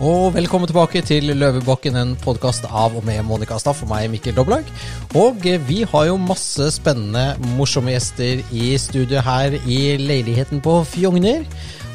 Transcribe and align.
Og 0.00 0.30
velkommen 0.32 0.64
tilbake 0.64 1.02
til 1.04 1.26
Løvebakken, 1.36 1.96
en 2.00 2.14
podkast 2.16 2.64
av 2.64 2.94
og 2.96 3.04
med 3.04 3.20
Monica 3.28 3.58
Staff 3.60 3.82
og 3.84 3.90
meg, 3.90 4.06
Mikkel 4.08 4.32
Doblag. 4.32 4.64
Og 5.12 5.44
eh, 5.44 5.60
vi 5.68 5.82
har 5.84 6.06
jo 6.08 6.14
masse 6.16 6.70
spennende, 6.72 7.34
morsomme 7.58 7.92
gjester 7.92 8.40
i 8.48 8.70
studio 8.80 9.20
her 9.26 9.58
i 9.60 9.98
leiligheten 10.00 10.64
på 10.64 10.78
Fjogner. 10.88 11.44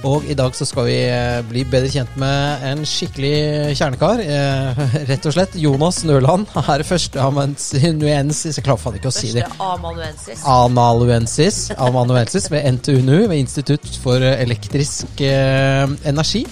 Og 0.06 0.28
i 0.30 0.36
dag 0.38 0.54
så 0.54 0.68
skal 0.70 0.86
vi 0.86 1.00
eh, 1.08 1.40
bli 1.50 1.66
bedre 1.66 1.90
kjent 1.90 2.14
med 2.22 2.68
en 2.70 2.86
skikkelig 2.86 3.74
kjernekar. 3.82 4.22
Eh, 4.22 4.86
rett 5.10 5.26
og 5.26 5.34
slett 5.40 5.58
Jonas 5.58 6.04
Nøland 6.06 6.46
er 6.62 6.86
førsteamanuensis 6.86 8.62
Jeg 8.62 8.70
klarer 8.70 8.86
faen 8.86 9.02
ikke 9.02 9.10
å 9.10 9.18
si 9.18 9.34
det. 9.34 9.50
Amanuensis. 9.58 10.46
Analuensis, 10.46 11.62
amanuensis 11.74 12.52
ved 12.54 12.70
NTNU, 12.78 13.24
ved 13.34 13.40
Institutt 13.42 13.90
for 14.06 14.22
elektrisk 14.22 15.26
energi. 15.26 16.46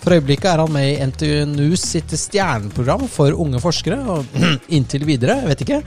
For 0.00 0.16
øyeblikket 0.16 0.48
er 0.48 0.62
han 0.62 0.72
med 0.72 0.86
i 0.88 1.06
NTNU 1.10 1.76
sitt 1.76 2.12
stjerneprogram 2.16 3.04
for 3.12 3.36
unge 3.36 3.60
forskere, 3.60 3.98
og 4.00 4.38
inntil 4.76 5.04
videre, 5.08 5.36
jeg 5.42 5.50
vet 5.50 5.64
ikke. 5.66 5.80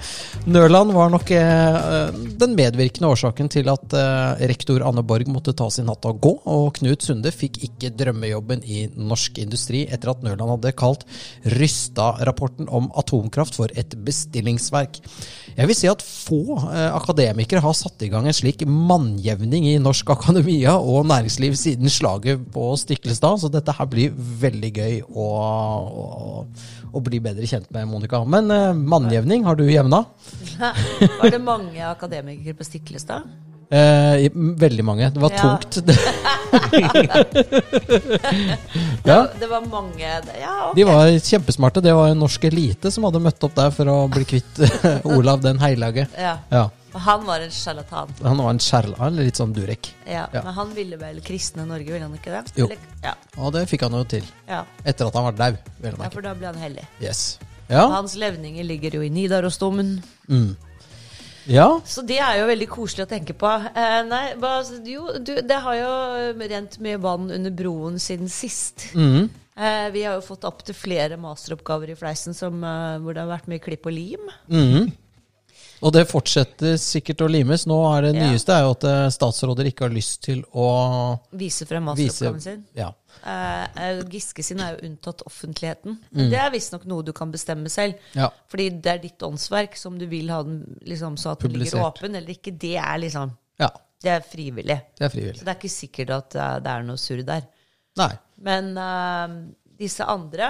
Nørland 0.54 0.94
var 0.94 1.10
nok 1.14 1.32
eh, 1.34 2.12
den 2.44 2.54
medvirkende 2.58 3.10
årsaken 3.10 3.50
til 3.54 3.72
at 3.74 3.96
eh, 3.98 4.44
rektor 4.54 4.86
Anne 4.86 5.02
Borg 5.08 5.32
måtte 5.34 5.56
ta 5.58 5.70
sin 5.74 5.90
hatt 5.90 6.06
og 6.10 6.22
gå, 6.22 6.34
og 6.46 6.76
Knut 6.78 7.06
Sunde 7.08 7.34
fikk 7.34 7.64
ikke 7.66 7.94
drømmejobben 7.98 8.62
i 8.70 8.86
norsk 8.94 9.42
industri 9.42 9.88
etter 9.90 10.14
at 10.14 10.22
Nørland 10.26 10.60
hadde 10.60 10.76
kalt 10.78 11.08
Rysta-rapporten 11.58 12.70
om 12.70 12.92
atomkraft 13.00 13.58
for 13.58 13.74
et 13.74 13.98
bestillingsverk. 14.06 15.02
Jeg 15.54 15.70
vil 15.70 15.78
si 15.78 15.90
at 15.90 16.02
få 16.02 16.58
eh, 16.72 16.90
akademikere 16.96 17.62
har 17.64 17.76
satt 17.78 18.02
i 18.06 18.10
gang 18.12 18.26
en 18.30 18.36
slik 18.36 18.64
mannjevning 18.66 19.68
i 19.70 19.76
norsk 19.82 20.10
akademia 20.16 20.76
og 20.80 21.06
næringsliv 21.12 21.58
siden 21.60 21.92
slaget 21.94 22.42
på 22.54 22.72
Stiklestad, 22.80 23.42
så 23.44 23.52
dette 23.54 23.76
her 23.78 23.90
blir 23.90 24.16
veldig 24.16 24.72
gøy 24.74 25.00
å, 25.06 25.28
å, 26.04 26.08
å 26.90 27.04
bli 27.06 27.22
bedre 27.24 27.50
kjent 27.50 27.70
med 27.76 27.90
Monica. 27.92 28.24
Men 28.26 28.50
eh, 28.54 28.70
mannjevning, 28.74 29.46
har 29.46 29.60
du 29.60 29.66
jevna? 29.70 30.04
Var 31.20 31.34
det 31.34 31.42
mange 31.44 31.86
akademikere 31.90 32.58
på 32.58 32.68
Stiklestad? 32.68 33.30
Eh, 33.72 34.30
veldig 34.34 34.84
mange. 34.86 35.10
Det 35.14 35.22
var 35.22 35.32
Ja. 35.32 35.38
tungt. 35.42 35.78
Ja, 39.04 39.28
det 39.40 39.48
var 39.50 39.62
mange 39.68 40.04
Ja, 40.04 40.20
okay. 40.70 40.76
de 40.76 40.84
var 40.88 41.08
kjempesmarte. 41.20 41.82
Det 41.84 41.94
var 41.96 42.08
en 42.14 42.20
norsk 42.22 42.44
elite 42.48 42.92
som 42.92 43.04
hadde 43.08 43.20
møtt 43.24 43.44
opp 43.44 43.56
der 43.58 43.72
for 43.76 43.90
å 43.92 43.98
bli 44.12 44.24
kvitt 44.28 44.62
Olav 45.16 45.42
den 45.44 45.60
hellige. 45.60 46.06
Ja. 46.18 46.38
Ja, 46.54 46.64
Og 46.94 47.00
han 47.02 47.26
var 47.26 47.42
en 47.44 47.52
sjarlatan. 47.52 48.14
Han 48.24 48.38
var 48.38 48.50
en 48.54 48.60
sjarlatan, 48.64 49.16
litt 49.18 49.36
sånn 49.40 49.54
Durek. 49.56 49.90
Ja. 50.06 50.28
Ja. 50.34 50.44
Men 50.46 50.54
han 50.60 50.74
ville 50.78 50.98
vel 51.02 51.20
kristne 51.26 51.66
Norge, 51.68 51.90
ville 51.92 52.06
han 52.06 52.14
ikke 52.20 52.32
det? 52.38 52.44
Jo. 52.62 52.66
Eller- 52.70 52.92
Ja. 53.04 53.14
Og 53.38 53.52
det 53.54 53.66
fikk 53.70 53.82
han 53.88 53.92
jo 53.98 54.04
til. 54.06 54.24
ja. 54.48 54.64
Etter 54.86 55.08
at 55.08 55.14
han 55.16 55.24
var 55.24 55.32
dau. 55.34 55.58
ja, 55.84 56.10
for 56.10 56.22
da 56.22 56.34
ble 56.34 56.46
han 56.48 56.56
hellig. 56.62 56.86
Yes. 57.02 57.40
Ja. 57.70 57.88
Hans 57.90 58.16
levninger 58.16 58.64
ligger 58.64 58.92
jo 59.00 59.02
i 59.02 59.10
Nidarosdomen. 59.10 60.04
Mm. 60.30 60.56
Ja. 61.50 61.68
Så 61.86 62.04
det 62.08 62.20
er 62.24 62.40
jo 62.40 62.50
veldig 62.50 62.70
koselig 62.72 63.06
å 63.06 63.12
tenke 63.12 63.36
på. 63.38 63.50
Eh, 63.76 64.00
nei, 64.08 64.26
jo, 64.88 65.08
du, 65.20 65.36
det 65.44 65.60
har 65.66 65.78
jo 65.80 65.94
rent 66.40 66.80
mye 66.84 67.00
vann 67.04 67.32
under 67.34 67.52
broen 67.52 68.00
siden 68.02 68.32
sist. 68.32 68.90
Mm. 68.96 69.30
Eh, 69.54 69.88
vi 69.94 70.04
har 70.08 70.18
jo 70.18 70.26
fått 70.26 70.48
opptil 70.50 70.76
flere 70.78 71.18
masteroppgaver 71.22 71.94
i 71.94 71.98
Fleisen 72.00 72.34
som, 72.38 72.64
eh, 72.64 72.98
hvor 73.04 73.14
det 73.14 73.22
har 73.26 73.34
vært 73.36 73.50
mye 73.52 73.64
klipp 73.64 73.86
og 73.90 73.96
lim. 73.96 74.30
Mhm. 74.48 74.92
Og 75.84 75.92
det 75.92 76.04
fortsetter 76.08 76.78
sikkert 76.80 77.22
å 77.26 77.28
limes. 77.28 77.66
Nå 77.68 77.78
er 77.90 78.08
det 78.08 78.12
nyeste 78.16 78.56
er 78.56 78.64
jo 78.64 78.74
at 78.78 78.86
eh, 78.88 79.06
statsråder 79.12 79.68
ikke 79.70 79.86
har 79.88 79.94
lyst 79.94 80.22
til 80.24 80.44
å 80.56 80.68
Vise 81.36 81.68
frem 81.68 81.90
masteroppgaven 81.90 82.44
sin. 82.44 82.62
ja. 82.78 82.92
Eh, 83.30 84.00
Giske 84.10 84.44
sin 84.46 84.62
er 84.64 84.74
jo 84.74 84.88
unntatt 84.88 85.22
offentligheten. 85.28 85.98
Mm. 86.12 86.26
det 86.32 86.40
er 86.40 86.52
visstnok 86.54 86.88
noe 86.90 87.06
du 87.06 87.12
kan 87.16 87.32
bestemme 87.34 87.72
selv. 87.72 88.00
Ja. 88.18 88.32
Fordi 88.52 88.70
det 88.84 88.94
er 88.94 89.02
ditt 89.04 89.28
åndsverk 89.28 89.76
som 89.80 90.00
du 90.00 90.08
vil 90.12 90.32
ha 90.34 90.42
den 90.48 90.62
liksom, 90.88 91.18
så 91.20 91.36
at 91.36 91.44
den 91.44 91.60
ligger 91.60 91.84
åpen 91.90 92.16
eller 92.16 92.36
ikke. 92.36 92.56
Det 92.56 92.78
er 92.80 93.02
liksom 93.04 93.36
ja. 93.62 93.70
Det 94.04 94.12
er 94.12 94.24
frivillig. 94.28 94.80
Det 94.98 95.06
er 95.08 95.12
frivillig. 95.12 95.40
Så 95.40 95.46
det 95.46 95.52
er 95.52 95.60
ikke 95.60 95.72
sikkert 95.72 96.16
at 96.16 96.36
det 96.64 96.72
er 96.72 96.88
noe 96.88 97.00
surr 97.00 97.22
der. 97.28 97.46
Nei. 98.00 98.10
Men 98.44 98.74
uh, 98.76 99.36
disse 99.80 100.04
andre 100.10 100.50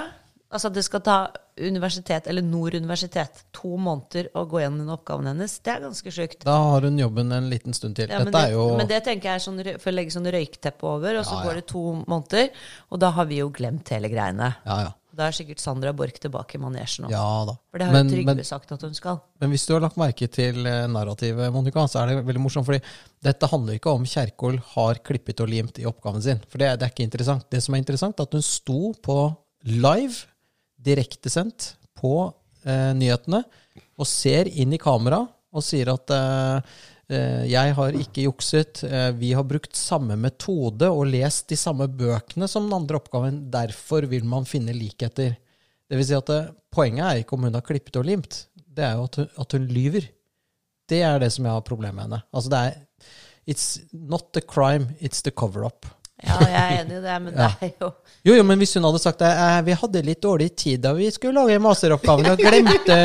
Altså 0.53 0.69
at 0.69 0.75
det 0.77 0.83
skal 0.85 1.01
ta 1.01 1.17
universitet, 1.57 2.27
eller 2.29 2.41
Nord 2.45 2.75
universitet, 2.77 3.43
to 3.53 3.75
måneder 3.81 4.31
å 4.37 4.45
gå 4.49 4.61
gjennom 4.63 4.83
den 4.83 4.93
oppgaven 4.93 5.29
hennes, 5.31 5.59
det 5.65 5.75
er 5.75 5.83
ganske 5.85 6.13
sjukt. 6.13 6.41
Da 6.45 6.55
har 6.71 6.85
hun 6.87 6.97
jobben 7.01 7.31
en 7.33 7.49
liten 7.51 7.73
stund 7.77 7.97
til. 7.97 8.09
Ja, 8.09 8.23
Dette 8.23 8.33
det, 8.33 8.41
er 8.49 8.55
jo 8.57 8.65
men 8.77 8.89
det 8.89 9.03
tenker 9.05 9.31
jeg 9.31 9.41
er 9.41 9.43
sånn, 9.45 9.61
for 9.81 9.91
å 9.91 9.95
legge 9.97 10.13
sånn 10.15 10.29
røykteppe 10.33 10.89
over, 10.89 11.19
og 11.21 11.25
så 11.27 11.35
Ja, 11.35 11.39
ja. 11.41 11.45
går 11.47 11.59
det 11.61 11.65
to 11.73 11.83
måneder, 12.09 12.51
og 12.89 13.01
da 13.03 13.11
har 13.17 13.29
vi 13.29 13.39
jo 13.41 13.49
glemt 13.53 13.89
hele 13.93 14.09
greiene. 14.13 14.55
Ja, 14.65 14.79
ja. 14.87 14.91
Da 15.13 15.27
er 15.29 15.35
sikkert 15.37 15.61
Sandra 15.61 15.91
Borch 15.93 16.15
tilbake 16.17 16.57
i 16.57 16.61
manesjen 16.61 17.05
nå. 17.05 17.11
Ja 17.13 17.43
da. 17.45 17.53
For 17.69 17.77
det 17.77 17.85
har 17.85 17.93
Men, 17.93 18.07
jo 18.09 18.15
Trygve 18.15 18.33
men, 18.33 18.47
sagt 18.49 18.71
at 18.73 18.81
hun 18.81 18.95
skal. 18.97 19.19
men 19.43 19.51
hvis 19.53 19.67
du 19.69 19.75
har 19.75 19.83
lagt 19.85 19.99
merke 20.01 20.25
til 20.25 20.65
eh, 20.65 20.87
narrativet, 20.89 21.53
Monica, 21.53 21.83
så 21.85 22.01
er 22.01 22.07
det 22.09 22.25
veldig 22.25 22.41
morsomt. 22.41 22.65
fordi 22.65 22.81
dette 23.21 23.49
handler 23.51 23.77
ikke 23.77 23.93
om 23.93 24.07
Kjerkol 24.09 24.57
har 24.73 25.03
klippet 25.05 25.43
og 25.45 25.51
limt 25.53 25.77
i 25.77 25.85
oppgaven 25.85 26.21
sin. 26.25 26.41
For 26.49 26.57
det, 26.57 26.79
det 26.81 26.87
er 26.87 26.95
ikke 26.95 27.05
interessant. 27.05 27.45
Det 27.53 27.61
som 27.61 27.75
er 27.77 27.83
interessant, 27.83 28.17
er 28.17 28.25
at 28.25 28.33
hun 28.33 28.41
sto 28.41 28.79
på 29.05 29.19
live, 29.69 30.25
direktesendt 30.83 31.73
på 31.99 32.31
eh, 32.65 32.91
nyhetene, 32.97 33.43
og 33.93 34.09
ser 34.09 34.49
inn 34.49 34.73
i 34.73 34.81
kamera 34.81 35.21
og 35.53 35.61
sier 35.65 35.91
at 35.93 36.13
eh, 36.13 36.73
eh, 37.13 37.43
jeg 37.51 37.75
har 37.77 37.99
ikke 37.99 38.25
jukset, 38.25 38.83
eh, 38.87 39.11
vi 39.17 39.33
har 39.37 39.45
brukt 39.47 39.77
samme 39.77 40.17
metode 40.19 40.89
og 40.89 41.05
lest 41.11 41.51
de 41.53 41.59
samme 41.59 41.87
bøkene 41.87 42.49
som 42.49 42.65
den 42.67 42.77
andre 42.79 42.99
oppgaven, 42.99 43.43
derfor 43.53 44.09
vil 44.09 44.25
man 44.27 44.49
finne 44.49 44.75
likheter. 44.75 45.37
Det 45.87 45.99
vil 45.99 46.09
si 46.09 46.17
at 46.17 46.33
eh, 46.33 46.49
poenget 46.73 47.05
er 47.05 47.21
ikke 47.21 47.37
om 47.37 47.47
hun 47.47 47.59
har 47.59 47.65
klippet 47.65 48.01
og 48.01 48.09
limt, 48.09 48.45
det 48.73 48.87
er 48.87 48.97
jo 48.97 49.05
at 49.05 49.21
hun, 49.21 49.29
at 49.45 49.57
hun 49.57 49.69
lyver. 49.69 50.09
Det 50.89 51.03
er 51.05 51.21
det 51.21 51.29
som 51.31 51.45
jeg 51.45 51.55
har 51.55 51.65
problemer 51.65 52.01
med 52.01 52.07
henne. 52.07 52.23
Altså 52.33 52.51
det 52.53 52.63
er 52.63 52.81
It's 53.43 53.81
not 53.91 54.31
the 54.31 54.41
crime, 54.41 54.95
it's 55.01 55.21
the 55.21 55.31
cover-up. 55.31 55.85
Ja, 56.23 56.37
jeg 56.47 56.59
er 56.61 56.81
enig 56.81 56.97
i 56.97 57.03
det, 57.03 57.15
men 57.25 57.35
det 57.37 57.49
er 57.67 57.71
jo 57.81 57.89
Jo, 58.23 58.35
jo, 58.37 58.43
men 58.47 58.61
hvis 58.61 58.73
hun 58.77 58.85
hadde 58.87 59.01
sagt 59.03 59.19
det, 59.19 59.29
eh, 59.29 59.59
vi 59.67 59.75
hadde 59.81 60.03
litt 60.07 60.21
dårlig 60.23 60.49
tid 60.55 60.83
da 60.85 60.93
vi 60.95 61.09
skulle 61.11 61.43
lage 61.43 61.59
masteroppgaven 61.63 62.29
og 62.31 62.39
glemte 62.39 62.99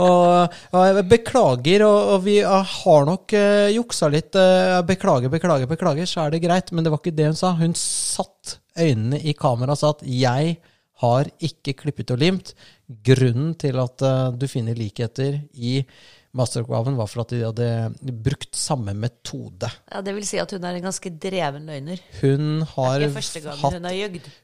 og, 0.00 0.58
og 0.78 1.00
Beklager, 1.10 1.84
og, 1.86 2.14
og 2.14 2.24
vi 2.24 2.38
eh, 2.42 2.74
har 2.74 3.06
nok 3.08 3.34
uh, 3.36 3.68
juksa 3.74 4.10
litt. 4.12 4.36
Uh, 4.36 4.80
beklager, 4.86 5.32
beklager, 5.32 5.70
beklager, 5.70 6.08
så 6.08 6.24
er 6.24 6.34
det 6.34 6.42
greit. 6.44 6.70
Men 6.72 6.86
det 6.86 6.92
var 6.92 7.02
ikke 7.02 7.16
det 7.16 7.30
hun 7.32 7.38
sa. 7.38 7.52
Hun 7.58 7.74
satt 7.78 8.58
øynene 8.78 9.20
i 9.20 9.34
kamera 9.36 9.74
og 9.74 9.80
sa 9.80 9.92
at 9.94 10.04
jeg 10.06 10.56
har 11.02 11.30
ikke 11.42 11.76
klippet 11.82 12.14
og 12.14 12.22
limt. 12.22 12.54
Grunnen 13.06 13.54
til 13.60 13.80
at 13.82 14.06
uh, 14.06 14.30
du 14.36 14.46
finner 14.50 14.78
likheter 14.78 15.42
i 15.52 15.80
masteroppgaven, 16.36 16.98
var 16.98 17.08
for 17.10 17.24
at 17.24 17.32
de 17.34 17.40
hadde 17.42 18.12
brukt 18.22 18.54
samme 18.56 18.94
metode. 18.94 19.70
ja, 19.90 20.02
Det 20.02 20.14
vil 20.14 20.26
si 20.26 20.38
at 20.38 20.52
hun 20.54 20.66
er 20.66 20.78
en 20.78 20.86
ganske 20.86 21.10
dreven 21.22 21.66
løgner. 21.66 22.02
Hun 22.20 22.62
har 22.76 23.02
hatt 23.02 23.74
hun 23.74 23.88
har 23.88 23.96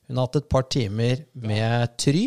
hun 0.08 0.16
har 0.16 0.26
hatt 0.26 0.40
et 0.40 0.48
par 0.50 0.66
timer 0.72 1.22
med 1.34 1.94
Try, 2.00 2.26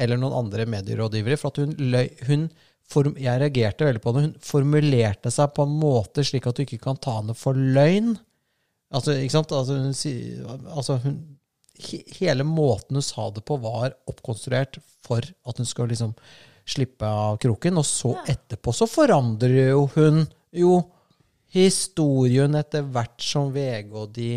eller 0.00 0.18
noen 0.18 0.34
andre 0.44 0.66
medierådgivere, 0.66 1.38
for 1.38 1.52
at 1.52 1.62
hun 1.62 1.76
løy 1.78 2.08
hun 2.26 2.50
form, 2.90 3.14
Jeg 3.20 3.38
reagerte 3.38 3.86
veldig 3.86 4.02
på 4.02 4.12
det. 4.14 4.22
Hun 4.26 4.34
formulerte 4.42 5.30
seg 5.30 5.52
på 5.54 5.66
en 5.66 5.76
måte 5.78 6.24
slik 6.26 6.48
at 6.50 6.58
du 6.58 6.64
ikke 6.64 6.80
kan 6.82 6.98
ta 6.98 7.20
henne 7.20 7.36
for 7.38 7.54
løgn. 7.54 8.16
Altså, 8.90 9.14
ikke 9.14 9.36
sant? 9.36 9.52
Altså, 9.54 9.76
hun, 9.78 10.64
altså, 10.74 10.96
hun, 11.04 11.20
he, 11.78 12.02
hele 12.18 12.46
måten 12.48 12.98
hun 12.98 13.06
sa 13.06 13.28
det 13.30 13.44
på, 13.46 13.60
var 13.62 13.94
oppkonstruert 14.10 14.80
for 15.06 15.22
at 15.22 15.62
hun 15.62 15.68
skal 15.68 15.90
liksom 15.92 16.16
slippe 16.66 17.06
av 17.06 17.36
kroken. 17.42 17.78
Og 17.80 17.86
så 17.86 18.14
etterpå 18.28 18.74
så 18.74 18.88
forandrer 18.90 19.70
jo 19.72 19.86
hun 19.94 20.24
jo 20.52 20.80
historien 21.50 22.54
etter 22.58 22.82
hvert 22.86 23.22
som 23.22 23.50
VG 23.54 23.92
og 23.94 24.10
de 24.14 24.32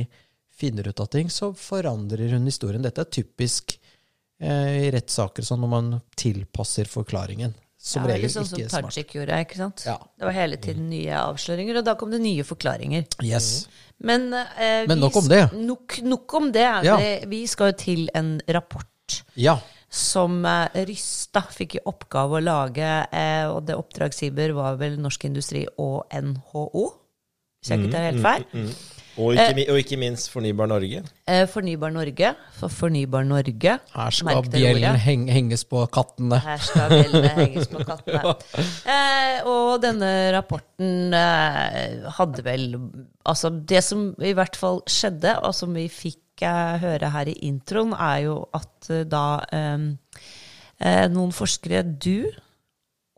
finner 0.53 0.87
ut 0.89 0.99
av 1.01 1.09
ting, 1.13 1.29
så 1.33 1.51
forandrer 1.57 2.33
hun 2.35 2.45
historien. 2.49 2.83
Dette 2.85 3.03
er 3.03 3.09
typisk 3.13 3.75
eh, 4.41 4.87
i 4.87 4.91
rettssaker 4.93 5.45
sånn 5.45 5.61
når 5.65 5.71
man 5.71 5.91
tilpasser 6.19 6.89
forklaringen. 6.89 7.53
Som 7.83 8.05
ja, 8.07 8.13
regel 8.13 8.31
sånn 8.31 8.45
som 8.47 8.61
Tajik 8.61 8.71
smart. 8.71 9.15
Gjorde, 9.17 9.37
ikke 9.43 9.57
sant? 9.59 9.81
Ja. 9.83 9.97
Det 10.15 10.23
var 10.29 10.35
hele 10.37 10.55
tiden 10.61 10.85
nye 10.87 11.17
avsløringer, 11.19 11.81
og 11.81 11.87
da 11.89 11.97
kom 11.99 12.13
det 12.13 12.21
nye 12.23 12.45
forklaringer. 12.47 13.03
Yes. 13.25 13.65
Men, 13.99 14.29
eh, 14.33 14.85
Men 14.87 14.95
vi 14.95 15.01
nok 15.01 15.17
om 15.19 15.27
det. 15.27 15.41
Nok, 15.57 15.97
nok 16.07 16.33
om 16.39 16.51
det. 16.55 16.63
Ja. 16.87 16.95
Det- 16.97 17.27
Vi 17.27 17.41
skal 17.47 17.73
jo 17.73 17.77
til 17.77 18.09
en 18.15 18.39
rapport 18.47 19.23
Ja. 19.35 19.57
Som 19.93 20.39
eh, 20.49 20.81
Rysta 20.89 21.43
fikk 21.53 21.77
i 21.77 21.83
oppgave 21.89 22.39
å 22.39 22.43
lage, 22.43 22.89
eh, 23.13 23.45
og 23.51 23.63
det 23.69 23.77
oppdragsgiver 23.77 24.55
var 24.57 24.79
vel 24.81 24.97
Norsk 25.01 25.27
Industri 25.29 25.67
og 25.77 26.07
NHO, 26.09 26.87
hvis 27.61 27.71
jeg 27.75 27.83
ikke 27.83 27.93
tar 27.93 28.09
helt 28.09 28.25
feil. 28.25 28.67
Og 29.13 29.35
ikke, 29.37 29.53
mi- 29.53 29.67
og 29.69 29.77
ikke 29.77 29.97
minst 30.01 30.31
Fornybar 30.33 30.65
Norge. 30.71 31.03
Eh, 31.29 31.43
Fornybar 31.45 31.91
Norge. 31.93 32.31
For 32.57 32.73
Fornybar 32.73 33.21
Norge 33.29 33.75
Her 33.93 34.09
skal 34.17 34.41
bjellen 34.49 34.97
heng, 35.03 35.27
henges 35.29 35.61
på 35.69 35.83
kattene. 35.93 36.39
Her 36.41 36.57
skal 36.65 36.89
bjellene 36.95 37.29
henges 37.37 37.69
på 37.69 37.85
kattene. 37.85 38.33
Eh, 38.93 39.45
og 39.47 39.77
denne 39.85 40.09
rapporten 40.33 41.13
eh, 41.13 42.09
hadde 42.17 42.43
vel 42.45 42.65
Altså, 43.23 43.53
det 43.53 43.83
som 43.85 44.09
i 44.19 44.33
hvert 44.35 44.57
fall 44.59 44.81
skjedde, 44.89 45.37
og 45.45 45.53
som 45.55 45.71
vi 45.77 45.85
fikk 45.93 46.19
eh, 46.47 46.77
høre 46.83 47.11
her 47.13 47.29
i 47.31 47.35
introen, 47.47 47.93
er 47.95 48.23
jo 48.27 48.37
at 48.55 48.89
eh, 48.93 49.05
da 49.09 49.25
um, 49.75 49.91
eh, 50.79 51.05
noen 51.11 51.33
forskere, 51.35 51.83
du 51.83 52.29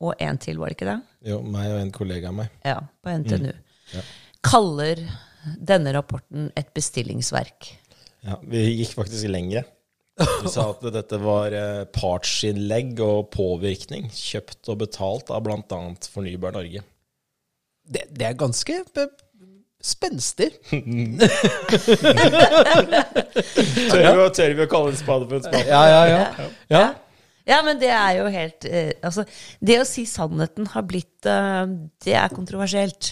og 0.04 0.20
en 0.22 0.40
til, 0.42 0.60
var 0.60 0.72
det 0.72 0.78
ikke 0.78 0.90
det? 0.90 1.00
Jo, 1.32 1.40
meg 1.42 1.72
og 1.72 1.80
en 1.80 1.94
kollega 1.96 2.32
av 2.32 2.40
meg. 2.42 2.58
Ja, 2.68 2.82
på 3.02 3.14
NTNU. 3.22 3.54
Ja. 3.94 4.04
Kaller 4.46 5.02
denne 5.46 5.94
rapporten 5.96 6.50
et 6.58 6.74
bestillingsverk. 6.76 7.72
Ja, 8.26 8.40
vi 8.44 8.66
gikk 8.82 8.96
faktisk 8.98 9.30
lenger. 9.30 9.68
Vi 10.16 10.52
sa 10.52 10.70
at 10.72 10.84
dette 10.96 11.20
var 11.20 11.54
eh, 11.56 11.84
partsinnlegg 11.92 13.00
og 13.04 13.30
påvirkning, 13.36 14.08
kjøpt 14.16 14.72
og 14.72 14.80
betalt 14.86 15.32
av 15.34 15.44
bl.a. 15.44 15.80
Fornybar 16.12 16.56
Norge. 16.56 16.84
Det, 17.86 18.08
det 18.16 18.30
er 18.30 18.38
ganske 18.40 18.80
spenstig. 19.86 20.50
Tør 22.76 24.02
vi, 24.02 24.14
å- 24.24 24.30
tør 24.34 24.54
vi 24.58 24.64
å 24.66 24.70
kalle 24.72 24.94
en 24.94 25.00
spade 25.00 25.28
for 25.30 25.38
en 25.40 25.46
spade? 25.46 25.66
Ja, 25.70 25.84
ja, 25.92 26.04
ja. 26.12 26.48
ja. 26.74 26.86
Ja, 27.46 27.60
men 27.62 27.78
det 27.78 27.92
er 27.94 28.16
jo 28.18 28.24
helt 28.34 28.66
eh, 28.66 28.96
Altså, 29.06 29.22
det 29.62 29.76
å 29.78 29.86
si 29.86 30.02
sannheten 30.10 30.66
har 30.74 30.82
blitt 30.90 31.28
eh, 31.30 31.66
Det 32.02 32.16
er 32.18 32.32
kontroversielt, 32.34 33.12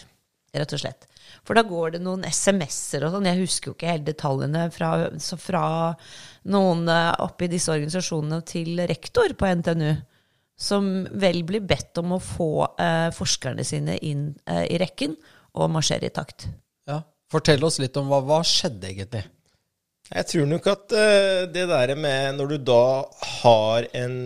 rett 0.58 0.74
og 0.74 0.82
slett. 0.82 1.06
For 1.46 1.54
da 1.58 1.62
går 1.68 1.96
det 1.96 2.02
noen 2.06 2.24
SMS-er 2.26 3.06
og 3.06 3.14
sånn. 3.14 3.28
Jeg 3.30 3.42
husker 3.44 3.70
jo 3.72 3.76
ikke 3.76 3.92
helt 3.92 4.08
detaljene 4.08 4.64
fra, 4.74 4.90
så 5.22 5.38
fra 5.38 5.64
noen 6.50 6.88
eh, 6.90 7.12
oppi 7.26 7.50
disse 7.52 7.74
organisasjonene 7.76 8.42
til 8.50 8.82
rektor 8.90 9.34
på 9.38 9.52
NTNU. 9.62 9.92
Som 10.64 10.90
vel 11.20 11.42
blir 11.46 11.64
bedt 11.70 11.98
om 12.02 12.16
å 12.16 12.22
få 12.22 12.50
eh, 12.82 13.10
forskerne 13.14 13.66
sine 13.68 13.98
inn 14.06 14.32
eh, 14.50 14.66
i 14.74 14.78
rekken 14.82 15.14
og 15.60 15.70
marsjere 15.74 16.10
i 16.10 16.14
takt. 16.16 16.48
Fortell 17.34 17.64
oss 17.66 17.80
litt 17.82 17.98
om 17.98 18.12
hva, 18.12 18.22
hva 18.22 18.44
skjedde 18.46 18.92
egentlig. 18.92 19.24
Jeg 20.14 20.28
tror 20.30 20.50
nok 20.50 20.66
at 20.68 20.94
eh, 21.00 21.44
det 21.50 21.64
der 21.72 21.94
med 21.98 22.36
når 22.38 22.52
du 22.52 22.56
da 22.68 22.84
har 23.40 23.88
en, 23.98 24.18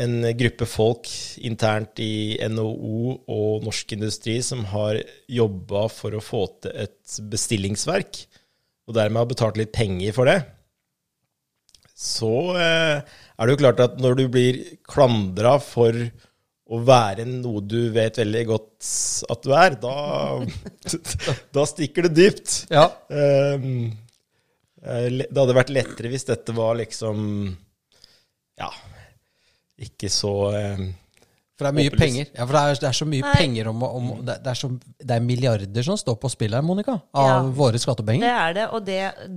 en 0.00 0.14
gruppe 0.40 0.66
folk 0.66 1.10
internt 1.44 2.00
i 2.02 2.40
NHO 2.50 3.12
og 3.30 3.66
Norsk 3.66 3.94
Industri 3.94 4.38
som 4.42 4.64
har 4.72 4.98
jobba 5.30 5.84
for 5.92 6.16
å 6.16 6.24
få 6.24 6.46
til 6.64 6.74
et 6.86 7.18
bestillingsverk, 7.30 8.24
og 8.88 8.96
dermed 8.96 9.22
har 9.22 9.30
betalt 9.30 9.60
litt 9.60 9.74
penger 9.76 10.16
for 10.16 10.30
det, 10.32 10.40
så 11.94 12.34
eh, 12.58 13.04
er 13.04 13.46
det 13.46 13.54
jo 13.54 13.60
klart 13.60 13.84
at 13.84 14.00
når 14.02 14.18
du 14.18 14.24
blir 14.32 14.62
klandra 14.90 15.58
for 15.62 15.94
å 16.64 16.80
være 16.80 17.26
noe 17.28 17.60
du 17.60 17.90
vet 17.92 18.18
veldig 18.22 18.44
godt 18.48 18.88
at 19.34 19.44
du 19.44 19.52
er, 19.52 19.76
da, 19.82 19.96
da 21.56 21.66
stikker 21.68 22.08
det 22.08 22.14
dypt. 22.16 22.56
Ja. 22.72 22.86
Eh, 23.12 23.68
det 24.84 25.32
hadde 25.32 25.56
vært 25.56 25.72
lettere 25.72 26.10
hvis 26.12 26.26
dette 26.28 26.52
var 26.56 26.74
liksom 26.76 27.18
Ja, 28.60 28.68
ikke 29.80 30.10
så 30.12 30.32
ehm, 30.52 30.90
For 31.54 31.62
det 31.62 31.70
er 31.70 31.74
mye 31.76 31.90
Opplyst. 31.92 32.02
penger. 32.02 32.30
Ja, 32.34 32.44
for 32.48 32.56
det 32.56 32.60
er, 32.66 32.78
det 32.82 32.86
er 32.88 32.96
så 32.98 33.06
mye 33.06 33.22
Nei. 33.22 33.32
penger 33.38 33.68
om, 33.70 33.82
om 33.86 34.06
det, 34.26 34.34
det, 34.42 34.50
er 34.50 34.58
så, 34.58 34.68
det 34.98 35.14
er 35.14 35.20
milliarder 35.22 35.84
som 35.86 35.98
står 36.00 36.16
på 36.18 36.30
spill 36.32 36.56
her, 36.56 36.64
Monica. 36.66 36.96
Av 37.14 37.28
Ja. 37.28 37.36
våre 37.54 37.78
Det 37.78 38.30
er 38.32 38.54
det, 38.56 38.64
og 38.74 38.84
det 38.84 38.96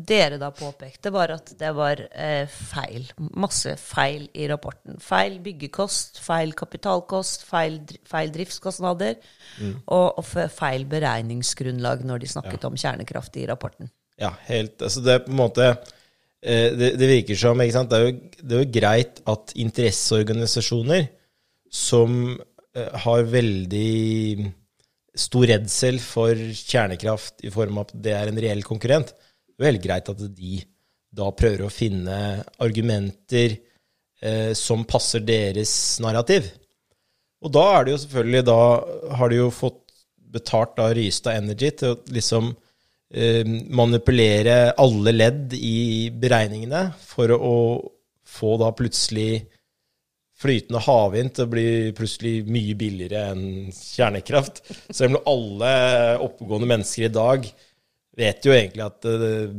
dere 0.09 0.39
da 0.41 0.49
påpekte, 0.49 1.11
var 1.13 1.29
at 1.35 1.51
det 1.59 1.69
var 1.77 2.01
eh, 2.09 2.47
feil. 2.49 3.05
Masse 3.37 3.75
feil 3.77 4.25
i 4.33 4.47
rapporten. 4.49 4.97
Feil 4.99 5.37
byggekost, 5.45 6.17
feil 6.25 6.53
kapitalkost, 6.57 7.45
feil, 7.45 7.83
feil 8.09 8.33
driftskostnader 8.33 9.19
og, 9.85 10.17
og 10.17 10.25
feil 10.57 10.87
beregningsgrunnlag 10.89 12.01
når 12.03 12.23
de 12.25 12.31
snakket 12.33 12.65
om 12.65 12.75
kjernekraft 12.81 13.37
i 13.37 13.45
rapporten. 13.45 13.91
Ja, 14.17 14.31
helt 14.47 14.81
Altså, 14.81 15.03
det 15.05 15.13
er 15.13 15.19
på 15.27 15.29
en 15.29 15.37
måte 15.37 15.69
eh, 15.69 16.73
det, 16.73 16.95
det 16.97 17.11
virker 17.13 17.37
som 17.37 17.61
ikke 17.61 17.77
sant? 17.77 17.93
Det, 17.93 17.99
er 18.01 18.09
jo, 18.09 18.41
det 18.41 18.57
er 18.57 18.63
jo 18.65 18.71
greit 18.79 19.21
at 19.29 19.53
interesseorganisasjoner 19.53 21.07
som 21.73 22.37
eh, 22.37 22.93
har 23.03 23.29
veldig 23.31 24.47
stor 25.17 25.47
redsel 25.49 25.97
for 26.03 26.37
kjernekraft 26.37 27.45
i 27.47 27.51
form 27.53 27.79
av 27.79 27.87
at 27.87 27.95
det 28.05 28.13
er 28.13 28.31
en 28.31 28.41
reell 28.41 28.61
konkurrent, 28.65 29.13
det 29.57 29.65
er 29.65 29.71
helt 29.71 29.85
greit 29.85 30.11
at 30.13 30.21
de 30.37 30.61
da 31.17 31.31
prøver 31.33 31.65
å 31.65 31.73
finne 31.73 32.43
argumenter 32.61 33.55
eh, 34.21 34.53
som 34.57 34.85
passer 34.85 35.23
deres 35.25 35.71
narrativ. 36.03 36.51
Og 37.41 37.53
da 37.53 37.63
er 37.77 37.85
det 37.85 37.93
jo 37.93 37.99
selvfølgelig 38.01 38.45
Da 38.49 38.61
har 39.19 39.29
de 39.29 39.37
jo 39.37 39.49
fått 39.53 39.83
betalt 40.37 40.79
av 40.81 40.95
Rystad 40.97 41.37
Energy 41.37 41.69
til 41.79 41.93
å 41.93 41.99
liksom 42.13 42.49
eh, 43.13 43.45
manipulere 43.45 44.73
alle 44.77 45.13
ledd 45.15 45.53
i 45.57 46.09
beregningene 46.11 46.89
for 46.99 47.31
å 47.33 47.57
få 48.27 48.57
da 48.61 48.73
plutselig 48.75 49.47
flytende 50.37 50.81
havvind 50.85 51.33
til 51.33 51.47
å 51.47 51.51
bli 51.51 51.69
plutselig 51.97 52.35
mye 52.49 52.75
billigere 52.77 53.31
enn 53.31 53.71
kjernekraft. 53.73 54.61
Selv 54.89 55.15
om 55.15 55.31
alle 55.33 55.71
oppegående 56.23 56.69
mennesker 56.69 57.07
i 57.07 57.13
dag 57.13 57.49
vet 58.17 58.45
jo 58.45 58.53
egentlig 58.53 58.85
at 58.85 59.07
eh, 59.09 59.49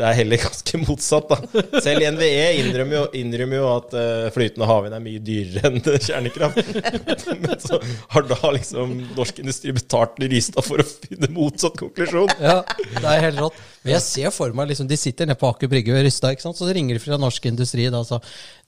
det 0.00 0.06
er 0.06 0.16
heller 0.20 0.40
ganske 0.40 0.78
motsatt, 0.80 1.28
da. 1.30 1.62
Selv 1.82 2.06
NVE 2.14 2.44
innrømmer 2.60 2.96
jo, 2.96 3.02
innrømmer 3.20 3.58
jo 3.58 3.66
at 3.72 3.96
eh, 3.98 4.28
flytende 4.32 4.68
havvind 4.70 4.96
er 4.96 5.02
mye 5.04 5.22
dyrere 5.26 5.70
enn 5.70 5.80
kjernekraft. 6.06 6.70
Men 7.42 7.56
så 7.60 7.80
har 8.14 8.28
da 8.30 8.54
liksom 8.54 8.94
norsk 9.18 9.42
industri 9.42 9.74
betalt 9.76 10.20
Rystad 10.30 10.64
for 10.66 10.82
å 10.82 10.86
finne 10.86 11.30
motsatt 11.34 11.76
konklusjon. 11.80 12.30
Ja, 12.40 12.60
det 12.96 13.04
er 13.04 13.26
helt 13.26 13.42
rått. 13.42 13.60
Men 13.80 13.94
jeg 13.94 14.04
ser 14.04 14.32
for 14.34 14.52
meg 14.56 14.68
liksom, 14.68 14.88
De 14.90 14.96
sitter 15.00 15.28
nede 15.28 15.40
på 15.40 15.48
Aker 15.48 15.70
Brygge 15.72 15.94
ved 15.94 16.04
Rysstad, 16.04 16.34
ikke 16.34 16.44
sant? 16.44 16.58
så 16.58 16.68
ringer 16.68 16.98
de 16.98 17.02
fra 17.02 17.16
Norsk 17.20 17.46
Industri 17.48 17.86
da, 17.92 18.02
så 18.04 18.18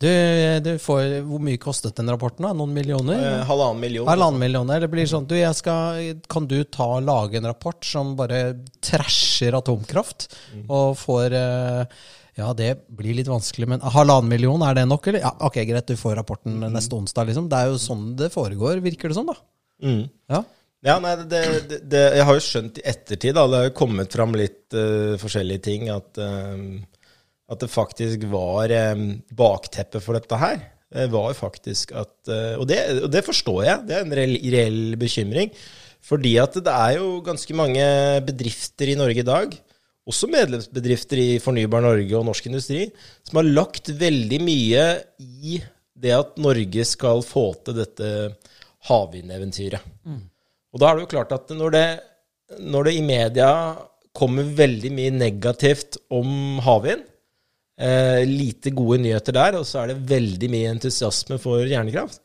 du, 0.00 0.09
du 0.64 0.70
får, 0.81 1.19
Hvor 1.29 1.43
mye 1.44 1.61
kostet 1.61 1.99
den 1.99 2.09
rapporten? 2.12 2.47
da? 2.47 2.55
Noen 2.56 2.73
millioner? 2.76 3.20
Eh, 3.20 3.43
halvannen 3.49 3.82
million. 3.82 4.09
Halvannen 4.09 4.41
million. 4.41 4.73
Det 4.73 4.88
blir 4.93 5.11
sånn 5.11 5.29
du, 5.29 5.37
skal, 5.59 6.00
Kan 6.32 6.49
du 6.49 6.62
ta 6.64 6.88
lage 7.05 7.38
en 7.41 7.50
rapport 7.50 7.85
som 7.85 8.14
bare 8.17 8.41
trasher 8.85 9.59
atomkraft, 9.59 10.31
og 10.64 10.97
får 11.00 11.37
eh, 11.37 12.00
Ja, 12.41 12.49
det 12.56 12.70
blir 12.88 13.19
litt 13.19 13.29
vanskelig, 13.29 13.69
men 13.69 13.85
halvannen 13.85 14.32
million, 14.32 14.65
er 14.65 14.81
det 14.81 14.87
nok, 14.88 15.11
eller? 15.12 15.26
Ja, 15.26 15.35
ok, 15.44 15.61
greit, 15.69 15.93
du 15.93 16.00
får 16.00 16.17
rapporten 16.23 16.62
neste 16.73 16.97
onsdag, 16.97 17.29
liksom. 17.29 17.53
Det 17.53 17.61
er 17.61 17.69
jo 17.69 17.81
sånn 17.82 18.15
det 18.17 18.32
foregår, 18.32 18.81
virker 18.81 19.12
det 19.12 19.19
som, 19.19 19.29
da. 19.29 19.37
Mm. 19.85 20.06
Ja. 20.32 20.41
Ja, 20.82 20.96
nei, 20.99 21.12
det, 21.31 21.40
det, 21.70 21.76
det, 21.87 22.00
jeg 22.19 22.26
har 22.26 22.37
jo 22.38 22.43
skjønt 22.43 22.81
i 22.81 22.87
ettertid, 22.90 23.37
da, 23.37 23.44
det 23.46 23.58
har 23.61 23.69
jo 23.69 23.79
kommet 23.79 24.14
fram 24.14 24.32
litt 24.34 24.75
uh, 24.75 25.14
forskjellige 25.23 25.62
ting, 25.69 25.87
at, 25.94 26.19
uh, 26.19 27.05
at 27.55 27.62
det 27.62 27.70
faktisk 27.70 28.25
var 28.32 28.72
uh, 28.74 29.05
bakteppet 29.39 30.03
for 30.03 30.19
dette 30.19 30.39
her. 30.43 30.69
Var 30.93 31.31
faktisk 31.32 31.94
at 31.96 32.29
uh, 32.29 32.58
og, 32.60 32.67
og 32.69 33.06
det 33.15 33.22
forstår 33.24 33.60
jeg, 33.65 33.84
det 33.89 33.94
er 33.96 34.03
en 34.05 34.17
reell, 34.19 34.34
reell 34.53 34.81
bekymring. 35.01 35.55
Fordi 36.03 36.34
at 36.43 36.58
det 36.58 36.74
er 36.74 36.96
jo 36.98 37.22
ganske 37.24 37.55
mange 37.56 37.86
bedrifter 38.27 38.91
i 38.91 38.98
Norge 38.98 39.22
i 39.22 39.29
dag, 39.29 39.55
også 40.03 40.27
medlemsbedrifter 40.27 41.20
i 41.22 41.29
Fornybar 41.39 41.84
Norge 41.84 42.19
og 42.19 42.27
Norsk 42.27 42.51
Industri, 42.51 42.89
som 43.22 43.39
har 43.39 43.46
lagt 43.46 43.93
veldig 44.01 44.43
mye 44.43 44.84
i 45.22 45.60
det 46.03 46.15
at 46.17 46.34
Norge 46.43 46.84
skal 46.91 47.22
få 47.22 47.53
til 47.62 47.79
dette 47.79 48.08
havvindeventyret. 48.91 49.86
Og 50.72 50.81
da 50.81 50.88
er 50.88 50.98
det 50.98 51.06
jo 51.06 51.12
klart 51.14 51.32
at 51.36 51.52
når 51.55 51.74
det, 51.74 51.86
når 52.64 52.88
det 52.88 52.94
i 52.96 53.05
media 53.05 53.50
kommer 54.17 54.48
veldig 54.56 54.93
mye 54.93 55.12
negativt 55.14 55.98
om 56.12 56.60
havvind, 56.64 57.05
eh, 57.81 58.22
lite 58.29 58.72
gode 58.76 59.00
nyheter 59.05 59.36
der, 59.36 59.58
og 59.60 59.67
så 59.69 59.82
er 59.82 59.93
det 59.93 60.10
veldig 60.10 60.50
mye 60.52 60.74
entusiasme 60.74 61.38
for 61.43 61.64
hjernekraft, 61.69 62.20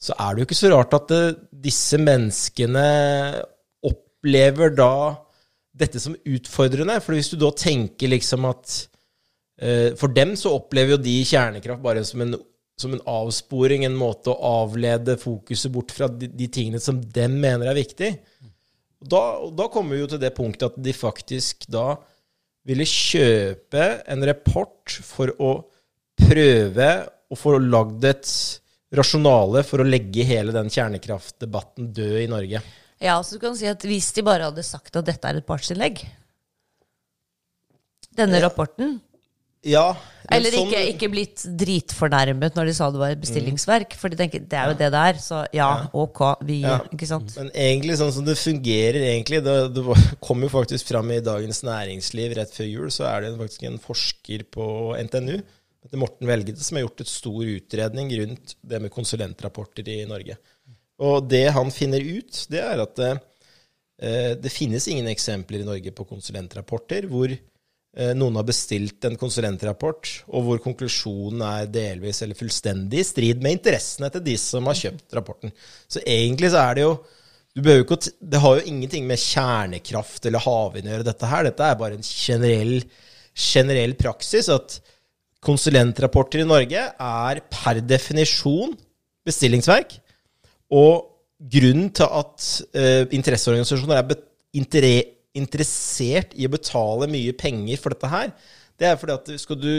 så 0.00 0.16
er 0.20 0.34
det 0.34 0.42
jo 0.42 0.48
ikke 0.48 0.58
så 0.58 0.72
rart 0.72 0.96
at 0.96 1.06
det, 1.12 1.22
disse 1.68 1.98
menneskene 2.00 2.88
opplever 3.86 4.74
da 4.76 4.92
dette 5.76 6.00
som 6.00 6.16
utfordrende. 6.16 6.98
For 7.04 7.16
hvis 7.16 7.32
du 7.32 7.38
da 7.40 7.50
tenker 7.56 8.12
liksom 8.12 8.44
at 8.48 8.76
eh, 9.60 9.96
For 9.96 10.12
dem 10.12 10.34
så 10.36 10.52
opplever 10.56 10.96
jo 10.96 11.04
de 11.04 11.16
kjernekraft 11.24 11.84
bare 11.84 12.04
som 12.04 12.24
en, 12.24 12.36
som 12.80 12.92
en 12.92 13.02
avsporing, 13.08 13.86
en 13.86 13.96
måte 13.96 14.32
å 14.32 14.52
avlede 14.64 15.16
fokuset 15.20 15.72
bort 15.72 15.94
fra 15.96 16.08
de, 16.12 16.28
de 16.28 16.48
tingene 16.52 16.80
som 16.82 16.98
dem 17.00 17.38
mener 17.40 17.70
er 17.70 17.78
viktig. 17.78 18.10
Da, 19.00 19.22
da 19.52 19.68
kommer 19.72 19.96
vi 19.96 20.02
jo 20.02 20.10
til 20.12 20.20
det 20.20 20.34
punktet 20.36 20.70
at 20.70 20.78
de 20.84 20.94
faktisk 20.96 21.66
da 21.72 21.94
ville 22.66 22.86
kjøpe 22.88 23.86
en 24.10 24.26
rapport 24.26 24.96
for 25.06 25.32
å 25.40 25.52
prøve 26.16 26.90
å 27.30 27.38
få 27.38 27.56
lagd 27.62 28.04
et 28.08 28.32
rasjonale 28.96 29.62
for 29.66 29.82
å 29.82 29.86
legge 29.86 30.24
hele 30.26 30.54
den 30.54 30.68
kjernekraftdebatten 30.72 31.90
død 31.96 32.20
i 32.22 32.28
Norge. 32.30 32.62
Ja, 33.02 33.16
så 33.20 33.36
du 33.36 33.42
kan 33.42 33.56
si 33.58 33.68
at 33.68 33.82
Hvis 33.84 34.08
de 34.16 34.24
bare 34.24 34.48
hadde 34.48 34.64
sagt 34.64 34.94
at 34.96 35.04
dette 35.04 35.28
er 35.28 35.40
et 35.40 35.48
partsinnlegg, 35.48 36.00
Denne 38.16 38.40
rapporten. 38.40 38.94
Ja. 39.66 39.88
Eller 40.30 40.50
sånn- 40.50 40.70
ikke, 40.70 40.80
ikke 40.90 41.08
blitt 41.12 41.42
dritfornærmet 41.58 42.56
når 42.58 42.66
de 42.66 42.74
sa 42.74 42.88
det 42.90 42.98
var 42.98 43.12
et 43.14 43.20
bestillingsverk. 43.22 43.94
For 43.98 44.10
de 44.10 44.18
tenker 44.18 44.42
det 44.42 44.58
er 44.58 44.72
jo 44.72 44.78
det 44.78 44.88
det 44.94 45.02
er, 45.10 45.20
så 45.22 45.42
ja, 45.54 45.68
ok, 45.94 46.22
vi 46.46 46.60
Ja. 46.64 46.80
Ikke 46.90 47.06
sant? 47.06 47.34
Men 47.38 47.50
egentlig 47.54 47.98
sånn 48.00 48.12
som 48.14 48.26
det 48.26 48.34
fungerer 48.38 48.98
egentlig, 49.06 49.42
det, 49.46 49.56
det 49.76 49.84
kom 50.26 50.42
jo 50.42 50.50
faktisk 50.50 50.90
fram 50.90 51.12
i 51.14 51.20
Dagens 51.20 51.62
Næringsliv 51.66 52.34
rett 52.40 52.50
før 52.54 52.66
jul, 52.70 52.90
så 52.90 53.06
er 53.12 53.26
det 53.26 53.36
faktisk 53.38 53.68
en 53.68 53.78
forsker 53.78 54.46
på 54.50 54.66
NTNU, 55.06 55.36
heter 55.86 56.02
Morten 56.02 56.26
Velgete, 56.26 56.62
som 56.66 56.78
har 56.80 56.86
gjort 56.88 57.04
et 57.06 57.12
stor 57.12 57.42
utredning 57.46 58.10
rundt 58.18 58.56
det 58.66 58.82
med 58.82 58.94
konsulentrapporter 58.94 59.86
i 59.94 60.00
Norge. 60.10 60.38
Og 60.98 61.28
det 61.28 61.50
han 61.54 61.70
finner 61.70 62.02
ut, 62.02 62.46
det 62.50 62.62
er 62.64 62.80
at 62.82 62.96
det, 62.96 63.12
det 64.42 64.50
finnes 64.50 64.86
ingen 64.88 65.06
eksempler 65.12 65.60
i 65.62 65.68
Norge 65.68 65.92
på 65.94 66.06
konsulentrapporter 66.08 67.06
hvor 67.10 67.30
eh, 67.30 67.38
noen 67.96 68.36
har 68.36 68.44
bestilt 68.44 69.04
en 69.08 69.14
konsulentrapport, 69.16 70.10
og 70.28 70.42
hvor 70.44 70.58
konklusjonen 70.60 71.40
er 71.46 71.70
delvis 71.72 72.20
eller 72.24 72.36
fullstendig 72.36 73.00
i 73.00 73.06
strid 73.08 73.40
med 73.44 73.56
interessene 73.56 74.10
til 74.12 74.24
de 74.26 74.34
som 74.40 74.68
har 74.68 74.76
kjøpt 74.76 75.16
rapporten. 75.16 75.54
Så 75.88 76.02
egentlig 76.04 76.50
så 76.52 76.60
er 76.60 76.76
det 76.76 76.84
jo 76.84 76.92
ikke, 77.56 77.96
Det 78.20 78.40
har 78.40 78.58
jo 78.58 78.66
ingenting 78.68 79.06
med 79.06 79.16
kjernekraft 79.16 80.26
eller 80.26 80.44
havvind 80.44 80.88
å 80.88 80.92
gjøre, 80.92 81.08
dette 81.08 81.26
her. 81.30 81.44
Dette 81.44 81.64
er 81.64 81.78
bare 81.80 81.96
en 81.96 82.04
generell, 82.04 82.84
generell 83.32 83.94
praksis 83.96 84.50
at 84.52 84.76
konsulentrapporter 85.40 86.42
i 86.42 86.48
Norge 86.48 86.76
er 86.76 87.40
per 87.48 87.80
definisjon 87.80 88.76
bestillingsverk. 89.24 89.96
Og 90.70 91.06
grunnen 91.40 91.88
til 91.96 92.12
at 92.12 92.46
uh, 92.76 93.04
interesseorganisasjoner 93.08 94.02
er 94.02 94.08
be 94.10 94.20
interessert 95.38 96.34
i 96.36 96.46
å 96.46 96.52
betale 96.52 97.08
mye 97.10 97.34
penger 97.36 97.80
for 97.82 97.94
dette 97.94 98.10
her, 98.12 98.32
det 98.76 98.88
er 98.88 98.98
fordi 99.00 99.16
at 99.16 99.30
skal 99.40 99.58
du, 99.60 99.74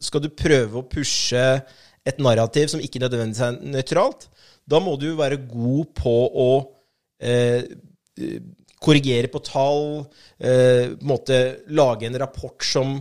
skal 0.00 0.24
du 0.24 0.30
prøve 0.32 0.80
å 0.80 0.86
pushe 0.88 1.44
et 2.08 2.22
narrativ 2.22 2.70
som 2.72 2.82
ikke 2.82 3.00
nødvendigvis 3.02 3.44
er 3.44 3.58
nøytralt, 3.74 4.28
da 4.68 4.80
må 4.84 4.96
du 5.00 5.10
være 5.16 5.40
god 5.48 5.92
på 5.96 6.14
å 6.28 6.48
eh, 7.24 7.64
korrigere 8.82 9.30
på 9.32 9.42
tall, 9.44 10.06
eh, 10.38 10.94
måte 11.00 11.64
lage 11.74 12.06
en 12.08 12.18
rapport 12.20 12.64
som 12.64 12.96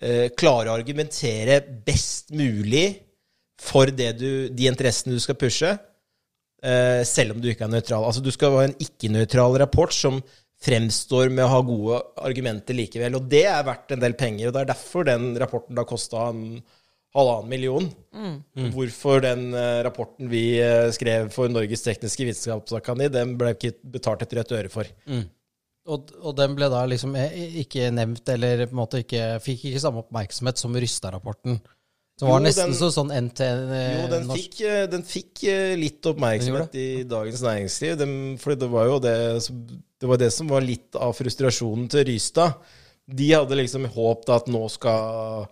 eh, 0.00 0.28
klarer 0.36 0.70
å 0.70 0.78
argumentere 0.78 1.60
best 1.86 2.32
mulig 2.36 2.86
for 3.58 3.90
du, 3.90 4.48
de 4.54 4.68
interessene 4.70 5.16
du 5.16 5.22
skal 5.22 5.38
pushe, 5.38 5.72
eh, 6.62 7.02
selv 7.08 7.34
om 7.34 7.42
du 7.42 7.50
ikke 7.50 7.66
er 7.66 7.74
nøytral. 7.74 8.06
Altså 8.06 8.22
Du 8.22 8.30
skal 8.34 8.54
ha 8.54 8.68
en 8.68 8.76
ikke-nøytral 8.78 9.58
rapport 9.64 9.94
som 9.94 10.22
fremstår 10.62 11.30
med 11.30 11.44
å 11.44 11.52
ha 11.52 11.60
gode 11.62 12.00
argumenter 12.26 12.74
likevel. 12.74 13.14
Og 13.20 13.28
det 13.30 13.44
er 13.46 13.62
verdt 13.66 13.92
en 13.94 14.02
del 14.02 14.16
penger, 14.18 14.48
og 14.50 14.56
det 14.56 14.64
er 14.64 14.70
derfor 14.72 15.06
den 15.06 15.30
rapporten 15.38 15.78
da 15.78 15.84
kosta 15.86 16.28
en 16.32 16.42
halvannen 17.14 17.48
million. 17.50 17.86
Hvorfor 18.74 19.22
den 19.24 19.52
eh, 19.54 19.78
rapporten 19.86 20.28
vi 20.30 20.58
eh, 20.60 20.90
skrev 20.94 21.30
for 21.34 21.48
Norges 21.52 21.82
tekniske 21.86 22.26
vitenskapsakademi, 22.28 23.08
den 23.14 23.36
ble 23.40 23.54
ikke 23.54 23.74
betalt 23.94 24.22
et 24.26 24.34
rødt 24.40 24.52
øre 24.58 24.72
for. 24.72 24.90
Og, 25.88 26.10
og 26.20 26.34
den 26.36 26.52
ble 26.58 26.66
da 26.68 26.82
liksom 26.90 27.14
eh, 27.16 27.38
ikke 27.62 27.88
nevnt, 27.94 28.28
eller 28.34 28.66
på 28.66 28.74
en 28.76 28.82
måte 28.82 29.00
ikke, 29.06 29.22
fikk 29.40 29.68
ikke 29.70 29.80
samme 29.86 30.02
oppmerksomhet 30.04 30.60
som 30.60 30.74
Rysta-rapporten. 30.76 31.60
Som 32.18 32.32
var 32.32 32.40
Jo, 32.42 32.44
nesten 32.48 32.72
den- 32.72 32.76
så 32.80 32.88
sånn 32.90 33.12
NTN 33.14 33.60
Jo, 33.70 34.06
den 34.10 34.24
norsk- 34.26 34.42
fikk, 34.58 34.90
den 34.90 35.04
fikk 35.06 35.42
litt 35.78 36.02
oppmerksomhet 36.10 36.74
i 36.74 36.86
Dagens 37.06 37.44
Næringsliv. 37.46 37.94
Den, 38.00 38.14
for 38.42 38.58
det 38.58 38.68
var 38.72 38.88
jo 38.90 38.98
det, 39.04 39.14
som- 39.46 39.62
det 40.00 40.06
var 40.06 40.20
det 40.20 40.30
som 40.30 40.50
var 40.50 40.62
litt 40.62 40.96
av 40.98 41.14
frustrasjonen 41.18 41.88
til 41.90 42.06
Rystad. 42.08 42.60
De 43.08 43.30
hadde 43.32 43.56
liksom 43.56 43.88
håpet 43.88 44.30
at 44.34 44.50
nå 44.52 44.66
skal 44.70 45.46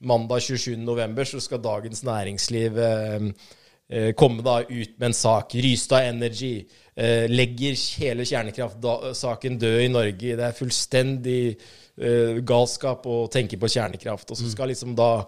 mandag 0.00 0.42
27.11. 0.46 1.24
så 1.28 1.42
skal 1.44 1.60
Dagens 1.62 2.02
Næringsliv 2.08 2.78
eh, 2.80 3.26
eh, 3.92 4.08
komme 4.18 4.42
da 4.42 4.62
ut 4.64 4.96
med 4.96 5.10
en 5.10 5.16
sak. 5.16 5.54
Rystad 5.54 6.08
Energy 6.08 6.54
eh, 6.96 7.28
legger 7.30 7.76
hele 8.00 8.26
kjernekraftsaken 8.26 9.60
død 9.60 9.78
i 9.84 9.92
Norge. 9.92 10.36
Det 10.40 10.48
er 10.48 10.56
fullstendig 10.56 11.42
galskap 12.48 13.04
å 13.06 13.26
tenke 13.30 13.58
på 13.60 13.68
kjernekraft. 13.68 14.30
Og 14.32 14.38
så 14.40 14.48
skal 14.50 14.70
liksom 14.72 14.94
da 14.96 15.26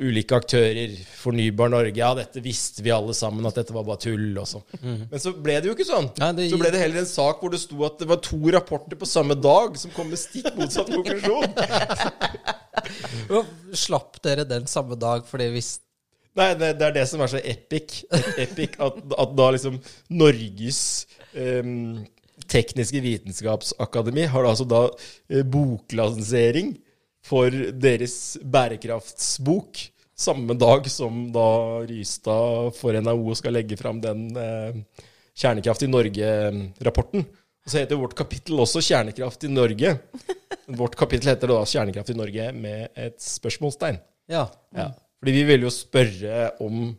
ulike 0.00 0.36
aktører, 0.38 0.92
Fornybar 1.18 1.68
Norge 1.72 1.98
Ja, 1.98 2.12
dette 2.16 2.40
visste 2.40 2.80
vi 2.86 2.92
alle 2.94 3.12
sammen, 3.18 3.44
at 3.50 3.58
dette 3.58 3.74
var 3.74 3.84
bare 3.84 3.98
tull. 4.00 4.30
Og 4.38 4.46
så. 4.46 4.62
Men 4.84 5.18
så 5.20 5.32
ble 5.34 5.58
det 5.60 5.68
jo 5.68 5.74
ikke 5.74 5.88
sånn. 5.88 6.10
Nei, 6.22 6.32
det- 6.38 6.50
Så 6.50 6.58
ble 6.60 6.70
det 6.70 6.80
heller 6.80 7.00
en 7.02 7.10
sak 7.10 7.40
hvor 7.42 7.50
det 7.50 7.60
sto 7.60 7.82
at 7.84 7.98
det 7.98 8.08
var 8.08 8.16
to 8.22 8.38
rapporter 8.54 8.96
på 8.96 9.06
samme 9.10 9.34
dag 9.34 9.76
som 9.76 9.90
kom 9.90 10.08
med 10.08 10.18
stikk 10.22 10.54
motsatt 10.56 10.88
konklusjon. 10.94 11.50
Og 13.34 13.46
Slapp 13.74 14.20
dere 14.24 14.44
den 14.48 14.66
samme 14.70 14.96
dag 15.00 15.26
fordi 15.28 15.50
hvis 15.54 15.80
Nei, 16.34 16.48
det, 16.58 16.72
det 16.80 16.86
er 16.88 16.94
det 16.96 17.04
som 17.06 17.20
er 17.22 17.28
så 17.30 17.38
epic. 17.46 18.00
epic 18.42 18.72
at, 18.82 18.96
at 19.22 19.34
da 19.38 19.50
liksom 19.54 19.76
Norges 20.10 20.80
em, 21.38 22.00
tekniske 22.54 23.02
vitenskapsakademi 23.04 24.28
har 24.30 24.46
da 24.46 24.52
altså 24.54 24.66
da 24.68 24.84
eh, 25.28 25.42
boklansering 25.42 26.76
for 27.24 27.50
deres 27.80 28.36
bærekraftsbok 28.44 29.80
samme 30.14 30.54
dag 30.54 30.86
som 30.90 31.26
da 31.34 31.48
Rystad 31.88 32.74
for 32.78 32.94
NHO 32.94 33.34
skal 33.38 33.56
legge 33.58 33.78
fram 33.80 34.00
den 34.04 34.28
eh, 34.38 34.82
Kjernekraft 35.34 35.82
i 35.82 35.90
Norge-rapporten. 35.90 37.24
Så 37.66 37.80
heter 37.80 37.98
vårt 37.98 38.14
kapittel 38.14 38.60
også 38.62 38.82
Kjernekraft 38.84 39.46
i 39.48 39.50
Norge. 39.50 39.96
Vårt 40.78 40.94
kapittel 40.96 41.32
heter 41.32 41.50
da 41.50 41.56
Kjernekraft 41.66 42.12
i 42.12 42.16
Norge 42.16 42.44
med 42.54 42.92
et 42.94 43.18
spørsmålstegn. 43.20 43.98
Ja, 44.30 44.46
Ja. 44.76 44.92
Fordi 45.24 45.32
vi 45.38 45.44
ville 45.48 45.64
jo 45.64 45.72
spørre 45.72 46.50
om 46.60 46.90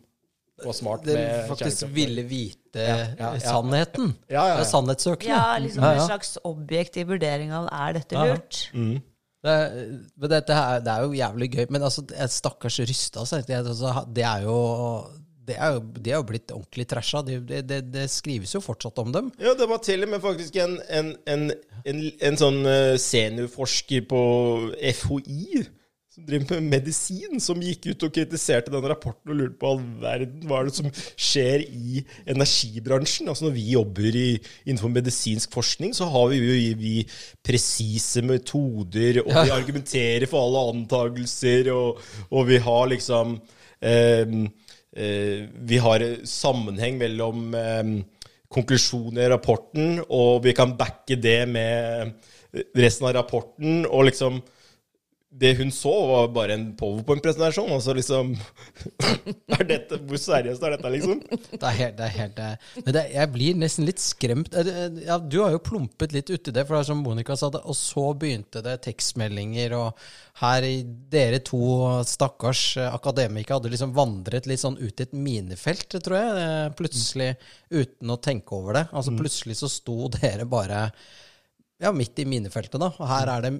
var 0.64 0.72
smart 0.72 1.04
det 1.04 1.14
med 1.18 1.48
faktisk 1.50 1.82
ville 1.92 2.22
vite 2.28 2.80
ja, 2.80 2.96
ja. 3.18 3.32
sannheten. 3.40 4.14
Ja, 4.28 4.34
ja, 4.36 4.46
ja. 4.48 4.54
Det 4.56 4.64
er 4.64 4.70
sannhetssøkende. 4.70 5.34
Ja, 5.34 5.58
liksom 5.60 5.84
Ja, 5.84 5.92
en 5.98 6.06
slags 6.08 6.38
objektiv 6.48 7.10
vurdering 7.12 7.52
av 7.52 7.68
er 7.72 7.98
dette 7.98 8.16
Ja, 8.16 8.24
ja. 8.30 8.34
lurt. 8.38 8.62
Mm. 8.72 8.96
Det, 9.46 9.54
men 10.16 10.32
dette 10.32 10.56
her, 10.56 10.80
det 10.82 10.90
er 10.94 11.04
jo 11.04 11.12
jævlig 11.14 11.50
gøy. 11.52 11.66
Men 11.70 11.84
altså, 11.86 12.02
stakkars 12.32 12.80
Rysta, 12.88 13.20
altså, 13.22 13.42
det, 13.46 13.54
er- 13.54 13.68
altså, 13.68 13.92
det 14.16 14.24
er 14.26 14.42
jo 14.48 14.56
det 15.46 15.54
er 15.62 15.76
jo, 15.76 15.80
De 16.02 16.10
er 16.10 16.16
jo 16.18 16.26
blitt 16.26 16.50
ordentlig 16.50 16.86
trasha. 16.90 17.20
Det, 17.22 17.36
det, 17.68 17.80
det, 17.94 18.08
skrives 18.10 18.54
jo 18.56 18.60
fortsatt 18.64 18.98
om 18.98 19.12
dem. 19.14 19.28
Ja, 19.38 19.52
det 19.54 19.68
var 19.70 19.78
til 19.84 20.02
og 20.02 20.10
med 20.10 20.20
faktisk 20.24 20.56
en, 20.62 20.80
en, 20.90 21.12
en, 21.30 21.44
en, 21.86 22.00
en 22.30 22.38
sånn 22.40 22.58
eh, 22.66 22.96
seniorforsker 22.98 24.08
på 24.10 24.22
FHI 24.98 25.66
som 26.16 26.24
driver 26.24 26.60
med 26.62 26.68
medisin, 26.78 27.40
som 27.44 27.60
gikk 27.60 27.90
ut 27.90 28.04
og 28.06 28.12
kritiserte 28.16 28.72
den 28.72 28.84
rapporten 28.88 29.34
og 29.34 29.36
lurte 29.36 29.58
på 29.60 29.72
all 29.74 29.82
verden 30.00 30.46
hva 30.48 30.62
er 30.62 30.70
det 30.70 30.76
som 30.78 30.88
skjer 31.12 31.64
i 31.66 32.00
energibransjen. 32.32 33.28
Altså 33.28 33.44
Når 33.44 33.56
vi 33.58 33.64
jobber 33.74 34.16
i, 34.16 34.30
innenfor 34.64 34.94
medisinsk 34.94 35.52
forskning, 35.52 35.92
så 35.96 36.08
har 36.08 36.30
vi 36.32 36.40
jo 36.40 36.78
vi 36.80 36.94
presise 37.44 38.24
metoder, 38.24 39.20
og 39.26 39.34
vi 39.34 39.52
argumenterer 39.58 40.24
for 40.30 40.46
alle 40.46 40.64
antagelser, 40.72 41.68
og, 41.74 42.00
og 42.30 42.48
vi 42.48 42.62
har 42.64 42.88
liksom 42.94 43.36
eh, 43.84 44.36
eh, 44.96 45.38
Vi 45.68 45.84
har 45.84 46.08
sammenheng 46.24 46.96
mellom 47.04 47.52
eh, 47.60 47.94
konklusjoner 48.48 49.26
i 49.26 49.32
rapporten, 49.36 50.00
og 50.08 50.46
vi 50.48 50.56
kan 50.56 50.78
backe 50.80 51.20
det 51.20 51.42
med 51.44 52.16
resten 52.72 53.04
av 53.04 53.18
rapporten, 53.18 53.82
og 53.84 54.08
liksom 54.08 54.40
det 55.38 55.52
hun 55.58 55.70
så, 55.74 55.92
var 56.08 56.28
bare 56.32 56.54
en 56.56 56.66
powerpoint-presentasjon. 56.78 57.70
Altså 57.72 57.94
liksom 57.96 58.32
er 59.56 59.64
dette, 59.68 59.98
Hvor 60.08 60.20
seriøst 60.20 60.64
er 60.64 60.76
dette, 60.76 60.92
liksom? 60.94 61.20
Det 61.28 61.60
er 61.60 61.76
helt, 61.80 61.96
det 61.98 62.06
er 62.06 62.14
helt 62.14 62.36
det. 62.38 62.50
Men 62.78 62.96
det, 62.96 63.02
jeg 63.12 63.32
blir 63.34 63.58
nesten 63.60 63.88
litt 63.88 64.00
skremt. 64.02 64.56
Ja, 65.04 65.18
du 65.20 65.38
har 65.42 65.52
jo 65.52 65.62
plumpet 65.66 66.14
litt 66.16 66.32
uti 66.32 66.54
det, 66.54 66.64
for 66.64 66.76
det 66.76 66.84
er 66.84 66.88
som 66.90 67.04
Monica 67.04 67.36
sa, 67.36 67.50
det, 67.52 67.62
og 67.68 67.76
så 67.76 68.06
begynte 68.16 68.64
det 68.64 68.78
tekstmeldinger, 68.86 69.76
og 69.76 70.08
her 70.40 70.66
dere 71.12 71.42
to 71.44 71.60
stakkars 72.04 72.64
eh, 72.80 72.88
akademikere 72.92 73.56
hadde 73.56 73.70
liksom 73.72 73.94
vandret 73.96 74.48
litt 74.48 74.60
sånn 74.60 74.76
ut 74.76 75.00
i 75.00 75.06
et 75.06 75.14
minefelt, 75.16 75.96
tror 76.04 76.18
jeg, 76.18 76.42
eh, 76.42 76.72
plutselig, 76.76 77.30
uten 77.72 78.12
å 78.12 78.20
tenke 78.20 78.56
over 78.56 78.80
det. 78.80 78.84
Altså 78.92 79.16
plutselig 79.16 79.60
så 79.60 79.70
sto 79.72 80.10
dere 80.12 80.48
bare 80.48 80.90
ja, 81.82 81.92
midt 81.92 82.18
i 82.22 82.24
minefeltet, 82.28 82.80
da. 82.80 82.90
Og 82.96 83.06
her 83.10 83.30
er 83.36 83.46
det 83.48 83.54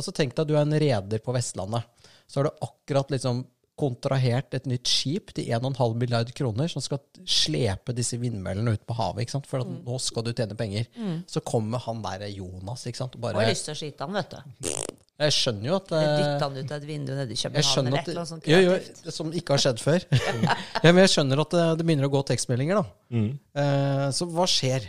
Altså, 0.00 0.12
tenk 0.16 0.32
deg 0.34 0.44
at 0.44 0.48
du 0.48 0.54
er 0.56 0.62
en 0.62 0.78
reder 0.80 1.20
på 1.24 1.32
Vestlandet. 1.34 1.82
Så 2.30 2.40
har 2.40 2.46
du 2.48 2.62
akkurat 2.64 3.10
liksom 3.12 3.42
kontrahert 3.80 4.52
et 4.54 4.66
nytt 4.68 4.88
skip 4.88 5.32
til 5.36 5.48
1,5 5.56 5.94
milliard 5.98 6.28
kroner 6.36 6.68
som 6.68 6.82
skal 6.84 7.00
slepe 7.28 7.94
disse 7.96 8.18
vindmøllene 8.20 8.74
ut 8.76 8.82
på 8.86 8.96
havet, 8.98 9.24
ikke 9.24 9.34
sant? 9.38 9.48
for 9.50 9.64
at 9.64 9.70
nå 9.70 9.98
skal 10.04 10.26
du 10.26 10.32
tjene 10.36 10.56
penger. 10.58 10.86
Så 11.30 11.42
kommer 11.46 11.80
han 11.86 12.02
der 12.04 12.26
Jonas, 12.28 12.84
ikke 12.86 13.00
sant, 13.02 13.16
og 13.16 13.22
Og 13.22 13.26
bare 13.28 13.42
har 13.44 13.52
lyst 13.54 13.66
til 13.68 13.74
å 13.76 13.80
skyte 13.80 14.06
han, 14.06 14.18
vet 14.20 14.36
du. 14.36 14.76
Jeg 15.20 15.34
skjønner 15.36 15.68
jo 15.68 15.74
at 15.76 15.90
eh, 15.92 16.04
Dytte 16.16 16.44
han 16.46 16.54
ut 16.56 16.70
av 16.70 16.76
et 16.78 16.84
vindu 16.88 17.10
nede 17.12 17.34
i 17.34 17.36
jeg 17.36 17.50
København 17.50 17.88
eller 17.90 17.98
at 17.98 18.06
et 18.06 18.12
eller 18.12 18.22
annet 18.22 18.30
sånt 18.30 18.46
jo, 18.48 18.60
jo. 18.64 19.10
Som 19.12 19.32
ikke 19.36 19.52
har 19.56 19.64
skjedd 19.66 19.82
før. 19.88 20.06
ja, 20.16 20.92
men 20.94 21.02
jeg 21.04 21.12
skjønner 21.12 21.42
at 21.44 21.56
det, 21.56 21.66
det 21.80 21.86
begynner 21.90 22.08
å 22.08 22.12
gå 22.14 22.22
tekstmeldinger, 22.30 22.80
da. 22.80 23.20
Eh, 23.64 24.06
så 24.16 24.28
hva 24.32 24.46
skjer? 24.48 24.86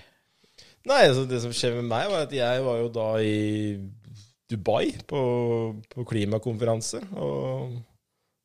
Nei, 0.89 1.01
altså 1.07 1.27
det 1.29 1.41
som 1.43 1.53
skjer 1.53 1.77
med 1.77 1.89
meg, 1.91 2.07
var 2.09 2.25
at 2.25 2.33
jeg 2.33 2.63
var 2.65 2.79
jo 2.81 2.87
da 2.93 3.09
i 3.21 3.77
Dubai 4.49 4.87
på, 5.07 5.21
på 5.91 6.05
klimakonferanse. 6.09 7.03
Og 7.21 7.77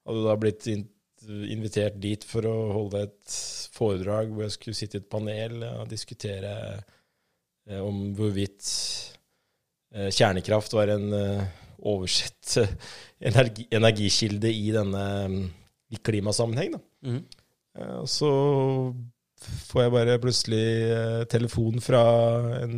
hadde 0.06 0.26
da 0.26 0.36
blitt 0.40 0.68
in 0.72 0.84
invitert 1.26 1.96
dit 1.98 2.22
for 2.22 2.46
å 2.46 2.54
holde 2.70 3.00
et 3.06 3.36
foredrag 3.74 4.30
hvor 4.30 4.44
jeg 4.44 4.54
skulle 4.54 4.78
sitte 4.78 4.98
i 4.98 5.02
et 5.02 5.08
panel 5.10 5.64
og 5.64 5.88
diskutere 5.90 6.52
eh, 7.66 7.80
om 7.82 8.12
hvorvidt 8.14 8.68
eh, 9.94 10.12
kjernekraft 10.14 10.76
var 10.76 10.92
en 10.94 11.08
eh, 11.16 11.42
oversett 11.86 12.58
energi, 13.32 13.66
energikilde 13.74 14.52
i 14.52 14.70
denne 14.76 15.06
i 15.92 15.98
klimasammenheng. 16.02 16.76
Da. 16.76 16.82
Mm. 17.06 17.20
Eh, 17.78 18.00
så 18.10 18.30
får 19.68 19.84
jeg 19.84 19.94
bare 19.94 20.20
plutselig 20.22 20.66
eh, 20.92 21.22
telefon 21.30 21.82
fra 21.84 22.02
en 22.62 22.76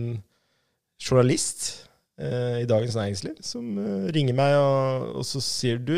journalist 0.98 1.68
eh, 2.20 2.64
i 2.64 2.68
Dagens 2.68 2.96
Næringsliv 2.98 3.40
som 3.44 3.78
eh, 3.82 4.08
ringer 4.14 4.37
meg, 4.38 4.56
og, 4.58 5.18
og 5.20 5.28
så 5.28 5.42
sier 5.44 5.80
du 5.82 5.96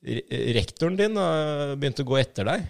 Rektoren 0.00 0.96
din 0.98 1.16
har 1.16 1.76
begynt 1.80 2.02
å 2.02 2.04
gå 2.08 2.16
etter 2.20 2.44
deg. 2.44 2.64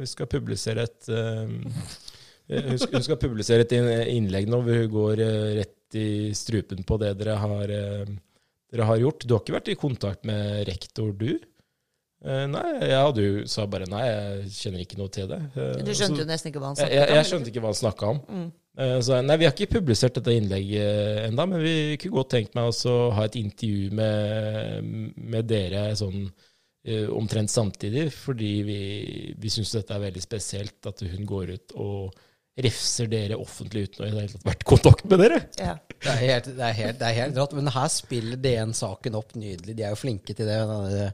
Vi 0.00 0.06
skal 0.08 0.28
publisere 0.30 0.86
et 0.86 1.08
hun 1.10 2.78
skal, 2.80 3.18
publisere 3.20 3.66
et 3.66 3.74
innlegg 3.74 4.48
nå 4.48 4.62
hvor 4.64 4.78
hun 4.78 4.92
går 4.94 5.20
rett 5.58 5.98
i 5.98 6.32
strupen 6.36 6.84
på 6.86 6.96
det 7.02 7.10
dere 7.20 7.36
har, 7.42 7.74
dere 7.74 8.88
har 8.88 9.02
gjort. 9.02 9.26
Du 9.26 9.34
har 9.34 9.42
ikke 9.44 9.56
vært 9.58 9.72
i 9.74 9.78
kontakt 9.80 10.24
med 10.28 10.62
rektor, 10.70 11.12
du? 11.12 11.34
Eh, 12.26 12.44
nei, 12.50 12.62
jeg 12.82 12.96
hadde 13.06 13.22
jo 13.24 13.42
sa 13.46 13.66
bare 13.70 13.86
nei, 13.86 14.02
jeg 14.06 14.46
kjenner 14.56 14.82
ikke 14.82 14.96
noe 14.98 15.12
til 15.14 15.28
det. 15.30 15.38
Eh, 15.54 15.82
Du 15.86 15.92
skjønte 15.92 16.16
så- 16.16 16.22
jo 16.24 16.24
nesten 16.26 16.50
ikke 16.50 16.58
hva 16.62 16.66
han 16.72 16.76
snakka 16.76 16.88
snakket 16.90 16.98
jeg, 16.98 17.08
om. 17.10 17.14
jeg 17.16 17.26
skjønte 17.30 17.50
ikke 17.52 17.62
hva 17.62 17.70
han 17.70 17.80
snakka 17.82 18.08
om. 18.08 18.20
Mm. 18.26 18.52
Eh, 18.78 18.98
Så 19.00 19.20
nei, 19.24 19.36
vi 19.36 19.44
har 19.46 19.52
ikke 19.54 19.70
publisert 19.78 20.14
dette 20.18 20.34
innlegget 20.34 21.28
enda, 21.28 21.46
men 21.46 21.62
vi 21.62 21.96
kunne 21.96 22.16
godt 22.18 22.30
tenkt 22.34 22.54
meg 22.58 22.64
å 22.72 23.12
ha 23.12 23.22
et 23.24 23.36
intervju 23.36 23.92
med, 23.92 25.14
med 25.16 25.46
dere 25.46 25.92
sånn 25.94 26.30
omtrent 27.10 27.50
samtidig, 27.50 28.12
fordi 28.12 28.62
vi, 28.62 29.34
vi 29.36 29.48
syns 29.50 29.72
dette 29.72 29.90
er 29.90 29.98
veldig 30.10 30.22
spesielt 30.22 30.86
at 30.86 31.00
hun 31.00 31.26
går 31.26 31.50
ut 31.56 31.72
og 31.82 32.14
refser 32.56 33.08
dere 33.12 33.36
offentlig 33.36 33.82
uten 33.90 34.04
å 34.04 34.06
i 34.06 34.12
det 34.14 34.20
hele 34.22 34.32
tatt 34.32 34.46
vært 34.46 34.62
i 34.64 34.68
kontakt 34.70 35.02
med 35.10 35.20
dere. 35.20 35.40
Ja. 35.60 35.74
Det 35.96 36.12
er 36.12 36.20
helt, 36.22 36.46
det 36.56 36.64
er 36.64 36.76
helt, 36.76 36.98
det 37.00 37.08
er 37.08 37.16
helt 37.18 37.40
rått. 37.40 37.56
Men 37.56 37.68
her 37.74 37.88
spiller 37.92 38.40
DN 38.40 38.72
saken 38.76 39.18
opp 39.18 39.34
nydelig. 39.36 39.74
De 39.76 39.84
er 39.84 39.92
jo 39.92 39.98
flinke 40.00 40.36
til 40.36 40.48
det. 40.48 40.56
denne 40.62 41.10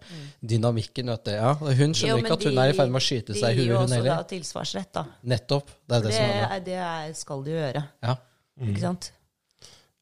Dynamikken, 0.53 1.11
vet 1.11 1.25
du. 1.27 1.33
Ja, 1.35 1.55
hun 1.59 1.97
skjønner 1.99 2.13
Jo, 2.13 2.21
ikke 2.23 2.37
at 2.37 2.47
hun 2.47 2.61
er 2.63 2.75
i 2.75 2.77
ferd 2.79 2.95
med 2.95 3.03
å 3.03 3.07
skyte 3.07 3.35
seg 3.39 3.49
i 3.57 3.59
De 3.59 3.65
gir 3.65 3.73
jo 3.75 3.81
også 3.81 4.03
da 4.07 4.21
tilsvarsrett, 4.35 4.93
da. 4.95 5.05
Nettopp. 5.35 5.75
Det 5.83 5.99
er 5.99 6.07
det, 6.07 6.13
Det, 6.13 6.15
som 6.21 6.47
er 6.53 6.63
det. 6.69 6.79
det 7.11 7.19
skal 7.25 7.43
de 7.43 7.55
jo 7.55 7.59
gjøre. 7.59 7.85
Ja. 8.07 8.17
Ikke 8.69 8.85
sant? 8.87 9.11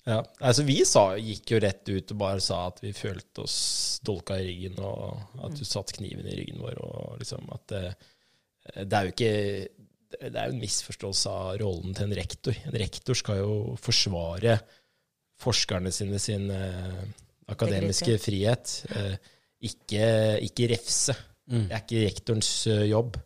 Ja, 0.08 0.20
altså 0.40 0.64
Vi 0.64 0.78
sa, 0.88 1.02
gikk 1.20 1.52
jo 1.54 1.60
rett 1.62 1.88
ut 1.88 2.12
og 2.14 2.20
bare 2.20 2.40
sa 2.44 2.62
at 2.70 2.80
vi 2.84 2.92
følte 2.96 3.44
oss 3.44 3.58
dolka 4.04 4.38
i 4.40 4.46
ryggen, 4.48 4.78
og 4.80 5.44
at 5.44 5.56
du 5.56 5.64
satt 5.68 5.92
kniven 5.96 6.28
i 6.28 6.38
ryggen 6.40 6.60
vår, 6.62 6.80
og 6.84 7.20
liksom 7.20 7.48
at 7.52 7.66
det, 7.72 7.82
det 8.84 8.96
er 8.96 9.08
jo 9.08 9.14
ikke 9.14 9.34
Det 10.10 10.34
er 10.34 10.50
jo 10.50 10.56
en 10.56 10.62
misforståelse 10.62 11.32
av 11.32 11.56
rollen 11.62 11.96
til 11.96 12.08
en 12.08 12.16
rektor. 12.18 12.56
En 12.66 12.78
rektor 12.82 13.18
skal 13.18 13.42
jo 13.42 13.56
forsvare 13.80 14.58
forskerne 15.40 15.92
sine 15.94 16.18
sin 16.20 16.50
eh, 16.52 17.02
akademiske 17.50 18.18
frihet, 18.20 18.74
eh, 18.92 19.14
ikke, 19.70 20.06
ikke 20.46 20.70
refse. 20.74 21.14
Mm. 21.50 21.66
Det 21.68 21.74
er 21.76 21.84
ikke 21.84 22.06
rektorens 22.06 22.50
uh, 22.70 22.84
jobb. 22.86 23.18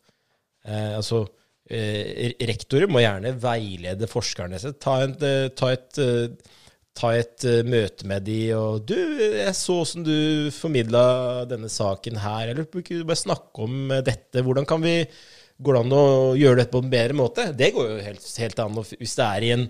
Eh, 0.65 0.93
altså, 0.97 1.25
eh, 1.69 2.33
rektorer 2.49 2.89
må 2.91 3.03
gjerne 3.05 3.35
veilede 3.41 4.09
forskerne 4.11 4.61
sine. 4.61 4.79
Ta, 4.81 4.99
en, 5.05 5.17
eh, 5.21 5.49
ta 5.57 5.71
et, 5.75 6.01
ta 6.95 7.13
et 7.19 7.47
uh, 7.51 7.61
møte 7.69 8.09
med 8.09 8.25
de, 8.29 8.39
og 8.57 8.85
du, 8.89 8.97
jeg 9.21 9.55
så 9.59 9.81
åssen 9.83 10.07
du 10.07 10.51
formidla 10.55 11.05
denne 11.51 11.71
saken 11.73 12.21
her, 12.23 12.53
eller 12.53 12.69
kunne 12.71 13.03
du 13.03 13.09
bare 13.09 13.21
snakke 13.21 13.67
om 13.67 13.97
dette? 14.07 14.45
Hvordan 14.47 14.69
kan 14.69 14.85
vi 14.85 15.01
Går 15.63 15.77
det 15.77 15.83
an 15.85 15.95
å 15.95 16.07
gjøre 16.39 16.63
dette 16.63 16.75
på 16.75 16.83
en 16.83 16.93
bedre 16.93 17.17
måte? 17.19 17.49
Det 17.55 17.73
går 17.75 17.91
jo 17.93 17.99
helt, 18.03 18.25
helt 18.43 18.63
an. 18.65 18.81
Hvis 18.99 19.19
det 19.21 19.27
er 19.27 19.47
i 19.47 19.53
en 19.55 19.69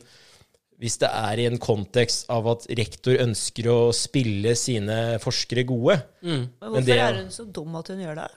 hvis 0.84 0.96
det 1.00 1.08
er 1.08 1.40
i 1.40 1.44
en 1.46 1.58
kontekst 1.62 2.26
av 2.34 2.48
at 2.50 2.64
rektor 2.76 3.20
ønsker 3.22 3.68
å 3.70 3.78
spille 3.94 4.56
sine 4.58 4.96
forskere 5.22 5.62
gode. 5.68 6.00
Men 6.20 6.48
hvorfor 6.60 6.84
det- 6.84 6.98
er 6.98 7.20
hun 7.20 7.30
så 7.30 7.46
dum 7.46 7.76
at 7.78 7.88
hun 7.88 8.02
gjør 8.02 8.18
det? 8.18 8.30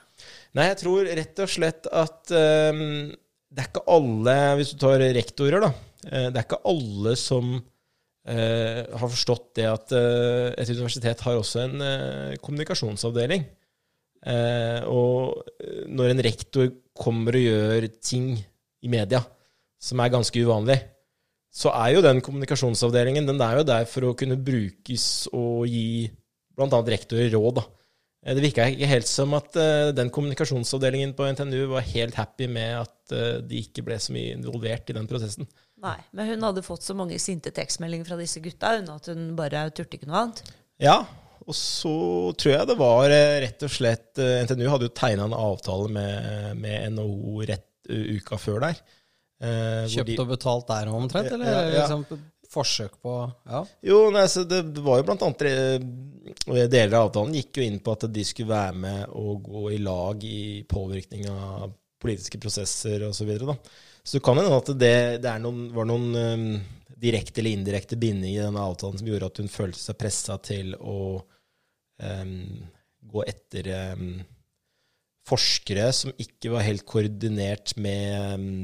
Nei, 0.53 0.67
jeg 0.69 0.77
tror 0.77 1.09
rett 1.17 1.39
og 1.43 1.49
slett 1.49 1.89
at 1.91 2.31
um, 2.31 3.09
det 3.51 3.63
er 3.63 3.67
ikke 3.71 3.83
alle, 3.89 4.37
hvis 4.57 4.71
du 4.73 4.77
tar 4.77 5.03
rektorer, 5.17 5.65
da, 5.65 5.73
eh, 6.05 6.29
det 6.29 6.37
er 6.37 6.45
ikke 6.45 6.61
alle 6.71 7.15
som 7.17 7.51
uh, 7.57 8.81
har 9.01 9.09
forstått 9.09 9.55
det 9.57 9.67
at 9.71 9.93
uh, 9.97 10.53
et 10.53 10.69
universitet 10.69 11.21
har 11.25 11.41
også 11.41 11.65
en 11.65 11.81
uh, 11.81 12.37
kommunikasjonsavdeling. 12.41 13.47
Eh, 14.27 14.81
og 14.89 15.45
når 15.87 16.11
en 16.11 16.23
rektor 16.25 16.71
kommer 16.99 17.37
og 17.37 17.47
gjør 17.47 17.89
ting 18.01 18.35
i 18.37 18.91
media 18.91 19.23
som 19.81 20.01
er 20.01 20.13
ganske 20.13 20.41
uvanlig, 20.41 20.77
så 21.53 21.71
er 21.73 21.95
jo 21.95 22.03
den 22.05 22.21
kommunikasjonsavdelingen 22.25 23.27
den 23.29 23.41
er 23.41 23.59
jo 23.59 23.65
der 23.67 23.87
for 23.89 24.09
å 24.09 24.15
kunne 24.17 24.37
brukes 24.37 25.27
og 25.33 25.65
gi 25.69 26.07
bl.a. 26.57 26.79
rektorer 26.81 27.31
råd. 27.33 27.59
da. 27.59 27.65
Eh, 28.25 28.35
Det 28.35 28.43
virka 28.43 28.67
ikke 28.69 28.89
helt 28.89 29.09
som 29.09 29.33
at 29.37 29.55
uh, 29.57 29.93
den 29.95 30.11
kommunikasjonsavdelingen 30.13 31.13
på 31.17 31.29
NTNU 31.33 31.69
var 31.75 31.85
helt 31.87 32.17
happy 32.17 32.49
med 32.51 32.81
at 32.81 33.13
uh, 33.13 33.39
de 33.41 33.61
ikke 33.63 33.85
ble 33.85 33.99
så 34.01 34.13
mye 34.15 34.35
involvert 34.35 34.89
i 34.89 34.97
den 34.97 35.09
prosessen. 35.09 35.49
Nei, 35.81 35.97
men 36.17 36.33
hun 36.33 36.45
hadde 36.49 36.65
fått 36.65 36.85
så 36.85 36.97
mange 36.97 37.19
sinte 37.21 37.53
tekstmeldinger 37.53 38.09
fra 38.09 38.17
disse 38.17 38.41
gutta 38.41 38.73
hun, 38.79 38.89
at 38.89 39.09
hun 39.13 39.29
bare 39.37 39.67
turte 39.77 39.99
ikke 39.99 40.09
noe 40.09 40.23
annet. 40.25 40.43
Ja, 40.81 41.03
og 41.47 41.55
så 41.55 41.93
tror 42.35 42.53
jeg 42.53 42.67
det 42.69 42.75
var 42.79 43.09
eh, 43.15 43.37
rett 43.45 43.63
og 43.63 43.71
slett 43.71 44.19
eh, 44.19 44.41
NTNU 44.45 44.65
hadde 44.69 44.89
jo 44.89 44.95
tegna 44.97 45.27
en 45.29 45.35
avtale 45.37 45.87
med, 45.95 46.57
med 46.59 46.91
NHO 46.97 47.41
rett 47.47 47.67
uh, 47.89 48.07
uka 48.17 48.39
før 48.41 48.65
der. 48.67 48.81
eh, 49.41 49.85
Kjøpt 49.93 50.11
de- 50.11 50.19
og 50.23 50.31
betalt 50.33 50.67
der 50.67 50.91
omtrent, 50.91 51.31
eller 51.31 51.47
Ja, 51.53 51.61
ja. 51.61 51.85
liksom 51.85 52.03
forsøk 52.51 52.93
på 53.03 53.13
Ja. 53.47 53.61
Jo, 53.83 53.97
nei, 54.15 54.25
så 54.31 54.43
det 54.47 54.61
det 54.75 54.83
var 54.83 55.01
jo 55.01 55.07
blant 55.09 55.23
annet 55.25 55.41
eh, 55.47 56.67
Deler 56.67 56.95
av 56.99 57.09
avtalen 57.09 57.35
gikk 57.35 57.59
jo 57.59 57.63
inn 57.67 57.79
på 57.83 57.91
at 57.95 58.05
de 58.11 58.23
skulle 58.27 58.51
være 58.51 58.75
med 58.75 59.03
og 59.15 59.43
gå 59.47 59.65
i 59.75 59.81
lag 59.83 60.23
i 60.27 60.63
påvirkning 60.67 61.27
av 61.31 61.71
politiske 62.03 62.39
prosesser 62.39 63.03
osv. 63.07 63.31
Så, 63.39 63.55
så 64.03 64.17
det 64.17 64.23
kan 64.27 64.37
hende 64.39 64.55
at 64.59 64.71
det, 64.79 64.95
det 65.23 65.33
noen, 65.43 65.63
var 65.75 65.87
noen 65.89 66.07
um, 66.15 66.43
direkte 66.99 67.41
eller 67.41 67.55
indirekte 67.57 67.97
bindinger 67.99 68.41
i 68.41 68.45
denne 68.45 68.63
avtalen 68.63 68.99
som 68.99 69.07
gjorde 69.09 69.29
at 69.31 69.39
hun 69.41 69.49
følte 69.51 69.79
seg 69.81 69.97
pressa 69.99 70.37
til 70.43 70.75
å 70.79 70.97
eh, 71.17 71.36
gå 71.97 73.23
etter 73.27 73.69
eh, 73.73 74.03
forskere 75.27 75.87
som 75.95 76.13
ikke 76.21 76.53
var 76.53 76.65
helt 76.67 76.85
koordinert 76.87 77.73
med 77.79 78.43
mm, 78.43 78.61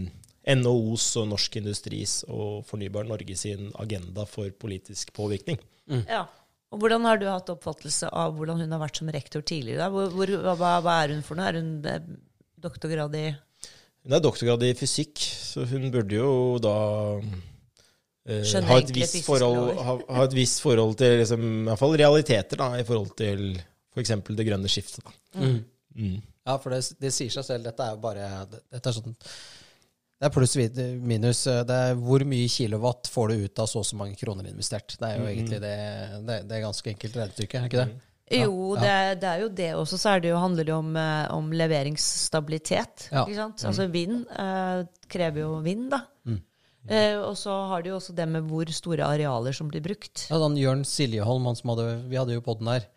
NHOs 0.59 1.07
og 1.21 1.29
Norsk 1.31 1.57
Industris 1.59 2.21
og 2.27 2.63
Fornybar 2.67 3.07
Norge 3.07 3.35
sin 3.39 3.71
agenda 3.79 4.27
for 4.29 4.51
politisk 4.59 5.13
påvirkning. 5.15 5.59
Ja. 6.07 6.25
Og 6.73 6.81
hvordan 6.81 7.05
har 7.05 7.19
du 7.21 7.27
hatt 7.29 7.51
oppfattelse 7.53 8.07
av 8.09 8.33
hvordan 8.37 8.63
hun 8.63 8.71
har 8.73 8.81
vært 8.81 8.97
som 8.97 9.09
rektor 9.13 9.43
tidligere? 9.45 9.83
da? 9.83 9.89
Hvor, 9.93 10.09
hvor, 10.15 10.31
hva, 10.57 10.77
hva 10.81 10.95
er 11.03 11.13
hun 11.13 11.25
for 11.25 11.37
noe? 11.37 11.49
Er 11.51 11.59
hun 11.59 11.73
eh, 11.85 12.07
doktorgrad 12.63 13.17
i 13.19 13.27
Hun 14.03 14.15
er 14.17 14.23
doktorgrad 14.23 14.65
i 14.65 14.73
fysikk, 14.75 15.21
så 15.21 15.67
hun 15.69 15.91
burde 15.93 16.17
jo 16.17 16.57
da 16.63 16.73
eh, 18.27 18.43
Skjønne 18.47 18.69
ha, 18.69 18.77
et 18.79 18.93
visst 18.95 19.19
forhold, 19.25 19.73
ha, 19.77 19.97
ha 20.17 20.27
vis 20.33 20.59
forhold 20.63 20.95
til 20.99 21.17
liksom, 21.21 21.43
i 21.63 21.65
hvert 21.69 21.79
fall 21.81 21.97
realiteter 21.99 22.61
da, 22.61 22.69
i 22.79 22.85
forhold 22.87 23.15
til 23.19 23.49
f.eks. 23.93 24.13
det 24.29 24.45
grønne 24.47 24.69
skiftet. 24.71 25.03
Da. 25.05 25.11
Mm. 25.39 25.59
Mm. 25.95 26.21
Ja, 26.47 26.57
for 26.59 26.73
det, 26.73 26.81
det 26.99 27.11
sier 27.13 27.29
seg 27.31 27.45
selv. 27.45 27.63
Dette 27.69 27.83
er 27.85 27.93
jo 27.95 28.01
bare 28.03 28.29
det- 28.51 28.63
Dette 28.73 28.89
er 28.89 28.93
sånn 28.97 29.13
Det 29.13 30.29
er 30.29 30.33
pluss 30.33 30.55
minus. 31.03 31.43
Det 31.43 31.69
er 31.75 31.93
hvor 31.99 32.23
mye 32.25 32.47
kilowatt 32.47 33.09
får 33.11 33.27
du 33.29 33.43
ut 33.45 33.59
av 33.59 33.67
så 33.67 33.79
og 33.79 33.85
så 33.85 33.95
mange 33.99 34.15
kroner 34.15 34.47
investert. 34.47 34.95
Det 34.99 35.07
er 35.09 35.17
jo 35.19 35.25
egentlig 35.27 35.59
det 35.61 35.75
Det, 36.27 36.37
det 36.47 36.57
er 36.57 36.61
ganske 36.65 36.89
enkelt 36.93 37.15
regnestykke, 37.15 37.57
er 37.57 37.61
det 37.61 37.71
ikke 37.71 37.85
det? 37.85 38.01
Ja, 38.31 38.45
Jo, 38.45 38.75
ja. 38.75 38.81
Det, 38.81 39.19
det 39.21 39.29
er 39.29 39.39
jo 39.41 39.49
det 39.49 39.69
også. 39.75 39.97
Så 39.99 40.09
er 40.15 40.19
det 40.23 40.29
jo, 40.31 40.37
handler 40.39 40.63
det 40.63 40.73
om, 40.73 40.95
eh, 40.95 41.27
om 41.35 41.51
leveringsstabilitet. 41.51 43.09
Ja. 43.11 43.25
Ikke 43.25 43.35
sant? 43.35 43.63
Altså 43.67 43.87
vind 43.91 44.25
eh, 44.31 44.83
krever 45.11 45.43
jo 45.43 45.57
vind, 45.65 45.89
da. 45.91 45.99
Eh, 46.89 47.15
og 47.23 47.37
så 47.39 47.53
har 47.69 47.81
de 47.81 47.89
jo 47.93 47.95
også 47.95 48.11
det 48.15 48.25
med 48.27 48.43
hvor 48.49 48.67
store 48.75 49.05
arealer 49.07 49.55
som 49.55 49.69
blir 49.71 49.79
brukt. 49.85 50.25
Ja, 50.29 50.39
den 50.41 50.57
Jørn 50.59 50.81
Siljeholm, 50.83 51.45
han 51.47 51.55
som 51.55 51.69
hadde, 51.71 51.85
vi 52.11 52.17
hadde 52.19 52.33
jo 52.35 52.41
podden 52.43 52.67
her, 52.67 52.87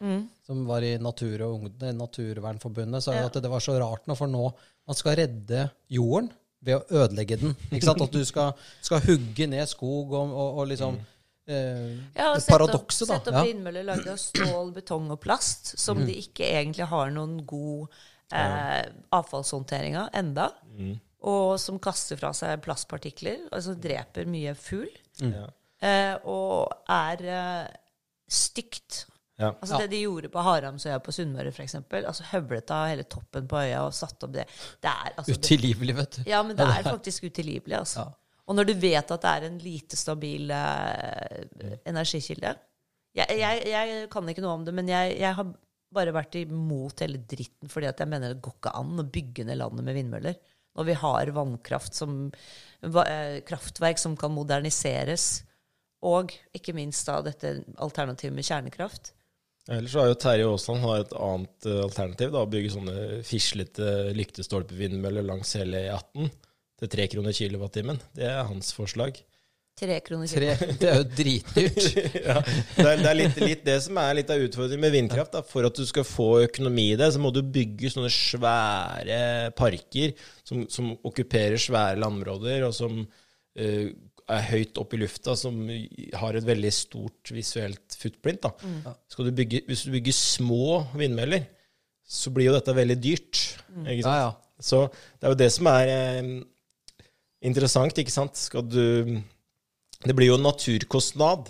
som 0.46 0.64
var 0.66 0.82
i 0.82 0.96
Natur- 0.98 1.44
eh, 1.44 1.92
Naturvernforbundet, 1.94 3.02
sa 3.02 3.12
jo 3.14 3.20
Ja. 3.20 3.26
at 3.26 3.38
det 3.42 3.50
var 3.50 3.60
så 3.60 3.78
rart 3.78 4.06
nå, 4.06 4.16
for 4.16 4.26
nå 4.26 4.52
man 4.86 4.94
skal 4.98 5.16
redde 5.16 5.70
jorden 5.88 6.32
ved 6.62 6.80
å 6.80 7.04
ødelegge 7.04 7.38
den. 7.38 7.54
Ikke 7.70 7.84
sant? 7.84 8.00
At 8.02 8.10
du 8.10 8.24
skal, 8.24 8.54
skal 8.82 9.00
hugge 9.06 9.46
ned 9.46 9.68
skog 9.68 10.12
og, 10.12 10.32
og, 10.34 10.58
og 10.58 10.68
liksom 10.68 10.98
eh, 11.46 11.94
Ja, 12.16 12.32
og 12.34 12.42
Paradokset, 12.42 13.06
opp, 13.06 13.08
da. 13.08 13.18
Sette 13.20 13.30
opp 13.30 13.38
Ja. 13.38 13.44
vindmøller 13.52 13.84
lagd 13.86 14.08
av 14.10 14.18
stål, 14.18 14.72
betong 14.74 15.10
og 15.14 15.20
plast, 15.22 15.76
som 15.78 16.02
de 16.04 16.12
ikke 16.26 16.42
egentlig 16.58 16.86
har 16.90 17.10
noen 17.14 17.44
god 17.46 17.86
eh, 18.32 18.82
avfallshåndtering 19.14 19.94
av 19.96 20.08
enda. 20.12 20.50
Og 21.26 21.56
som 21.58 21.80
kaster 21.82 22.18
fra 22.20 22.30
seg 22.36 22.60
plastpartikler, 22.64 23.48
altså 23.54 23.74
dreper 23.74 24.28
mye 24.30 24.54
fugl. 24.58 24.90
Ja. 25.24 25.46
eh, 25.82 26.14
og 26.28 26.70
er 26.92 27.24
eh, 27.26 27.64
stygt. 28.30 29.06
Ja. 29.36 29.50
Altså 29.52 29.74
Ja. 29.74 29.80
Det 29.82 29.90
de 29.92 30.02
gjorde 30.04 30.30
på 30.32 30.44
Haramsøya 30.46 31.00
på 31.04 31.12
Sunnmøre, 31.12 31.50
f.eks. 31.52 31.74
Altså 31.98 32.28
høvlet 32.30 32.70
av 32.72 32.86
hele 32.88 33.04
toppen 33.04 33.48
på 33.50 33.58
øya 33.66 33.82
og 33.84 33.92
satt 33.96 34.22
opp 34.24 34.32
det. 34.32 34.46
Det 34.80 34.92
er 34.92 35.10
altså 35.16 35.34
Utilgivelig, 35.36 35.96
vet 35.98 36.16
du. 36.20 36.22
Ja, 36.30 36.40
men 36.46 36.56
det 36.56 36.64
er 36.64 36.86
faktisk 36.86 37.26
utilgivelig, 37.28 37.76
altså. 37.82 38.06
Ja. 38.06 38.40
Og 38.46 38.54
når 38.54 38.70
du 38.70 38.74
vet 38.78 39.10
at 39.10 39.26
det 39.26 39.34
er 39.34 39.44
en 39.48 39.58
lite 39.58 39.98
stabil 39.98 40.50
eh, 40.54 41.76
energikilde 41.90 42.54
jeg, 43.16 43.38
jeg, 43.40 43.62
jeg 43.72 44.08
kan 44.12 44.28
ikke 44.28 44.44
noe 44.44 44.58
om 44.58 44.64
det, 44.66 44.74
men 44.76 44.90
jeg, 44.92 45.14
jeg 45.18 45.36
har 45.38 45.48
bare 45.96 46.12
vært 46.14 46.36
imot 46.42 47.00
hele 47.04 47.20
dritten 47.24 47.70
fordi 47.72 47.88
at 47.88 48.02
jeg 48.02 48.10
mener 48.10 48.34
det 48.34 48.42
går 48.44 48.56
ikke 48.58 48.74
an 48.76 49.00
å 49.00 49.06
bygge 49.08 49.46
ned 49.48 49.60
landet 49.60 49.86
med 49.86 49.96
vindmøller. 49.96 50.36
Når 50.76 50.88
vi 50.88 50.96
har 51.00 51.34
vannkraft 51.36 51.96
som 51.96 52.26
eh, 52.30 53.42
kraftverk 53.48 54.00
som 54.00 54.16
kan 54.18 54.34
moderniseres, 54.34 55.44
og 56.06 56.34
ikke 56.54 56.74
minst 56.76 57.08
da 57.08 57.22
dette 57.24 57.58
alternativet 57.82 58.36
med 58.36 58.46
kjernekraft. 58.46 59.14
Ellers 59.72 59.96
har 59.98 60.06
jo 60.06 60.18
Terje 60.22 60.46
Aasland 60.46 60.84
har 60.84 61.00
et 61.02 61.14
annet 61.18 61.66
eh, 61.66 61.80
alternativ. 61.82 62.34
da, 62.34 62.44
Å 62.44 62.50
bygge 62.50 62.74
sånne 62.76 62.98
fislete 63.26 63.94
lyktestolpevindmøller 64.14 65.26
langs 65.26 65.56
hele 65.58 65.88
E18 65.88 66.28
til 66.76 66.92
tre 66.92 67.08
kroner 67.10 67.34
kilowattimen. 67.34 67.98
Det 68.14 68.28
er 68.28 68.46
hans 68.46 68.70
forslag. 68.76 69.18
Tre 69.76 69.98
kroner 70.00 70.30
Tre, 70.30 70.54
det 70.80 70.88
er 70.88 71.02
jo 71.02 71.06
dritdyrt. 71.18 71.96
ja, 72.30 72.38
det 72.40 72.86
er, 72.86 73.00
det 73.02 73.08
er 73.10 73.18
litt, 73.18 73.40
litt 73.42 73.64
det 73.66 73.74
som 73.84 73.98
er 74.00 74.14
litt 74.16 74.30
av 74.32 74.40
utfordringen 74.40 74.86
med 74.86 74.94
vindkraft. 74.94 75.34
Da. 75.34 75.42
For 75.44 75.68
at 75.68 75.76
du 75.76 75.84
skal 75.84 76.06
få 76.08 76.30
økonomi 76.46 76.86
i 76.94 76.96
det, 76.96 77.10
så 77.12 77.20
må 77.20 77.28
du 77.34 77.42
bygge 77.44 77.90
sånne 77.92 78.08
svære 78.12 79.18
parker 79.58 80.14
som, 80.48 80.64
som 80.72 80.94
okkuperer 80.96 81.60
svære 81.60 82.00
landområder, 82.00 82.64
og 82.64 82.72
som 82.72 83.02
uh, 83.04 83.86
er 84.26 84.48
høyt 84.48 84.80
opp 84.80 84.96
i 84.96 85.02
lufta, 85.02 85.36
som 85.36 85.60
har 86.22 86.40
et 86.40 86.48
veldig 86.48 86.72
stort 86.72 87.36
visuelt 87.36 88.00
footprint. 88.00 88.48
Da. 88.48 88.96
Skal 89.12 89.28
du 89.28 89.36
bygge, 89.36 89.66
hvis 89.68 89.84
du 89.84 89.92
bygger 89.98 90.16
små 90.16 90.80
vindmøller, 90.96 91.44
så 92.00 92.32
blir 92.32 92.48
jo 92.48 92.56
dette 92.56 92.80
veldig 92.80 92.96
dyrt. 93.02 93.44
Ikke 93.84 94.08
sant? 94.08 94.08
Ja, 94.08 94.18
ja. 94.24 94.34
Så 94.56 94.86
det 94.88 95.26
er 95.28 95.36
jo 95.36 95.42
det 95.44 95.52
som 95.52 95.68
er 95.68 95.90
eh, 95.92 96.36
interessant, 97.44 97.98
ikke 98.00 98.14
sant? 98.14 98.38
Skal 98.40 98.64
du 98.64 98.86
Det 100.04 100.14
blir 100.16 100.28
jo 100.32 100.36
en 100.40 100.44
naturkostnad 100.48 101.48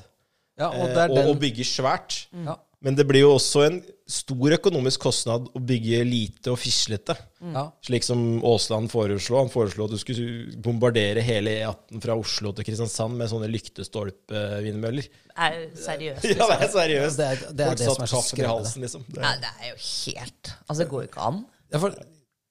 ja 0.56 0.70
og 0.70 0.86
eh, 0.88 0.94
det 0.94 1.02
er 1.02 1.10
å, 1.26 1.34
å 1.34 1.40
bygge 1.40 1.64
svært. 1.68 2.26
ja. 2.44 2.54
Men 2.86 2.94
det 2.94 3.06
blir 3.08 3.22
jo 3.24 3.30
også 3.34 3.62
en 3.66 3.78
stor 4.06 4.52
økonomisk 4.54 5.00
kostnad 5.02 5.46
å 5.56 5.60
bygge 5.64 6.02
lite 6.06 6.52
og 6.52 6.58
fislete. 6.60 7.16
Ja. 7.40 7.64
Slik 7.82 8.04
som 8.06 8.20
Aasland 8.46 8.90
foreslo. 8.92 9.38
Han 9.40 9.48
foreslo 9.50 9.88
at 9.88 9.94
du 9.94 9.98
skulle 9.98 10.52
bombardere 10.62 11.24
hele 11.24 11.54
E18 11.64 12.02
fra 12.04 12.14
Oslo 12.20 12.52
til 12.54 12.66
Kristiansand 12.68 13.16
med 13.18 13.32
sånne 13.32 13.48
lyktestolpevindmøller. 13.50 15.08
Er 15.36 15.56
seriøst. 15.74 16.28
Ja, 16.36 16.46
det 16.52 16.58
er 16.68 16.72
seriøst. 16.76 17.16
Det 17.18 17.26
er- 17.32 17.52
det 17.52 17.64
er 17.66 17.72
Folk 17.72 17.78
det 17.80 17.88
satt 17.88 17.96
som 17.96 18.04
er 18.04 18.12
så 18.12 18.16
kaffen 18.16 18.26
i 18.26 18.36
skremmende. 18.36 18.60
halsen, 18.60 18.82
liksom. 18.86 19.04
Det, 19.08 19.20
Nei, 19.24 19.34
det 19.42 19.52
er 19.56 19.72
jo 19.72 19.76
helt 19.82 20.52
Altså, 20.68 20.78
det 20.84 20.88
går 20.92 21.02
jo 21.02 21.08
ikke 21.10 21.26
an. 21.32 21.42
Ja, 21.72 21.78
for, 21.82 21.98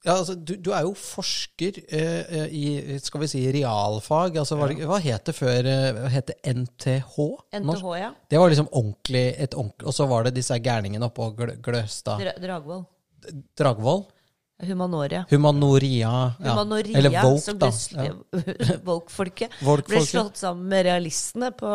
ja, 0.06 0.14
altså, 0.20 0.36
du, 0.38 0.54
du 0.62 0.70
er 0.72 0.84
jo 0.86 0.94
forsker 0.94 1.80
eh, 1.90 2.24
eh, 2.40 2.48
i 2.54 2.98
skal 3.02 3.24
vi 3.24 3.28
si, 3.32 3.42
realfag. 3.56 4.38
Altså, 4.42 4.58
hva, 4.60 4.70
hva 4.92 5.00
het 5.02 5.26
det 5.32 5.36
før? 5.36 5.66
eh, 5.72 5.92
Hva 5.98 6.10
het 6.14 6.28
det 6.32 6.38
NTH? 6.56 7.16
Norsk? 7.66 7.82
NTH, 7.82 7.94
ja. 8.00 8.12
Det 8.30 8.40
var 8.42 8.54
liksom 8.54 8.70
ordentlig, 8.72 9.26
et 9.42 9.56
ordentlig 9.58 9.88
Og 9.90 9.98
så 9.98 10.08
var 10.10 10.28
det 10.30 10.36
disse 10.38 10.58
gærningene 10.62 11.10
oppå 11.10 11.32
gl 11.38 11.56
Gløstad. 11.66 12.22
Dra- 12.22 12.38
Dragvoll. 12.44 12.86
Dragvoll? 13.58 14.06
Humanoria. 14.64 15.26
Humanoria. 15.30 16.12
Ja. 16.40 16.54
Humanoria, 16.54 16.98
Eller 16.98 17.16
Volk, 17.22 17.48
da. 17.60 17.72
Ja. 18.06 18.14
Volk-folket. 18.88 19.52
ble 19.60 20.00
slått 20.08 20.38
sammen 20.40 20.70
med 20.72 20.86
realistene 20.88 21.50
på, 21.60 21.72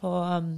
på 0.00 0.14
um, 0.34 0.48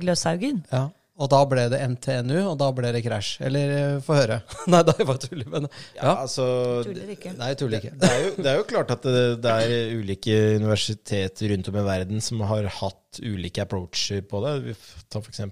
Gløshaugen. 0.00 0.62
Ja. 0.72 0.86
Og 1.14 1.28
da 1.30 1.40
ble 1.46 1.68
det 1.70 1.78
NTNU, 1.92 2.38
og 2.50 2.56
da 2.58 2.72
ble 2.74 2.88
det 2.96 3.04
krasj. 3.04 3.36
Eller 3.46 3.72
eh, 3.74 3.98
få 4.02 4.16
høre. 4.18 4.40
Nei, 4.72 4.80
da 4.82 4.94
er 4.96 5.02
jeg 5.04 5.06
bare 5.06 5.22
tuller, 5.22 5.50
men 5.52 5.68
ja, 5.68 6.00
ja. 6.00 6.14
altså 6.24 6.46
Tuller 6.86 7.12
ikke. 7.14 7.34
Nei, 7.38 7.50
tuller 7.58 7.78
ikke. 7.78 7.92
det, 8.02 8.10
er 8.10 8.24
jo, 8.24 8.32
det 8.40 8.50
er 8.50 8.58
jo 8.58 8.64
klart 8.72 8.90
at 8.96 9.06
det, 9.06 9.22
det 9.44 9.52
er 9.62 9.94
ulike 9.94 10.38
universiteter 10.58 11.52
rundt 11.54 11.70
om 11.70 11.78
i 11.78 11.84
verden 11.86 12.24
som 12.24 12.42
har 12.50 12.66
hatt 12.80 13.20
ulike 13.22 13.62
approacher 13.62 14.24
på 14.26 14.42
det. 14.42 14.54
Vi 14.64 14.74
tar 15.14 15.22
f.eks. 15.22 15.44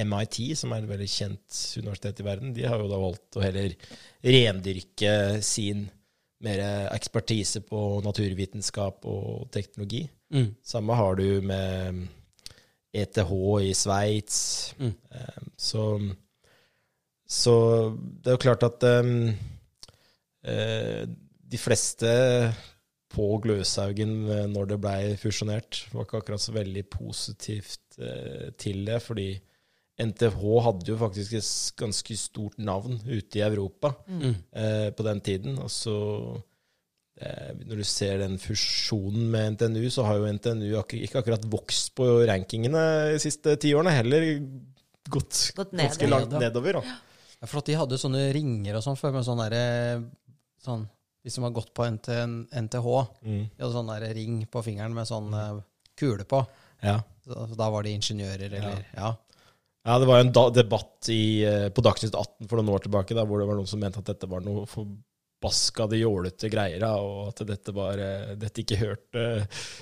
MIT, 0.00 0.40
som 0.62 0.72
er 0.72 0.80
et 0.80 0.94
veldig 0.94 1.10
kjent 1.18 1.60
universitet 1.82 2.24
i 2.24 2.28
verden. 2.30 2.56
De 2.56 2.64
har 2.64 2.80
jo 2.80 2.88
da 2.88 3.02
valgt 3.04 3.36
å 3.36 3.44
heller 3.44 3.76
rendyrke 4.24 5.12
sin 5.44 5.90
mer 6.42 6.64
ekspertise 6.88 7.60
på 7.68 8.00
naturvitenskap 8.02 9.04
og 9.06 9.44
teknologi. 9.54 10.06
Mm. 10.32 10.54
Samme 10.64 10.96
har 10.98 11.20
du 11.20 11.26
med 11.44 12.00
ETH 12.92 13.18
i 13.62 13.72
Sveits. 13.74 14.74
Mm. 14.78 14.92
Eh, 15.12 15.40
Så, 15.56 15.86
så 17.26 17.54
det 17.96 18.30
er 18.30 18.36
jo 18.36 18.42
klart 18.44 18.62
at 18.68 18.82
um, 19.00 19.32
de 21.52 21.58
fleste 21.60 22.10
på 23.12 23.26
Gløshaugen 23.44 24.12
eh, 24.32 24.46
når 24.48 24.70
det 24.72 24.78
blei 24.80 25.00
fusjonert, 25.20 25.82
var 25.92 26.06
ikke 26.06 26.22
akkurat 26.22 26.40
så 26.42 26.54
veldig 26.56 26.84
positivt 26.92 27.98
eh, 28.00 28.48
til 28.58 28.84
det, 28.88 28.98
fordi 29.04 29.26
NTH 30.02 30.38
hadde 30.64 30.88
jo 30.88 30.96
faktisk 30.98 31.34
et 31.36 31.50
ganske 31.78 32.16
stort 32.16 32.56
navn 32.58 32.96
ute 33.04 33.38
i 33.38 33.44
Europa 33.44 33.92
Mm. 34.08 34.34
eh, 34.56 34.88
på 34.96 35.04
den 35.04 35.20
tiden. 35.20 35.58
Og 35.60 35.70
så 35.70 35.96
Når 37.20 37.76
du 37.76 37.84
ser 37.86 38.18
den 38.22 38.38
fusjonen 38.40 39.26
med 39.30 39.52
NTNU, 39.54 39.84
så 39.92 40.02
har 40.08 40.16
jo 40.18 40.30
NTNU 40.32 40.64
ikke 40.80 41.20
akkurat 41.20 41.44
vokst 41.52 41.92
på 41.94 42.06
rankingene 42.26 43.12
de 43.12 43.18
siste 43.22 43.52
ti 43.62 43.74
årene, 43.76 43.92
heller 43.94 44.24
gått, 45.12 45.52
Gått 45.54 45.74
ned, 45.76 45.90
ganske 45.90 46.08
ja. 46.08 46.10
langt 46.10 46.32
nedover. 46.40 46.80
Da. 46.80 46.96
Ja, 47.42 47.46
for 47.50 47.60
at 47.60 47.68
de 47.68 47.76
hadde 47.78 47.98
sånne 48.00 48.24
ringer 48.34 48.78
og 48.78 48.84
sånn 48.86 48.98
før, 48.98 49.12
med 49.18 49.26
sånn 49.28 49.42
derre 49.44 49.62
sånn, 50.64 50.88
De 51.22 51.30
som 51.30 51.44
har 51.46 51.52
gått 51.54 51.68
på 51.76 51.84
NTN, 51.86 52.48
NTH, 52.64 52.88
Mm. 53.22 53.44
de 53.54 53.60
hadde 53.62 53.74
sånn 53.76 53.92
der 53.92 54.08
ring 54.16 54.40
på 54.50 54.62
fingeren 54.66 54.94
med 54.96 55.06
sånn 55.06 55.28
eh, 55.38 55.60
kule 55.94 56.24
på. 56.26 56.40
Ja. 56.82 56.96
Så, 57.22 57.44
da 57.54 57.68
var 57.70 57.84
de 57.86 57.92
ingeniører, 57.94 58.48
eller 58.58 58.84
Ja. 58.96 59.12
Ja, 59.84 59.98
det 59.98 60.06
var 60.06 60.18
jo 60.18 60.24
en 60.26 60.32
da 60.32 60.48
debatt 60.50 61.08
i, 61.10 61.42
eh, 61.44 61.68
på 61.68 61.82
Dagsnytt 61.82 62.14
18 62.14 62.48
for 62.48 62.56
noen 62.58 62.72
år 62.74 62.82
tilbake, 62.82 63.14
da, 63.14 63.22
hvor 63.26 63.38
det 63.38 63.46
var 63.46 63.54
noen 63.60 63.68
som 63.68 63.78
mente 63.80 63.98
at 63.98 64.10
dette 64.10 64.28
var 64.30 64.40
noe 64.40 64.64
forbaskede, 65.42 65.98
jålete 65.98 66.48
greier, 66.50 66.82
og 66.86 67.28
at 67.32 67.42
dette, 67.46 67.72
var, 67.74 67.98
eh, 67.98 68.34
dette 68.38 68.62
ikke 68.62 68.76
hørte, 68.78 69.22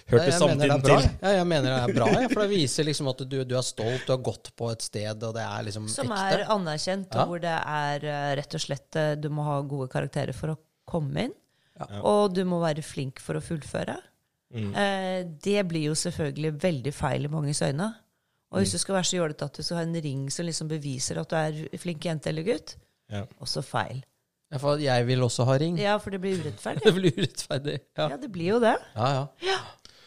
hørte 0.08 0.30
Ja, 0.30 0.38
samtiden 0.38 0.82
til. 0.82 1.04
Ja, 1.22 1.32
jeg 1.36 1.46
mener 1.46 1.68
det 1.68 1.80
er 1.90 1.94
bra, 1.98 2.08
ja, 2.22 2.28
for 2.28 2.42
det 2.42 2.50
viser 2.50 2.84
liksom 2.88 3.08
at 3.12 3.18
du, 3.28 3.44
du 3.44 3.54
er 3.58 3.62
stolt, 3.66 4.06
du 4.06 4.12
har 4.14 4.22
gått 4.24 4.50
på 4.56 4.70
et 4.72 4.82
sted, 4.82 5.22
og 5.22 5.34
det 5.36 5.42
er 5.44 5.62
liksom 5.68 5.88
Som 5.88 6.10
ekte. 6.10 6.40
er 6.40 6.46
anerkjent, 6.54 7.08
Ja. 7.14 7.22
og 7.22 7.28
hvor 7.28 7.40
det 7.40 7.56
er 7.58 8.04
eh, 8.04 8.36
rett 8.40 8.54
og 8.54 8.60
slett 8.60 8.96
eh, 8.96 9.14
Du 9.20 9.28
må 9.28 9.44
ha 9.44 9.60
gode 9.62 9.88
karakterer 9.92 10.32
for 10.34 10.54
å 10.54 10.58
komme 10.88 11.26
inn. 11.28 11.34
Ja. 11.78 12.00
Og 12.02 12.34
du 12.34 12.44
må 12.44 12.60
være 12.60 12.82
flink 12.82 13.20
for 13.20 13.34
å 13.38 13.40
fullføre. 13.44 13.96
Mm. 14.52 14.74
Eh, 14.74 15.24
det 15.44 15.62
blir 15.68 15.90
jo 15.90 15.94
selvfølgelig 15.94 16.56
veldig 16.60 16.92
feil 16.94 17.24
i 17.24 17.28
manges 17.32 17.62
øyne. 17.62 17.94
Og 18.50 18.58
hvis 18.64 18.72
du 18.74 18.78
skal 18.82 18.96
være 18.96 19.06
så 19.06 19.16
jålete 19.20 19.44
at 19.46 19.54
du 19.54 19.62
skal 19.62 19.76
ha 19.78 19.82
en 19.86 19.94
ring 20.02 20.24
som 20.34 20.44
liksom 20.44 20.68
beviser 20.68 21.20
at 21.20 21.30
du 21.30 21.36
er 21.38 21.78
flink 21.78 22.02
jente 22.04 22.26
eller 22.32 22.42
gutt, 22.42 22.76
Ja. 23.10 23.24
også 23.40 23.62
feil. 23.62 24.02
Ja, 24.50 24.58
for 24.58 24.80
jeg 24.82 25.04
vil 25.06 25.20
også 25.22 25.44
ha 25.46 25.54
ring. 25.62 25.76
Ja, 25.78 25.96
for 26.02 26.10
det 26.10 26.18
blir 26.22 26.40
urettferdig. 26.42 26.82
Det 26.88 26.94
blir 26.96 27.12
urettferdig. 27.20 27.76
Ja, 27.96 28.08
Ja, 28.10 28.16
det 28.18 28.30
blir 28.34 28.48
jo 28.56 28.60
det. 28.62 28.76
ja. 28.96 29.10
ja. 29.46 29.58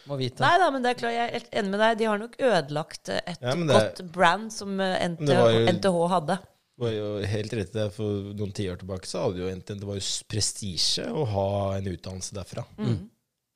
Må 0.03 0.17
vite. 0.19 0.43
Nei 0.43 0.57
da, 0.59 0.65
men 0.75 0.83
det 0.83 0.89
er 0.91 0.97
klart, 0.99 1.13
jeg 1.15 1.23
er 1.29 1.31
helt 1.37 1.53
enig 1.55 1.69
med 1.71 1.79
deg. 1.79 1.93
De 2.01 2.07
har 2.11 2.17
nok 2.19 2.33
ødelagt 2.43 3.07
eh, 3.13 3.21
et 3.31 3.37
Ja, 3.45 3.53
det 3.55 3.67
godt 3.71 4.01
brand 4.11 4.49
som 4.51 4.73
eh, 4.83 4.97
NT, 5.13 5.21
Det 5.29 5.37
var 5.39 5.53
jo- 5.55 5.69
NTH 5.77 5.99
hadde. 6.11 6.35
Det 6.43 6.83
var 6.83 6.91
jo 6.91 7.07
helt 7.31 7.53
rett 7.55 7.71
det, 7.77 7.85
for 7.95 8.33
noen 8.35 8.51
tiår 8.57 8.81
tilbake 8.81 9.07
så 9.07 9.21
hadde 9.29 9.39
jo 9.45 9.47
NTH, 9.55 9.77
det 9.79 9.87
var 9.87 9.95
jo 10.01 10.03
prestisje 10.27 11.05
å 11.07 11.23
ha 11.31 11.45
en 11.77 11.87
utdannelse 11.93 12.35
derfra. 12.35 12.65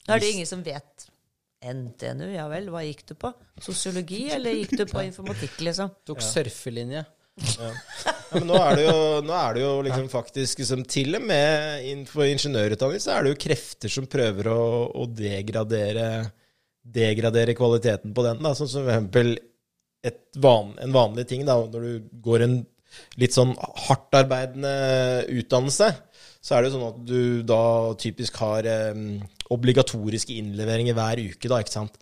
Da 0.07 0.15
er 0.15 0.23
det 0.23 0.29
ingen 0.37 0.47
som 0.47 0.63
vet 0.63 1.07
NTNU, 1.67 2.27
ja 2.31 2.45
vel. 2.47 2.69
Hva 2.71 2.85
gikk 2.85 3.03
du 3.11 3.15
på? 3.19 3.33
Sosiologi, 3.59 4.29
eller 4.31 4.55
gikk 4.61 4.77
du 4.79 4.85
på 4.87 5.03
informatikk, 5.03 5.59
liksom? 5.67 5.91
Tok 6.07 6.21
surfelinje. 6.23 7.03
Ja, 7.37 7.69
men 8.33 8.47
nå 8.49 8.57
er 8.57 8.79
jo, 8.81 8.93
nå 9.25 9.33
er 9.37 9.57
det 9.57 9.61
jo 9.61 9.73
liksom 9.85 10.07
faktisk 10.09 10.63
liksom, 10.63 10.81
Til 10.89 11.19
og 11.19 11.25
med 11.29 11.83
innenfor 11.85 12.25
ingeniørutdanning 12.25 13.03
så 13.03 13.13
er 13.13 13.25
det 13.25 13.33
jo 13.35 13.41
krefter 13.43 13.93
som 13.93 14.07
prøver 14.09 14.49
å, 14.49 14.61
å 14.97 15.05
degradere, 15.05 16.07
degradere 16.81 17.53
kvaliteten 17.57 18.15
på 18.17 18.25
den. 18.25 18.41
Da. 18.41 18.55
Sånn 18.57 18.71
som 18.71 18.87
for 18.87 18.95
eksempel 18.95 19.35
van, 20.41 20.73
en 20.81 20.95
vanlig 20.95 21.27
ting 21.29 21.45
da, 21.45 21.59
når 21.59 21.85
du 21.85 22.09
går 22.23 22.45
en 22.45 22.57
litt 23.21 23.35
sånn 23.35 23.53
hardtarbeidende 23.87 24.73
utdannelse, 25.37 25.89
så 26.41 26.55
er 26.55 26.63
det 26.63 26.69
jo 26.69 26.77
sånn 26.77 26.87
at 26.87 26.99
du 27.05 27.21
da 27.47 27.63
typisk 27.99 28.37
har 28.41 28.67
eh, 28.69 29.01
obligatoriske 29.53 30.37
innleveringer 30.37 30.95
hver 30.97 31.21
uke, 31.25 31.49
da, 31.49 31.59
ikke 31.61 31.75
sant. 31.75 31.97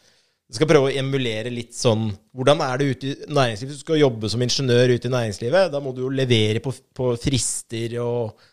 Du 0.46 0.58
skal 0.60 0.70
prøve 0.70 0.92
å 0.92 0.94
emulere 0.94 1.50
litt 1.50 1.74
sånn 1.74 2.12
Hvordan 2.36 2.60
er 2.62 2.78
det 2.78 2.90
ute 2.92 3.12
i 3.12 3.30
næringslivet? 3.34 3.74
Du 3.74 3.82
skal 3.82 4.02
jobbe 4.04 4.30
som 4.30 4.44
ingeniør 4.46 4.94
ute 4.94 5.10
i 5.10 5.14
næringslivet, 5.14 5.72
da 5.74 5.82
må 5.82 5.94
du 5.96 6.04
jo 6.04 6.14
levere 6.14 6.62
på, 6.62 6.74
på 6.96 7.12
frister 7.18 7.98
og, 8.04 8.48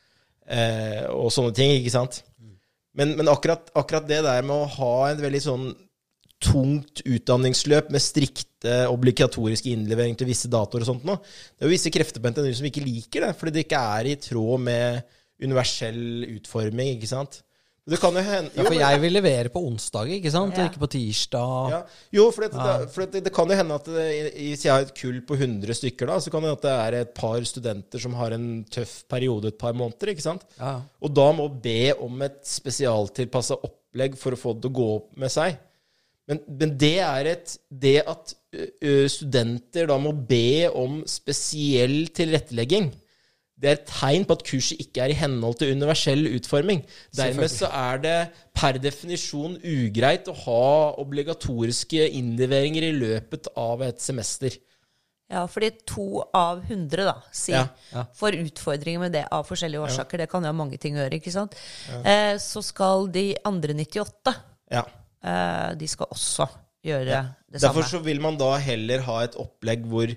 eh, 0.49 1.05
og 1.13 1.29
sånne 1.35 1.53
ting, 1.57 1.75
ikke 1.77 1.93
sant? 1.93 2.23
Men, 2.97 3.15
men 3.19 3.29
akkurat, 3.33 3.69
akkurat 3.77 4.09
det 4.09 4.23
der 4.25 4.45
med 4.45 4.57
å 4.57 4.71
ha 4.79 4.95
en 5.11 5.21
veldig 5.21 5.43
sånn 5.45 5.71
tungt 6.43 7.05
utdanningsløp 7.07 7.93
med 7.95 8.03
strikte 8.03 8.83
obligatoriske 8.91 9.71
innlevering 9.71 10.17
til 10.19 10.29
visse 10.29 10.51
datoer 10.51 10.83
og 10.83 10.89
sånt 10.89 11.07
nå. 11.07 11.17
Det 11.23 11.63
er 11.63 11.71
jo 11.71 11.75
visse 11.77 11.93
krefter 11.95 12.23
på 12.23 12.33
NTNU 12.33 12.51
som 12.59 12.69
ikke 12.69 12.85
liker 12.85 13.27
det, 13.29 13.33
fordi 13.39 13.55
det 13.55 13.65
ikke 13.67 13.83
er 13.97 14.11
i 14.11 14.19
tråd 14.21 14.65
med 14.67 15.19
universell 15.43 16.27
utforming, 16.39 16.97
ikke 16.97 17.11
sant. 17.11 17.41
Det 17.91 17.99
kan 17.99 18.15
jo 18.15 18.23
hende 18.23 18.53
Ja, 18.55 18.63
for 18.63 18.77
jeg 18.79 18.99
vil 19.03 19.13
levere 19.17 19.51
på 19.51 19.59
onsdag, 19.67 20.07
ikke 20.21 20.31
sant? 20.31 20.55
Ja. 20.55 20.69
Ikke 20.71 20.79
på 20.85 20.89
tirsdag. 20.93 21.73
ja. 21.73 21.81
Jo, 22.15 22.29
for, 22.31 22.45
det, 22.47 22.53
det, 22.55 22.91
for 22.95 23.03
det, 23.11 23.23
det 23.27 23.33
kan 23.35 23.51
jo 23.51 23.57
hende 23.59 23.75
at 23.75 23.89
det, 23.91 24.05
hvis 24.37 24.63
jeg 24.69 24.71
har 24.71 24.85
et 24.87 24.93
kull 24.95 25.19
på 25.27 25.35
100 25.35 25.75
stykker, 25.81 26.07
da, 26.13 26.21
så 26.23 26.31
kan 26.31 26.45
det 26.45 26.53
hende 26.53 26.61
at 26.61 26.69
det 26.69 26.77
er 26.77 26.99
et 27.01 27.11
par 27.19 27.43
studenter 27.49 28.05
som 28.05 28.15
har 28.21 28.37
en 28.37 28.47
tøff 28.71 29.01
periode 29.11 29.51
et 29.51 29.59
par 29.59 29.75
måneder. 29.75 30.13
ikke 30.15 30.23
sant? 30.29 30.47
Ja. 30.61 30.77
Og 31.03 31.11
da 31.19 31.27
må 31.35 31.49
be 31.65 31.91
om 31.99 32.23
et 32.23 32.39
spesialtilpassa 32.47 33.59
opplegg 33.67 34.15
for 34.21 34.37
å 34.37 34.41
få 34.45 34.55
det 34.55 34.63
til 34.69 34.71
å 34.77 34.79
gå 34.79 34.89
opp 35.01 35.11
med 35.19 35.35
seg. 35.35 35.59
Men, 36.31 36.39
men 36.47 36.77
det 36.79 36.95
er 37.03 37.27
et 37.33 37.57
Det 37.83 37.97
at 38.07 38.31
ø, 38.55 38.67
ø, 38.79 38.93
studenter 39.11 39.89
da 39.91 39.97
må 39.99 40.13
be 40.15 40.69
om 40.71 41.01
spesiell 41.11 42.05
tilrettelegging, 42.15 42.93
det 43.63 43.69
er 43.71 43.77
et 43.79 43.85
tegn 43.87 44.25
på 44.27 44.35
at 44.35 44.43
kurset 44.49 44.81
ikke 44.83 45.05
er 45.05 45.13
i 45.15 45.19
henhold 45.21 45.55
til 45.61 45.71
universell 45.77 46.25
utforming. 46.35 46.81
Dermed 47.15 47.49
så 47.53 47.69
er 47.71 48.01
det 48.03 48.17
per 48.59 48.81
definisjon 48.83 49.55
ugreit 49.63 50.27
å 50.29 50.35
ha 50.45 50.65
obligatoriske 50.99 52.09
innleveringer 52.19 52.89
i 52.89 52.93
løpet 52.97 53.47
av 53.57 53.85
et 53.87 54.03
semester. 54.03 54.57
Ja, 55.33 55.47
fordi 55.49 55.71
to 55.89 56.25
av 56.37 56.59
hundre, 56.69 57.07
da, 57.09 57.15
si, 57.33 57.55
Ja, 57.55 57.63
ja. 57.95 58.03
får 58.19 58.35
utfordringer 58.43 59.01
med 59.07 59.15
det 59.15 59.23
av 59.33 59.47
forskjellige 59.49 59.81
årsaker. 59.87 60.19
Det 60.21 60.29
kan 60.29 60.43
jo 60.45 60.51
ha 60.51 60.57
mange 60.59 60.77
ting 60.83 60.99
å 60.99 61.07
gjøre, 61.07 61.21
ikke 61.23 61.33
sant. 61.33 61.55
Eh, 62.05 62.35
så 62.43 62.61
skal 62.67 63.07
de 63.15 63.31
andre 63.49 63.73
98, 63.79 64.35
Ja. 64.75 64.83
eh, 65.25 65.71
de 65.81 65.87
skal 65.89 66.07
også 66.13 66.49
gjøre 66.85 67.05
det 67.53 67.61
Derfor 67.63 67.81
samme. 67.87 67.89
så 67.95 68.03
vil 68.05 68.21
man 68.21 68.37
da 68.37 68.57
heller 68.59 69.01
ha 69.07 69.21
et 69.25 69.35
opplegg 69.41 69.87
hvor 69.89 70.13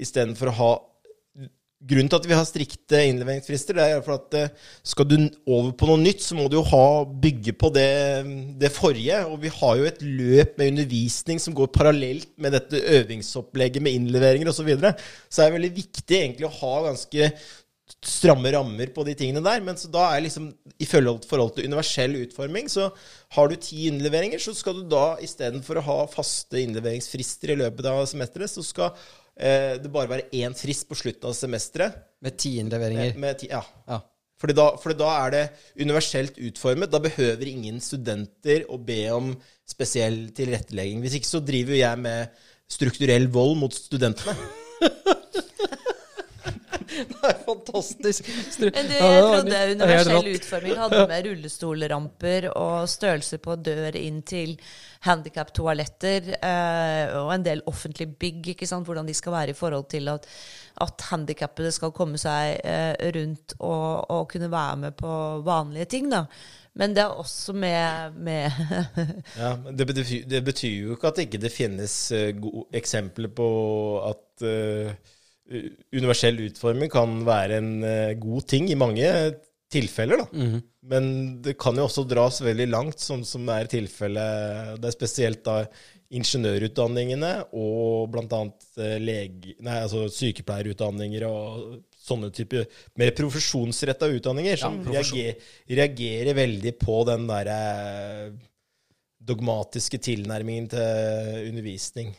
istedenfor 0.00 0.48
å 0.50 0.56
ha 0.58 0.72
Grunnen 1.78 2.08
til 2.10 2.18
at 2.18 2.24
vi 2.26 2.34
har 2.34 2.46
strikte 2.48 3.00
innleveringsfrister, 3.06 3.76
det 3.78 3.84
er 3.86 4.00
for 4.02 4.16
at 4.16 4.34
eh, 4.34 4.48
skal 4.82 5.06
du 5.06 5.14
over 5.46 5.70
på 5.78 5.86
noe 5.86 6.00
nytt, 6.02 6.24
så 6.24 6.34
må 6.34 6.48
du 6.50 6.56
jo 6.56 6.64
ha, 6.72 7.04
bygge 7.06 7.54
på 7.54 7.70
det, 7.70 7.92
det 8.58 8.72
forrige. 8.74 9.20
Og 9.30 9.38
vi 9.44 9.52
har 9.60 9.76
jo 9.78 9.86
et 9.86 10.02
løp 10.02 10.58
med 10.58 10.72
undervisning 10.72 11.38
som 11.42 11.54
går 11.54 11.70
parallelt 11.70 12.32
med 12.34 12.56
dette 12.56 12.82
øvingsopplegget 12.98 13.84
med 13.84 13.94
innleveringer 13.94 14.50
osv. 14.50 14.58
Så, 14.58 14.66
videre. 14.66 14.96
så 15.30 15.46
det 15.46 15.54
veldig 15.54 15.72
viktig 15.78 16.18
egentlig 16.18 16.48
å 16.48 16.56
ha 16.58 16.74
ganske 16.88 17.30
stramme 18.04 18.50
rammer 18.52 18.90
på 18.94 19.04
de 19.06 19.14
tingene 19.18 19.42
der. 19.44 19.62
Men 19.64 19.78
så 19.78 19.90
da 19.92 20.08
er 20.12 20.24
liksom 20.26 20.50
i 20.78 20.88
forhold, 20.88 21.24
forhold 21.30 21.54
til 21.56 21.70
universell 21.70 22.18
utforming, 22.24 22.68
så 22.70 22.90
har 23.36 23.48
du 23.48 23.56
ti 23.60 23.86
innleveringer, 23.88 24.42
så 24.42 24.54
skal 24.56 24.80
du 24.80 24.90
da 24.90 25.12
istedenfor 25.24 25.80
å 25.80 25.86
ha 25.88 25.98
faste 26.10 26.60
innleveringsfrister 26.62 27.54
i 27.54 27.60
løpet 27.62 27.88
av 27.90 28.04
semesteret, 28.10 28.52
så 28.52 28.66
skal 28.66 28.92
det 29.38 29.90
bare 29.94 30.10
være 30.10 30.28
én 30.34 30.54
frist 30.58 30.88
på 30.88 30.96
slutten 30.98 31.30
av 31.30 31.34
semesteret. 31.38 31.98
Med 32.24 32.34
ti 32.40 32.56
innleveringer. 32.58 33.12
Med, 33.22 33.38
ti, 33.38 33.50
ja. 33.52 33.60
Ja. 33.86 34.00
Fordi 34.38 34.54
da, 34.54 34.68
fordi 34.78 34.98
da 34.98 35.10
er 35.24 35.34
det 35.34 35.44
universelt 35.82 36.38
utformet. 36.38 36.90
Da 36.90 37.00
behøver 37.02 37.50
ingen 37.50 37.80
studenter 37.82 38.66
å 38.70 38.78
be 38.82 39.00
om 39.14 39.32
spesiell 39.68 40.28
tilrettelegging. 40.34 41.02
Hvis 41.02 41.18
ikke 41.18 41.30
så 41.30 41.42
driver 41.44 41.74
jo 41.74 41.82
jeg 41.82 42.02
med 42.02 42.42
strukturell 42.70 43.28
vold 43.34 43.56
mot 43.62 43.74
studentene. 43.74 44.36
Det 47.12 47.22
er 47.28 47.40
fantastisk. 47.44 48.28
Men 48.60 48.88
du, 48.88 48.94
jeg 48.94 49.22
trodde 49.22 49.62
universell 49.74 50.28
utforming 50.34 50.78
hadde 50.82 51.02
med 51.10 51.26
rullestolramper 51.28 52.48
og 52.52 52.88
størrelse 52.90 53.40
på 53.44 53.56
dør 53.60 53.98
inn 53.98 54.22
til 54.26 54.54
handikaptoaletter 55.06 56.32
eh, 56.38 57.16
og 57.20 57.32
en 57.34 57.44
del 57.46 57.62
offentlige 57.70 58.16
bygg, 58.18 58.54
ikke 58.54 58.68
sant? 58.68 58.88
hvordan 58.88 59.08
de 59.08 59.16
skal 59.16 59.36
være 59.36 59.54
i 59.54 59.58
forhold 59.58 59.86
til 59.92 60.10
at, 60.10 60.26
at 60.82 61.04
handikappede 61.10 61.72
skal 61.74 61.94
komme 61.94 62.18
seg 62.20 62.58
eh, 62.64 62.94
rundt 63.14 63.58
og, 63.58 64.08
og 64.10 64.30
kunne 64.32 64.50
være 64.50 64.80
med 64.86 64.96
på 64.98 65.12
vanlige 65.46 65.90
ting. 65.96 66.10
da. 66.12 66.24
Men 66.78 66.94
det 66.94 67.02
er 67.02 67.18
også 67.18 67.52
med, 67.58 68.18
med 68.22 68.50
Ja, 69.42 69.56
men 69.56 69.78
det 69.78 69.86
betyr, 69.86 70.26
det 70.30 70.42
betyr 70.46 70.74
jo 70.84 70.96
ikke 70.96 71.10
at 71.10 71.18
det 71.18 71.26
ikke 71.26 71.50
finnes 71.50 71.94
eh, 72.14 72.34
eksempler 72.74 73.32
på 73.34 73.48
at 74.06 74.46
eh, 74.46 74.92
universell 75.48 76.40
utforming 76.48 76.90
kan 76.92 77.20
være 77.26 77.60
en 77.62 77.70
eh, 77.86 78.16
god 78.20 78.48
ting 78.50 78.68
i 78.70 78.78
mange 78.78 79.06
tilfeller, 79.72 80.24
da. 80.24 80.26
Mhm. 80.32 80.64
Men 80.88 81.06
det 81.44 81.58
kan 81.60 81.76
jo 81.76 81.84
også 81.84 82.06
dras 82.08 82.40
veldig 82.40 82.66
langt, 82.70 83.02
som, 83.02 83.20
som 83.26 83.44
er 83.52 83.68
tilfellet 83.68 84.78
Det 84.80 84.88
er 84.88 84.94
spesielt 84.94 85.42
da 85.44 85.58
ingeniørutdanningene 86.16 87.32
og 87.52 88.08
bl.a. 88.14 88.40
lege... 88.96 89.58
Altså 89.68 90.06
sykepleierutdanninger 90.08 91.26
og 91.28 91.82
sånne 92.08 92.30
typer 92.32 92.64
mer 92.96 93.12
profesjonsretta 93.16 94.08
utdanninger 94.16 94.56
som 94.62 94.78
profesjon. 94.80 95.18
reagerer, 95.20 95.50
reagerer 95.82 96.38
veldig 96.38 96.72
på 96.80 97.02
den 97.10 97.28
derre 97.28 97.58
dogmatiske 99.28 100.00
tilnærmingen 100.08 100.70
til 100.72 101.50
undervisning. 101.50 102.14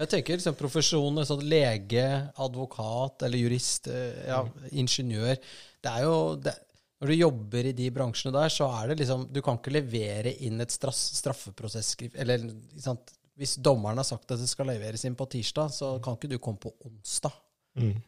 Jeg 0.00 0.08
tenker 0.08 0.38
liksom 0.38 0.56
profesjoner, 0.56 1.26
sånn 1.28 1.44
lege, 1.44 2.04
advokat 2.40 3.26
eller 3.26 3.42
jurist, 3.42 3.90
eh, 3.92 4.26
ja, 4.30 4.40
ingeniør. 4.72 5.36
Det 5.84 5.92
er 5.92 6.06
jo 6.08 6.18
det, 6.40 6.54
Når 7.00 7.08
du 7.08 7.14
jobber 7.16 7.66
i 7.70 7.72
de 7.72 7.86
bransjene 7.96 8.32
der, 8.34 8.48
så 8.52 8.66
er 8.76 8.88
det 8.90 8.98
liksom 9.00 9.22
Du 9.32 9.40
kan 9.40 9.56
ikke 9.56 9.72
levere 9.72 10.34
inn 10.44 10.60
et 10.60 10.70
straff, 10.74 10.98
straffeprosesskrift 11.20 12.16
Eller 12.20 12.42
sant? 12.76 13.14
hvis 13.40 13.54
dommeren 13.56 13.96
har 13.96 14.04
sagt 14.04 14.28
at 14.34 14.38
det 14.42 14.48
skal 14.50 14.66
leveres 14.68 15.04
inn 15.08 15.14
på 15.16 15.24
tirsdag, 15.32 15.70
så 15.72 15.94
kan 16.04 16.18
ikke 16.18 16.28
du 16.28 16.36
komme 16.38 16.60
på 16.60 16.74
onsdag 16.84 17.32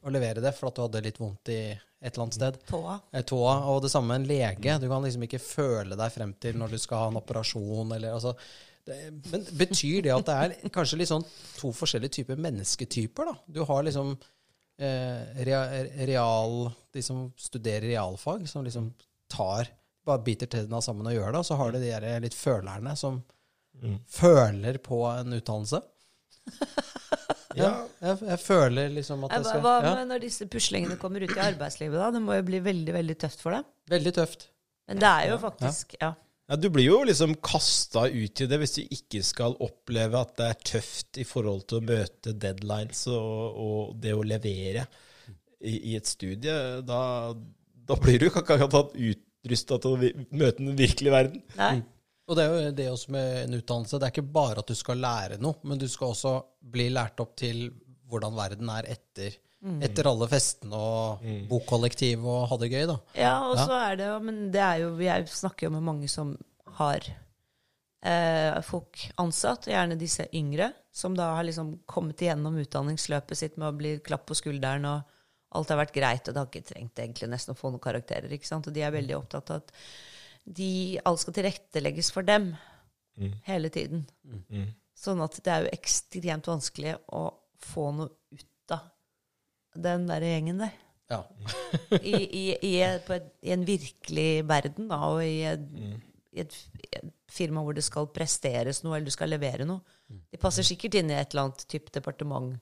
og 0.02 0.10
levere 0.12 0.42
det 0.44 0.50
for 0.58 0.68
at 0.68 0.76
du 0.76 0.82
hadde 0.82 1.00
litt 1.06 1.16
vondt 1.22 1.48
i 1.54 1.60
et 1.72 2.10
eller 2.10 2.24
annet 2.26 2.34
sted. 2.36 2.58
tåa. 2.68 2.98
Eh, 3.14 3.22
Tåa, 3.24 3.54
og 3.72 3.78
det 3.84 3.90
samme 3.94 4.10
med 4.10 4.20
en 4.20 4.26
lege. 4.28 4.74
Du 4.82 4.88
kan 4.90 5.00
liksom 5.06 5.22
ikke 5.24 5.40
føle 5.40 5.96
deg 5.96 6.12
frem 6.12 6.34
til 6.42 6.58
når 6.60 6.74
du 6.74 6.78
skal 6.82 6.98
ha 6.98 7.06
en 7.12 7.20
operasjon, 7.22 7.94
eller 7.96 8.12
altså 8.12 8.34
det, 8.88 8.98
Men 9.30 9.44
betyr 9.58 10.02
det 10.02 10.12
at 10.14 10.28
det 10.28 10.36
er 10.44 10.72
kanskje 10.74 10.98
litt 11.00 11.10
sånn 11.10 11.26
to 11.58 11.70
forskjellige 11.76 12.16
typer 12.18 12.40
mennesketyper, 12.42 13.30
da? 13.30 13.34
Du 13.46 13.60
har 13.68 13.84
liksom 13.86 14.14
eh, 14.82 15.44
rea, 15.46 15.62
real 16.08 16.56
De 16.94 17.04
som 17.04 17.28
studerer 17.38 17.86
realfag, 17.92 18.48
som 18.50 18.66
liksom 18.66 18.90
tar 19.30 19.70
Bare 20.02 20.24
biter 20.26 20.50
tennene 20.50 20.82
sammen 20.82 21.06
og 21.06 21.14
gjør 21.14 21.30
det, 21.30 21.42
og 21.44 21.46
så 21.46 21.56
har 21.60 21.70
du 21.70 21.78
de 21.78 21.92
der 21.92 22.24
litt 22.24 22.34
følerne 22.34 22.96
som 22.98 23.20
føler 24.10 24.76
på 24.82 24.98
en 25.10 25.38
utdannelse. 25.38 25.78
Ja, 27.52 27.86
Jeg, 28.00 28.16
jeg 28.24 28.40
føler 28.40 28.92
liksom 28.94 29.26
at 29.26 29.34
jeg 29.36 29.44
skal 29.44 29.60
hva 29.64 29.72
ja, 29.84 30.04
når 30.08 30.22
disse 30.24 30.46
puslingene 30.50 30.96
kommer 31.00 31.20
ut 31.20 31.34
i 31.34 31.42
arbeidslivet, 31.42 31.98
da? 32.00 32.08
Det 32.14 32.22
må 32.24 32.38
jo 32.38 32.44
bli 32.48 32.60
veldig, 32.64 32.94
veldig 32.96 33.16
tøft 33.26 33.42
for 33.44 33.52
dem. 33.52 33.66
Veldig 33.92 34.12
tøft. 34.16 34.46
Men 34.88 35.02
det 35.02 35.10
er 35.10 35.26
jo 35.34 35.38
faktisk 35.42 35.96
Ja. 36.00 36.08
Ja, 36.08 36.14
Du 36.60 36.68
blir 36.72 36.84
jo 36.84 36.98
liksom 37.08 37.36
kasta 37.44 38.08
ut 38.10 38.40
i 38.44 38.48
det 38.50 38.58
hvis 38.60 38.74
du 38.76 38.82
ikke 38.82 39.22
skal 39.24 39.54
oppleve 39.62 40.20
at 40.20 40.34
det 40.40 40.48
er 40.50 40.66
tøft 40.72 41.20
i 41.22 41.24
forhold 41.28 41.64
til 41.70 41.80
å 41.80 41.86
møte 41.86 42.34
deadlines 42.36 43.06
og, 43.12 43.62
og 43.62 43.94
det 44.02 44.12
å 44.16 44.24
levere 44.26 44.84
i, 45.62 45.92
i 45.92 45.96
et 45.96 46.10
studie. 46.10 46.56
Da, 46.84 47.00
da 47.88 47.98
blir 48.02 48.20
du 48.20 48.28
ikke 48.28 48.44
akkurat 48.44 48.92
utrusta 48.92 49.78
til 49.80 49.94
å 49.94 50.12
møte 50.34 50.58
den 50.60 50.76
virkelige 50.78 51.14
verden. 51.14 51.44
Nei. 51.56 51.76
Og 52.30 52.38
det 52.38 52.44
er 52.44 52.52
jo 52.52 52.74
det 52.78 52.88
også 52.92 53.12
med 53.12 53.30
en 53.42 53.56
utdannelse. 53.58 53.98
Det 53.98 54.08
er 54.08 54.14
ikke 54.14 54.34
bare 54.34 54.62
at 54.62 54.68
du 54.70 54.78
skal 54.78 55.00
lære 55.02 55.40
noe, 55.42 55.58
men 55.68 55.80
du 55.80 55.88
skal 55.90 56.12
også 56.12 56.36
bli 56.74 56.86
lært 56.92 57.20
opp 57.22 57.34
til 57.40 57.66
hvordan 58.12 58.36
verden 58.36 58.70
er 58.72 58.88
etter, 58.92 59.34
etter 59.62 60.08
alle 60.10 60.26
festene 60.30 60.74
og 60.74 61.26
bokkollektiv 61.50 62.24
og 62.26 62.48
ha 62.50 62.58
det 62.58 62.70
gøy, 62.72 62.86
da. 62.90 62.96
Ja, 63.14 63.34
og 63.46 63.58
så 63.60 63.76
er 63.78 63.98
det 64.00 64.08
jo 64.08 64.16
Men 64.26 64.40
det 64.50 64.62
er 64.64 64.80
jo 64.82 64.88
Jeg 64.98 65.28
snakker 65.30 65.68
jo 65.68 65.74
med 65.76 65.84
mange 65.86 66.08
som 66.10 66.32
har 66.80 67.04
eh, 68.02 68.60
folk 68.66 69.04
ansatt, 69.22 69.68
gjerne 69.70 69.98
disse 70.00 70.26
yngre, 70.34 70.72
som 70.90 71.14
da 71.14 71.34
har 71.36 71.46
liksom 71.46 71.76
kommet 71.86 72.22
igjennom 72.24 72.56
utdanningsløpet 72.62 73.38
sitt 73.38 73.58
med 73.60 73.68
å 73.68 73.76
bli 73.76 73.92
klapp 74.04 74.24
på 74.30 74.38
skulderen, 74.38 74.88
og 74.88 75.58
alt 75.58 75.70
har 75.70 75.82
vært 75.82 75.94
greit, 75.94 76.26
og 76.26 76.32
det 76.32 76.40
har 76.40 76.48
ikke 76.48 76.70
trengt 76.72 77.02
egentlig 77.04 77.28
nesten 77.30 77.52
å 77.52 77.58
få 77.58 77.70
noen 77.70 77.84
karakterer. 77.84 78.32
ikke 78.32 78.48
sant? 78.48 78.66
Og 78.66 78.74
de 78.74 78.82
er 78.82 78.94
veldig 78.94 79.18
opptatt 79.18 79.52
av 79.52 79.60
at 79.60 79.74
de, 80.42 80.98
alt 81.04 81.20
skal 81.22 81.36
tilrettelegges 81.36 82.10
for 82.10 82.26
dem 82.26 82.54
hele 83.46 83.68
tiden. 83.70 84.06
Sånn 84.96 85.20
at 85.22 85.36
det 85.44 85.52
er 85.52 85.66
jo 85.66 85.74
ekstremt 85.76 86.48
vanskelig 86.48 86.96
å 87.12 87.26
få 87.62 87.90
noe 87.94 88.10
den 89.74 90.08
der 90.08 90.24
gjengen 90.24 90.62
der 90.64 90.72
Ja. 91.12 91.22
i, 92.00 92.14
i, 92.16 92.44
i, 92.64 92.74
på 93.06 93.16
et, 93.18 93.26
i 93.44 93.52
en 93.52 93.66
virkelig 93.68 94.44
verden, 94.48 94.88
da, 94.88 95.00
og 95.12 95.22
i 95.24 95.42
et, 95.44 95.64
i, 96.32 96.40
et, 96.40 96.54
et 96.88 97.10
firma 97.28 97.64
hvor 97.64 97.76
det 97.76 97.84
skal 97.84 98.08
presteres 98.14 98.82
noe, 98.84 98.96
eller 98.96 99.10
du 99.10 99.14
skal 99.14 99.32
levere 99.32 99.66
noe. 99.68 99.82
De 100.08 100.40
passer 100.40 100.66
sikkert 100.66 100.96
inn 101.00 101.12
i 101.12 101.16
et 101.18 101.32
eller 101.32 101.48
annet 101.48 101.66
type 101.68 101.92
departement. 101.92 102.54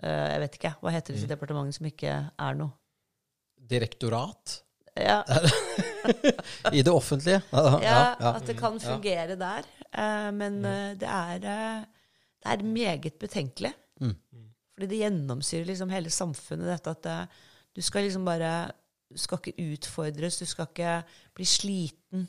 Uh, 0.00 0.08
jeg 0.32 0.40
vet 0.44 0.56
ikke, 0.60 0.72
hva 0.80 0.94
heter 0.94 1.16
disse 1.16 1.28
departementene 1.28 1.76
som 1.76 1.88
ikke 1.90 2.14
er 2.30 2.58
noe? 2.58 2.72
Direktorat 3.68 4.60
Ja, 4.98 5.20
i 6.76 6.82
det 6.82 6.92
offentlige. 6.92 7.42
Ja, 7.52 7.64
ja, 7.82 7.96
ja, 8.18 8.32
at 8.32 8.46
det 8.48 8.56
kan 8.58 8.78
fungere 8.80 9.36
der. 9.38 9.66
Uh, 9.92 10.30
men 10.34 10.60
uh, 10.64 10.94
det, 10.98 11.08
er, 11.08 11.42
det 11.42 12.52
er 12.52 12.64
meget 12.64 13.18
betenkelig. 13.20 13.72
Mm. 14.00 14.14
Fordi 14.78 14.92
det 14.92 15.00
gjennomsyrer 15.00 15.66
liksom 15.66 15.90
hele 15.90 16.10
samfunnet, 16.14 16.68
dette 16.70 16.92
at 16.94 17.06
eh, 17.10 17.38
du 17.74 17.82
skal 17.82 18.06
liksom 18.06 18.26
bare 18.26 18.70
Du 19.08 19.16
skal 19.18 19.40
ikke 19.40 19.72
utfordres, 19.72 20.36
du 20.38 20.44
skal 20.46 20.66
ikke 20.68 20.98
bli 21.34 21.44
sliten. 21.48 22.26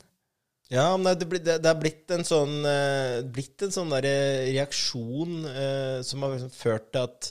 Ja, 0.72 0.96
men 0.96 1.18
det, 1.18 1.26
det, 1.44 1.58
det 1.60 1.68
er 1.68 1.76
blitt 1.76 2.10
en 2.14 2.24
sånn, 2.24 2.62
eh, 2.64 3.18
blitt 3.28 3.60
en 3.66 3.74
sånn 3.74 3.92
der 3.92 4.06
reaksjon 4.48 5.44
eh, 5.50 5.98
som 6.06 6.24
har 6.24 6.32
liksom 6.32 6.54
ført 6.54 6.88
til 6.94 7.04
at 7.04 7.28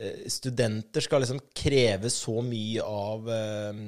eh, 0.00 0.22
studenter 0.32 1.04
skal 1.04 1.20
liksom 1.20 1.42
kreve 1.52 2.08
så 2.14 2.38
mye 2.46 2.86
av 2.86 3.28
eh, 3.36 3.84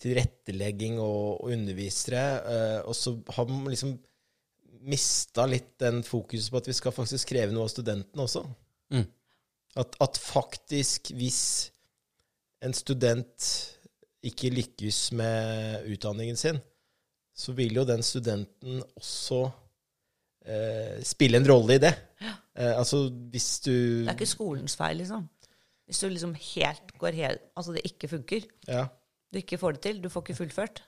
tilrettelegging 0.00 0.96
og, 0.96 1.42
og 1.42 1.52
undervisere, 1.58 2.24
eh, 2.54 2.78
og 2.88 2.96
så 2.96 3.18
har 3.36 3.52
man 3.52 3.68
liksom 3.68 3.98
mista 4.88 5.44
litt 5.50 5.74
den 5.82 6.00
fokuset 6.06 6.48
på 6.54 6.60
at 6.62 6.68
vi 6.70 6.76
skal 6.78 6.94
faktisk 6.96 7.34
kreve 7.34 7.52
noe 7.52 7.66
av 7.68 7.74
studentene 7.74 8.24
også. 8.24 8.46
Mm. 8.96 9.04
At, 9.78 9.94
at 10.02 10.18
faktisk, 10.18 11.12
hvis 11.14 11.70
en 12.64 12.74
student 12.74 13.46
ikke 14.26 14.50
lykkes 14.52 15.12
med 15.16 15.86
utdanningen 15.92 16.36
sin, 16.36 16.58
så 17.36 17.54
vil 17.56 17.78
jo 17.78 17.86
den 17.88 18.02
studenten 18.04 18.82
også 18.98 19.44
eh, 20.44 20.98
spille 21.06 21.40
en 21.40 21.48
rolle 21.48 21.78
i 21.78 21.82
det. 21.86 21.94
Eh, 22.20 22.74
altså 22.76 23.06
hvis 23.32 23.60
du 23.64 23.70
Det 23.70 24.10
er 24.10 24.18
ikke 24.18 24.26
skolens 24.34 24.76
feil, 24.76 24.98
liksom. 25.00 25.28
Hvis 25.86 26.02
du 26.02 26.08
liksom 26.10 26.34
helt 26.34 26.92
går 26.98 27.16
helt 27.16 27.40
Altså, 27.56 27.72
det 27.72 27.82
ikke 27.84 28.08
funker. 28.08 28.44
ja, 28.68 28.86
Du 29.32 29.38
ikke 29.38 29.58
får 29.58 29.72
det 29.72 29.80
til. 29.80 30.02
Du 30.02 30.08
får 30.08 30.22
ikke 30.26 30.34
fullført. 30.42 30.82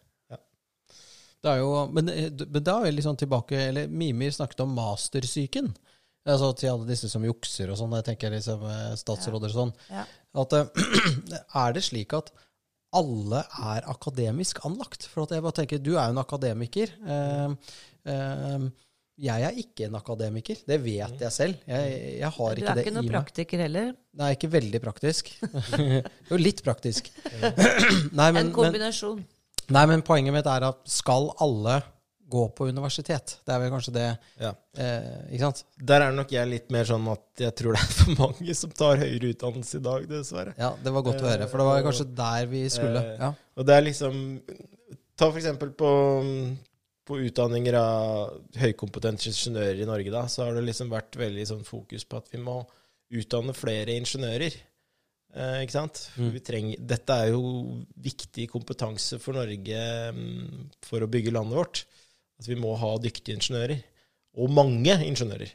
Det 1.42 1.50
er 1.50 1.58
jo, 1.58 1.86
men, 1.90 2.08
eh, 2.08 2.30
men 2.30 2.62
da 2.62 2.76
er 2.78 2.84
vi 2.86 2.90
litt 2.94 3.06
sånn 3.06 3.18
tilbake 3.18 3.58
eller 3.68 3.90
Mimir 3.90 4.30
snakket 4.30 4.60
om 4.62 4.76
mastersyken. 4.76 5.72
Altså 6.22 6.52
til 6.54 6.70
alle 6.70 6.86
disse 6.86 7.10
som 7.10 7.24
jukser 7.26 7.72
og 7.72 7.78
sånn. 7.80 7.96
Jeg 7.98 8.06
tenker 8.12 8.30
liksom 8.34 8.62
eh, 8.68 8.92
statsråder 9.00 9.50
og 9.50 9.56
sånn. 9.56 9.72
Ja. 9.90 10.04
At, 10.42 10.54
eh, 10.54 11.40
er 11.64 11.74
det 11.74 11.82
slik 11.88 12.14
at 12.18 12.30
alle 12.94 13.40
er 13.72 13.88
akademisk 13.90 14.60
anlagt? 14.68 15.08
For 15.10 15.24
at 15.24 15.34
jeg 15.34 15.44
bare 15.44 15.58
tenker, 15.62 15.82
du 15.82 15.94
er 15.96 16.06
jo 16.06 16.14
en 16.14 16.22
akademiker. 16.22 16.94
Eh, 17.02 17.74
eh, 18.12 18.66
jeg 19.22 19.46
er 19.46 19.58
ikke 19.60 19.86
en 19.88 19.98
akademiker. 19.98 20.62
Det 20.66 20.78
vet 20.82 21.20
jeg 21.26 21.34
selv. 21.34 21.58
Jeg, 21.68 21.98
jeg 22.20 22.30
har 22.36 22.54
Du 22.58 22.64
er 22.64 22.82
ikke 22.82 22.94
noen 22.94 23.10
praktiker 23.10 23.64
heller. 23.66 23.92
Nei, 24.18 24.32
ikke 24.36 24.50
veldig 24.52 24.80
praktisk. 24.82 25.30
jo, 26.30 26.38
litt 26.40 26.62
praktisk. 26.64 27.10
Nei, 28.18 28.30
men, 28.30 28.46
En 28.46 28.46
men, 28.46 28.54
kombinasjon. 28.56 29.22
nei, 29.72 29.84
men 29.90 30.02
poenget 30.06 30.34
mitt 30.34 30.48
er 30.50 30.66
at 30.70 30.80
skal 30.90 31.30
alle 31.44 31.80
gå 32.32 32.42
på 32.56 32.66
universitet? 32.72 33.36
Det 33.46 33.52
er 33.54 33.60
vel 33.62 33.70
kanskje 33.74 33.92
det 33.94 34.06
ja. 34.40 34.50
eh, 34.80 35.06
Ikke 35.34 35.44
sant? 35.50 35.62
Der 35.92 36.04
er 36.06 36.16
nok 36.16 36.32
jeg 36.34 36.48
litt 36.50 36.72
mer 36.74 36.88
sånn 36.88 37.06
at 37.12 37.44
jeg 37.44 37.54
tror 37.60 37.76
det 37.76 37.84
er 37.84 37.94
for 38.00 38.16
mange 38.18 38.56
som 38.58 38.74
tar 38.82 39.00
høyere 39.04 39.32
utdannelse 39.34 39.78
i 39.80 39.84
dag, 39.86 40.08
dessverre. 40.10 40.56
Ja, 40.60 40.72
det 40.82 40.92
var 40.96 41.06
godt 41.06 41.22
å 41.22 41.30
høre. 41.30 41.48
For 41.52 41.62
det 41.62 41.68
var 41.70 41.86
kanskje 41.86 42.08
der 42.24 42.50
vi 42.52 42.64
skulle. 42.72 43.04
Eh, 43.14 43.22
Ja. 43.22 43.32
Og 43.60 43.66
det 43.68 43.74
er 43.76 43.84
liksom 43.84 44.22
Ta 45.20 45.26
for 45.28 45.36
eksempel 45.38 45.68
på, 45.76 45.88
på 47.06 47.18
utdanninger 47.28 47.76
av 47.78 48.32
høykompetente 48.58 49.28
ingeniører 49.28 49.82
i 49.84 49.86
Norge, 49.86 50.10
da, 50.10 50.24
så 50.32 50.46
har 50.46 50.56
det 50.56 50.64
liksom 50.66 50.90
vært 50.90 51.18
veldig 51.20 51.44
sånn 51.50 51.64
fokus 51.68 52.06
på 52.08 52.18
at 52.22 52.30
vi 52.32 52.40
må 52.42 52.62
utdanne 53.12 53.52
flere 53.54 53.92
ingeniører. 54.00 54.56
Eh, 55.36 55.58
ikke 55.64 55.76
sant? 55.76 56.00
Mm. 56.16 56.30
Vi 56.34 56.42
trenger, 56.44 56.80
dette 56.94 57.18
er 57.24 57.30
jo 57.32 57.42
viktig 58.04 58.48
kompetanse 58.52 59.20
for 59.22 59.36
Norge 59.36 59.84
mm, 60.16 60.70
for 60.88 61.04
å 61.04 61.10
bygge 61.12 61.32
landet 61.36 61.60
vårt. 61.60 61.84
At 62.42 62.48
vi 62.50 62.58
må 62.58 62.74
ha 62.80 62.96
dyktige 62.98 63.38
ingeniører. 63.38 63.82
Og 64.42 64.50
mange 64.50 64.96
ingeniører. 65.06 65.52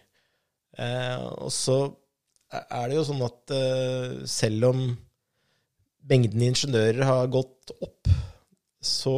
Eh, 0.78 1.24
og 1.44 1.52
så 1.52 1.82
er 2.54 2.88
det 2.88 2.96
jo 2.96 3.08
sånn 3.10 3.24
at 3.26 3.54
eh, 3.56 4.20
selv 4.30 4.70
om 4.70 4.84
mengden 6.08 6.46
ingeniører 6.48 7.04
har 7.04 7.32
gått 7.34 7.74
opp, 7.84 8.08
så 8.80 9.16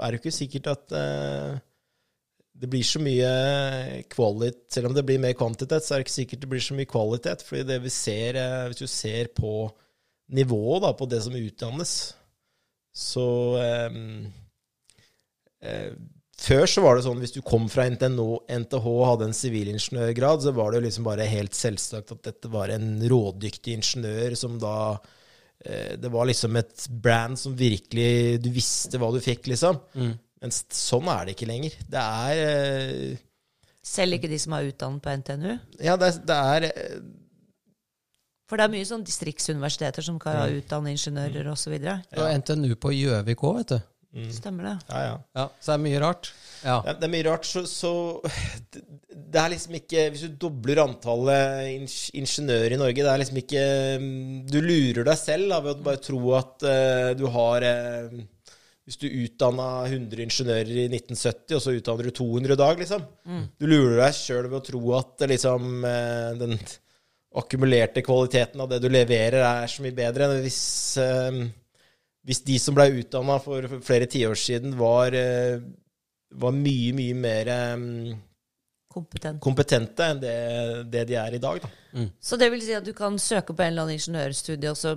er 0.00 0.10
det 0.10 0.18
jo 0.18 0.22
ikke 0.24 0.34
sikkert 0.34 0.70
at 0.72 0.94
eh, 0.98 1.60
det 2.62 2.70
blir 2.70 2.86
så 2.86 3.00
mye 3.02 3.28
kvalitet 4.12 4.76
Selv 4.76 4.90
om 4.90 4.96
det 4.96 5.04
blir 5.06 5.20
mer 5.22 5.36
kvantitet, 5.38 5.84
så 5.84 5.94
er 5.94 6.00
det 6.00 6.06
ikke 6.06 6.14
sikkert 6.16 6.42
det 6.44 6.50
blir 6.52 6.64
så 6.64 6.78
mye 6.78 6.90
kvalitet. 6.90 7.44
fordi 7.46 7.62
det 7.68 7.78
vi 7.82 7.92
ser, 7.92 8.40
eh, 8.40 8.66
hvis 8.66 8.82
du 8.82 8.86
ser 8.86 9.30
på 9.36 9.70
nivået 10.32 10.82
da, 10.82 10.92
på 10.96 11.06
det 11.06 11.22
som 11.22 11.36
utdannes, 11.36 11.92
så 12.92 13.28
eh, 13.60 14.00
eh, 15.62 15.92
Før 16.42 16.64
så 16.66 16.82
var 16.82 16.96
det 16.98 17.04
sånn 17.06 17.20
hvis 17.22 17.34
du 17.36 17.40
kom 17.46 17.68
fra 17.70 17.84
NTNO, 17.92 18.24
NTH 18.50 18.86
og 18.90 19.02
hadde 19.12 19.28
en 19.28 19.36
sivilingeniørgrad, 19.36 20.42
så 20.42 20.50
var 20.56 20.72
det 20.72 20.80
jo 20.80 20.86
liksom 20.88 21.04
bare 21.06 21.26
helt 21.30 21.54
selvsagt 21.54 22.10
at 22.16 22.22
dette 22.26 22.50
var 22.50 22.72
en 22.74 22.96
rådyktig 23.12 23.76
ingeniør 23.78 24.34
som 24.40 24.56
da 24.62 24.74
eh, 25.64 25.94
Det 26.02 26.10
var 26.10 26.26
liksom 26.26 26.58
et 26.58 26.88
brand 27.04 27.38
som 27.38 27.54
virkelig 27.54 28.40
Du 28.42 28.50
visste 28.50 28.98
hva 28.98 29.12
du 29.14 29.20
fikk, 29.22 29.46
liksom. 29.52 29.78
Mm. 29.94 30.16
Men 30.42 30.50
sånn 30.58 31.06
er 31.12 31.28
det 31.28 31.36
ikke 31.36 31.46
lenger. 31.52 31.76
Det 31.86 32.02
er 32.02 32.40
eh, 32.48 33.20
Selv 33.86 34.18
ikke 34.18 34.30
de 34.32 34.38
som 34.42 34.56
er 34.58 34.72
utdannet 34.72 35.02
på 35.04 35.14
NTNU. 35.22 35.52
Ja, 35.82 35.94
det 35.98 36.08
er, 36.10 36.18
det 36.26 36.40
er 36.56 36.66
eh, 36.72 36.98
For 38.50 38.58
det 38.58 38.66
er 38.66 38.74
mye 38.74 38.88
sånn 38.90 39.06
distriktsuniversiteter 39.06 40.02
som 40.10 40.18
kan 40.22 40.42
Mm. 40.42 40.58
utdanne 40.58 40.90
ingeniører 40.96 41.54
osv. 41.54 41.78
Og 42.18 42.26
NTNU 42.42 42.74
på 42.82 42.90
Gjøvik 42.98 43.46
òg, 43.46 43.62
vet 43.62 43.76
du. 43.76 43.91
Mm, 44.14 44.30
Stemmer 44.34 44.68
det? 44.68 44.74
Ja, 44.88 45.02
ja. 45.06 45.14
Ja, 45.38 45.46
så 45.58 45.72
det 45.72 45.76
er 45.78 45.84
mye 45.86 46.00
rart. 46.02 46.32
Ja. 46.62 46.76
Ja, 46.86 46.94
det 46.94 47.06
er 47.06 47.12
mye 47.12 47.26
rart, 47.26 47.46
så, 47.48 47.64
så 47.66 47.92
det, 48.72 48.82
det 49.10 49.40
er 49.40 49.50
liksom 49.50 49.78
ikke 49.78 50.04
Hvis 50.12 50.26
du 50.26 50.36
dobler 50.44 50.82
antallet 50.84 51.88
ingeniører 52.14 52.76
i 52.76 52.78
Norge, 52.80 53.00
det 53.00 53.10
er 53.10 53.22
liksom 53.22 53.40
ikke 53.40 53.64
mm, 54.02 54.36
Du 54.52 54.60
lurer 54.62 55.08
deg 55.08 55.18
selv 55.18 55.50
da, 55.50 55.58
ved 55.64 55.80
å 55.80 55.86
bare 55.88 56.02
tro 56.04 56.20
at 56.38 56.66
uh, 56.68 57.08
du 57.18 57.24
har 57.34 57.66
uh, 57.66 58.20
Hvis 58.86 59.00
du 59.02 59.08
utdanna 59.08 59.70
100 59.88 60.22
ingeniører 60.26 60.70
i 60.84 60.86
1970, 60.90 61.56
og 61.58 61.64
så 61.64 61.74
utdanner 61.78 62.08
du 62.08 62.14
200 62.18 62.54
i 62.54 62.60
dag, 62.62 62.84
liksom. 62.84 63.04
Du 63.58 63.66
lurer 63.70 63.98
deg 64.04 64.16
sjøl 64.18 64.48
ved 64.48 64.58
å 64.58 64.64
tro 64.66 64.80
at 64.98 65.22
eh, 65.22 65.30
liksom 65.30 65.84
den 66.40 66.56
akkumulerte 67.38 68.02
kvaliteten 68.04 68.60
av 68.60 68.72
det 68.72 68.80
du 68.82 68.88
leverer, 68.90 69.38
er 69.38 69.70
så 69.70 69.86
mye 69.86 69.94
bedre 69.96 70.26
enn 70.26 70.42
hvis 70.42 70.58
hvis 72.26 72.42
de 72.46 72.58
som 72.62 72.74
ble 72.76 72.88
utdanna 73.00 73.38
for 73.42 73.66
flere 73.82 74.06
tiår 74.10 74.36
siden, 74.38 74.76
var, 74.78 75.14
eh, 75.18 75.56
var 76.38 76.52
mye, 76.54 76.92
mye 76.94 77.16
mer 77.18 77.48
eh, 77.50 77.86
Kompetent. 78.92 79.40
kompetente 79.42 80.04
enn 80.12 80.20
det, 80.22 80.36
det 80.92 81.06
de 81.08 81.16
er 81.16 81.34
i 81.34 81.40
dag. 81.42 81.62
Da. 81.64 82.04
Så 82.20 82.36
det 82.38 82.50
vil 82.52 82.62
si 82.62 82.74
at 82.76 82.84
du 82.86 82.92
kan 82.96 83.16
søke 83.18 83.54
på 83.56 83.64
en 83.64 83.72
eller 83.72 83.86
annen 83.88 83.96
ingeniørstudie 83.98 84.70
og 84.70 84.78
så 84.78 84.92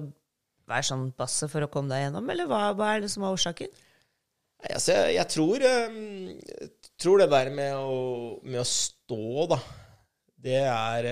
være 0.67 0.87
sånn 0.89 1.07
passe 1.15 1.47
for 1.51 1.63
å 1.65 1.69
komme 1.71 1.93
deg 1.93 2.07
gjennom, 2.07 2.29
eller 2.33 2.47
hva, 2.49 2.61
hva 2.75 2.93
er 2.95 3.05
det 3.05 3.11
som 3.13 3.23
er 3.25 3.35
årsaken? 3.37 3.71
Nei, 4.65 4.71
Altså, 4.75 4.95
jeg, 4.97 5.15
jeg 5.19 5.27
tror, 5.33 5.65
eh, 5.71 5.97
jeg 6.51 6.69
tror 7.01 7.21
det 7.23 7.29
der 7.33 7.51
med 7.53 7.73
å, 7.77 7.97
med 8.43 8.61
å 8.63 8.67
stå, 8.69 9.47
da, 9.55 9.59
det 10.45 10.61
er 10.65 11.09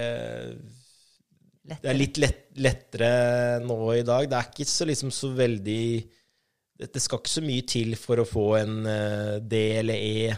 eh, 1.70 1.80
Det 1.84 1.92
er 1.92 1.98
litt 1.98 2.20
lett, 2.22 2.44
lettere 2.64 3.14
nå 3.64 3.78
i 3.96 4.04
dag. 4.08 4.28
Det 4.30 4.40
er 4.40 4.50
ikke 4.52 4.70
så 4.70 4.88
liksom 4.90 5.14
så 5.16 5.32
veldig 5.38 5.86
Det 6.80 6.90
det 6.94 7.04
skal 7.04 7.22
ikke 7.22 7.36
så 7.36 7.46
mye 7.46 7.68
til 7.70 7.96
for 8.00 8.20
å 8.20 8.28
få 8.28 8.48
en 8.60 8.80
uh, 8.88 9.38
D 9.40 9.60
eller 9.80 9.96
E, 9.96 10.36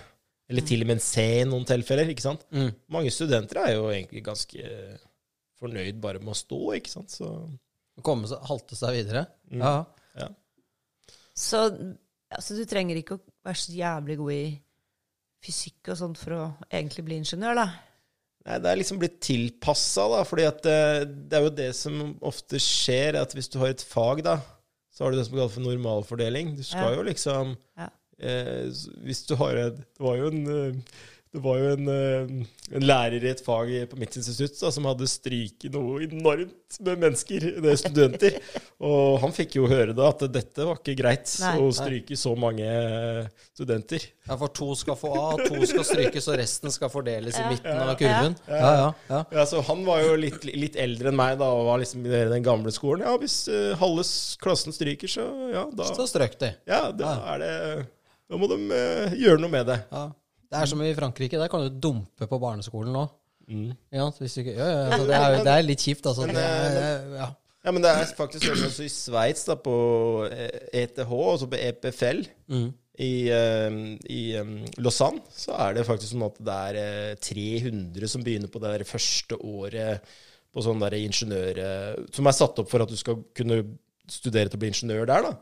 eller 0.51 0.65
til 0.67 0.83
og 0.83 0.89
med 0.89 0.99
en 0.99 1.05
C 1.05 1.23
i 1.41 1.45
noen 1.47 1.65
tilfeller. 1.65 2.11
ikke 2.11 2.25
sant? 2.25 2.43
Mm. 2.53 2.71
Mange 2.93 3.13
studenter 3.13 3.63
er 3.63 3.77
jo 3.77 3.87
egentlig 3.89 4.25
ganske 4.25 4.73
fornøyd 5.57 6.01
bare 6.03 6.21
med 6.21 6.35
å 6.35 6.37
stå, 6.37 6.59
ikke 6.77 6.91
sant. 6.91 7.15
Så 7.15 7.31
Komme 8.03 8.27
seg, 8.27 8.41
halte 8.49 8.75
seg 8.75 8.91
videre. 8.97 9.21
Mm. 9.47 9.61
Ja. 9.63 9.75
ja. 10.19 10.27
Så 11.31 11.61
altså, 11.63 12.57
du 12.57 12.65
trenger 12.67 12.99
ikke 12.99 13.15
å 13.15 13.23
være 13.45 13.61
så 13.61 13.75
jævlig 13.75 14.17
god 14.19 14.33
i 14.35 14.45
fysikk 15.45 15.93
og 15.93 15.99
sånt 15.99 16.19
for 16.19 16.35
å 16.35 16.43
egentlig 16.67 17.05
bli 17.07 17.19
ingeniør, 17.21 17.61
da. 17.61 17.67
Nei, 18.45 18.59
det 18.61 18.69
er 18.69 18.77
liksom 18.77 18.99
blitt 19.01 19.15
tilpassa, 19.25 20.03
da. 20.11 20.19
fordi 20.27 20.43
at 20.45 20.65
eh, 20.69 20.99
det 21.07 21.33
er 21.39 21.45
jo 21.47 21.53
det 21.57 21.71
som 21.73 21.95
ofte 22.21 22.59
skjer, 22.61 23.17
at 23.17 23.33
hvis 23.33 23.49
du 23.49 23.57
har 23.63 23.71
et 23.73 23.81
fag, 23.81 24.21
da, 24.27 24.35
så 24.93 25.03
har 25.03 25.11
du 25.11 25.17
det 25.17 25.25
som 25.25 25.33
kalles 25.37 25.55
for 25.57 25.65
normalfordeling. 25.65 26.53
Du 26.59 26.61
skal 26.63 26.91
Ja. 26.93 26.95
jo 26.99 27.07
liksom 27.09 27.55
Ja. 27.77 27.89
eh, 28.19 28.69
Hvis 29.03 29.25
du 29.27 29.35
har 29.35 29.57
en 29.57 29.75
Det 29.81 29.99
var 29.99 30.15
jo 30.21 30.27
en 30.29 30.45
eh, 30.47 30.81
det 31.35 31.41
var 31.43 31.57
jo 31.59 31.71
en, 31.75 31.87
eh, 31.91 32.75
en 32.79 32.85
lærer 32.87 33.23
i 33.25 33.29
et 33.33 33.41
fag 33.43 33.69
på 33.91 33.97
mitt 33.99 34.15
institutt 34.17 34.55
da, 34.61 34.69
som 34.71 34.85
hadde 34.87 35.07
stryket 35.11 35.73
noe 35.75 35.99
enormt 36.05 36.77
med 36.85 37.01
mennesker, 37.03 37.43
det 37.63 37.71
er 37.73 37.79
studenter. 37.79 38.37
Og 38.83 39.19
han 39.21 39.33
fikk 39.35 39.57
jo 39.59 39.67
høre 39.69 39.93
da 39.95 40.07
at 40.13 40.23
dette 40.33 40.65
var 40.67 40.79
ikke 40.79 40.95
greit 40.99 41.27
Nei. 41.43 41.51
å 41.61 41.67
stryke 41.75 42.17
så 42.19 42.33
mange 42.39 42.65
eh, 42.65 43.27
studenter. 43.55 44.07
ja, 44.27 44.37
for 44.39 44.51
to 44.55 44.69
skal 44.79 44.97
få 44.99 45.11
A, 45.19 45.27
to 45.43 45.59
skal 45.69 45.85
strykes, 45.87 46.27
og 46.31 46.39
resten 46.41 46.73
skal 46.73 46.89
fordeles 46.93 47.37
i 47.37 47.43
Ja. 47.43 47.49
midten 47.53 47.83
av 47.85 47.93
kurven. 47.99 48.35
Ja, 48.47 48.59
ja, 48.79 48.89
ja. 49.11 49.21
Ja, 49.39 49.45
så 49.45 49.61
Han 49.67 49.85
var 49.85 50.01
jo 50.03 50.15
litt, 50.19 50.43
litt 50.47 50.75
eldre 50.79 51.11
enn 51.11 51.19
meg 51.19 51.37
da, 51.39 51.51
og 51.51 51.67
var 51.69 51.79
liksom 51.83 52.05
i 52.07 52.09
den 52.31 52.43
gamle 52.43 52.71
skolen. 52.75 53.05
Ja, 53.05 53.15
hvis 53.21 53.41
uh, 53.51 53.75
halve 53.79 54.03
klassen 54.41 54.73
stryker, 54.75 55.07
så 55.11 55.27
ja, 55.53 55.65
da, 55.75 55.91
Så 55.91 56.07
strøk 56.09 56.39
de. 56.39 56.53
ja, 56.67 56.85
da 56.91 57.13
er 57.35 57.39
det 57.43 57.53
Da 58.31 58.37
må 58.41 58.47
de 58.49 58.57
gjøre 59.21 59.37
noe 59.43 59.51
med 59.53 59.67
det. 59.69 59.79
Ja. 59.91 60.07
Det 60.55 60.61
Det 60.61 60.67
er 60.69 60.71
som 60.71 60.81
i 60.85 60.93
Frankrike, 60.95 61.39
der 61.41 61.51
kan 61.51 61.65
du 61.65 61.79
dumpe 61.83 62.27
på 62.31 62.39
barneskolen 62.39 62.93
nå. 62.95 63.05
Mm. 63.49 63.73
Ja, 63.93 64.07
hvis 64.19 64.33
du 64.37 64.41
ikke, 64.41 64.55
ja, 64.55 64.67
ja, 64.71 64.85
altså, 64.89 65.05
det, 65.05 65.17
er, 65.17 65.35
det 65.45 65.51
er 65.53 65.65
litt 65.67 65.83
kjipt, 65.83 66.07
altså. 66.09 66.25
Men, 66.25 66.37
Det 66.39 66.45
eh, 66.45 66.77
er, 66.79 67.11
ja. 67.19 67.27
Ja, 67.65 67.73
men 67.73 67.81
det 67.81 67.91
er 67.91 68.09
faktisk 68.17 68.45
sånn 68.45 68.63
også 68.67 68.85
i 68.85 68.89
Sveits, 68.93 69.43
da, 69.49 69.55
på 69.57 69.75
ETH, 70.29 71.01
altså 71.01 71.49
på 71.49 71.59
EPFL, 71.59 72.23
Mm. 72.53 72.67
i, 73.01 73.13
eh, 73.33 73.77
i 74.13 74.21
um, 74.39 74.53
Lausanne, 74.79 75.21
så 75.33 75.57
er 75.65 75.75
det 75.75 75.85
faktisk 75.85 76.13
sånn 76.13 76.27
at 76.29 76.37
det 76.47 76.57
er 76.69 76.79
eh, 76.81 77.15
300 77.19 78.07
som 78.07 78.23
begynner 78.25 78.53
på 78.53 78.61
det 78.63 78.71
der 78.77 78.85
første 78.87 79.37
året 79.41 80.15
på 80.55 80.63
sånn 80.63 80.79
der 80.79 80.95
ingeniør... 80.95 81.57
Som 82.15 82.29
er 82.29 82.37
satt 82.37 82.61
opp 82.61 82.69
for 82.71 82.85
at 82.85 82.89
du 82.89 82.95
skal 82.95 83.17
kunne 83.35 83.59
studere 84.07 84.47
til 84.47 84.55
å 84.55 84.61
bli 84.61 84.69
ingeniør 84.71 85.09
der, 85.09 85.25
da. 85.25 85.33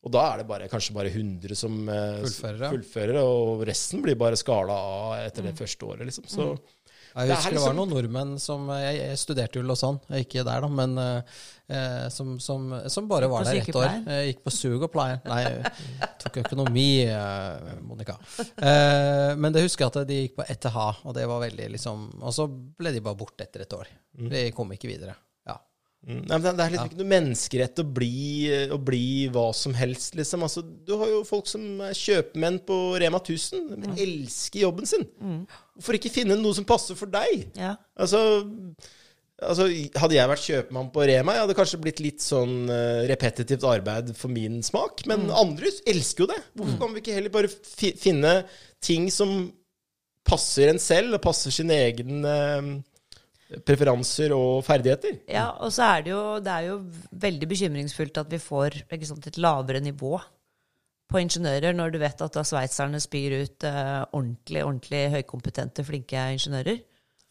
Og 0.00 0.12
da 0.14 0.20
er 0.30 0.40
det 0.40 0.48
bare, 0.48 0.68
kanskje 0.72 0.96
bare 0.96 1.12
100 1.12 1.56
som 1.58 1.80
eh, 1.92 2.20
Fullfører, 2.24 2.70
fullfører, 2.72 3.18
og 3.20 3.64
resten 3.68 4.00
blir 4.04 4.16
bare 4.20 4.38
skala 4.40 4.72
av 4.72 5.16
etter 5.26 5.50
det 5.50 5.56
første 5.58 5.88
året, 5.88 6.06
liksom. 6.08 6.28
Så 6.30 6.46
Jeg 7.10 7.26
Det 7.26 7.26
liksom, 7.26 7.36
husker 7.36 7.56
det 7.58 7.64
var 7.66 7.74
noen 7.74 7.92
nordmenn 7.92 8.32
som 8.40 8.68
Jeg, 8.70 8.96
jeg 9.00 9.18
studerte 9.20 9.58
jo 9.58 9.66
Lausanne, 9.66 10.00
jeg 10.08 10.24
gikk 10.24 10.38
ikke 10.38 10.46
der, 10.48 10.64
da, 10.64 10.72
men 10.80 10.96
eh, 11.04 12.08
som, 12.16 12.32
som, 12.40 12.70
som 12.88 13.08
bare 13.10 13.28
var 13.28 13.44
der 13.44 13.60
ett 13.60 13.76
år. 13.76 13.88
Jeg 14.08 14.32
gikk 14.32 14.44
på 14.46 14.90
pleie. 14.94 15.20
Nei, 15.28 15.40
jeg 15.44 16.10
tok 16.24 16.40
økonomi, 16.46 16.88
eh, 17.04 17.72
Monica. 17.84 18.16
Eh, 18.40 19.36
men 19.36 19.52
det 19.52 19.66
husker 19.66 19.84
jeg 19.84 19.92
at 19.92 20.08
de 20.08 20.22
gikk 20.24 20.38
på 20.40 20.48
ETH, 20.48 20.70
og 21.04 21.12
det 21.18 21.28
var 21.28 21.44
veldig 21.44 21.72
liksom 21.76 22.08
Og 22.22 22.32
så 22.32 22.48
ble 22.48 22.96
de 22.96 23.04
bare 23.04 23.20
borte 23.20 23.44
etter 23.44 23.66
et 23.66 23.76
år. 23.76 23.92
De 24.32 24.48
kom 24.56 24.72
ikke 24.72 24.88
videre. 24.88 25.18
Ja. 26.00 26.14
Mm. 26.14 26.22
Nei, 26.26 26.38
det- 26.40 26.50
er 26.64 26.70
liksom 26.72 26.88
ikke 26.90 26.98
noe 27.02 27.10
menneskerett 27.10 27.80
å 27.82 27.84
bli, 27.94 28.48
å 28.72 28.78
bli 28.82 29.28
hva 29.28 29.50
som 29.54 29.74
helst, 29.74 30.14
liksom. 30.16 30.42
Altså, 30.42 30.62
du 30.64 30.96
har 30.96 31.06
jo 31.08 31.24
folk 31.28 31.46
som 31.46 31.80
er 31.84 31.92
kjøpmenn 31.92 32.58
på 32.64 32.78
Rema 32.98 33.20
1000. 33.20 33.68
De 33.82 33.90
elsker 34.06 34.60
jobben 34.64 34.86
sin. 34.88 35.04
Hvorfor 35.76 35.98
ikke 35.98 36.10
finne 36.10 36.38
noe 36.40 36.54
som 36.56 36.64
passer 36.64 36.94
for 36.96 37.06
deg? 37.06 37.50
Ja. 37.54 37.76
Altså, 37.98 38.46
altså 39.40 39.68
Hadde 40.00 40.16
jeg 40.16 40.28
vært 40.32 40.46
kjøpmann 40.48 40.90
på 40.92 41.04
Rema, 41.06 41.32
jeg 41.36 41.44
hadde 41.46 41.54
kanskje 41.60 41.80
blitt 41.84 42.00
litt 42.00 42.20
sånn 42.24 42.68
uh, 42.68 43.04
repetitivt 43.08 43.62
arbeid 43.64 44.14
for 44.16 44.28
min 44.32 44.62
smak. 44.62 45.04
Men 45.06 45.28
andre 45.30 45.70
elsker 45.86 46.24
jo 46.26 46.32
det. 46.32 46.40
Hvorfor 46.56 46.78
kan 46.80 46.94
vi 46.96 47.00
ikke 47.04 47.14
heller 47.16 47.30
bare 47.36 47.48
fi 47.48 47.92
finne 47.92 48.34
ting 48.80 49.10
som 49.12 49.52
passer 50.24 50.68
en 50.72 50.78
selv, 50.78 51.14
og 51.16 51.22
passer 51.24 51.50
sin 51.50 51.70
egen 51.72 52.24
eh, 52.24 52.66
preferanser 53.66 54.32
og 54.36 54.60
ferdigheter? 54.66 55.18
Ja, 55.30 55.48
og 55.60 55.72
så 55.74 55.86
er 55.96 56.04
det 56.06 56.12
jo, 56.14 56.22
det 56.44 56.52
er 56.54 56.68
jo 56.70 56.76
veldig 57.26 57.48
bekymringsfullt 57.50 58.20
at 58.22 58.30
vi 58.32 58.38
får 58.42 58.82
ikke 58.86 59.08
sant, 59.08 59.26
et 59.26 59.38
lavere 59.42 59.80
nivå 59.84 60.20
på 61.10 61.18
ingeniører, 61.18 61.74
når 61.74 61.90
du 61.90 61.98
vet 61.98 62.20
at 62.22 62.36
da 62.36 62.42
sveitserne 62.46 63.00
spyr 63.02 63.40
ut 63.42 63.64
eh, 63.66 64.02
ordentlig, 64.14 64.62
ordentlig 64.62 65.00
høykompetente, 65.16 65.82
flinke 65.86 66.26
ingeniører. 66.36 66.78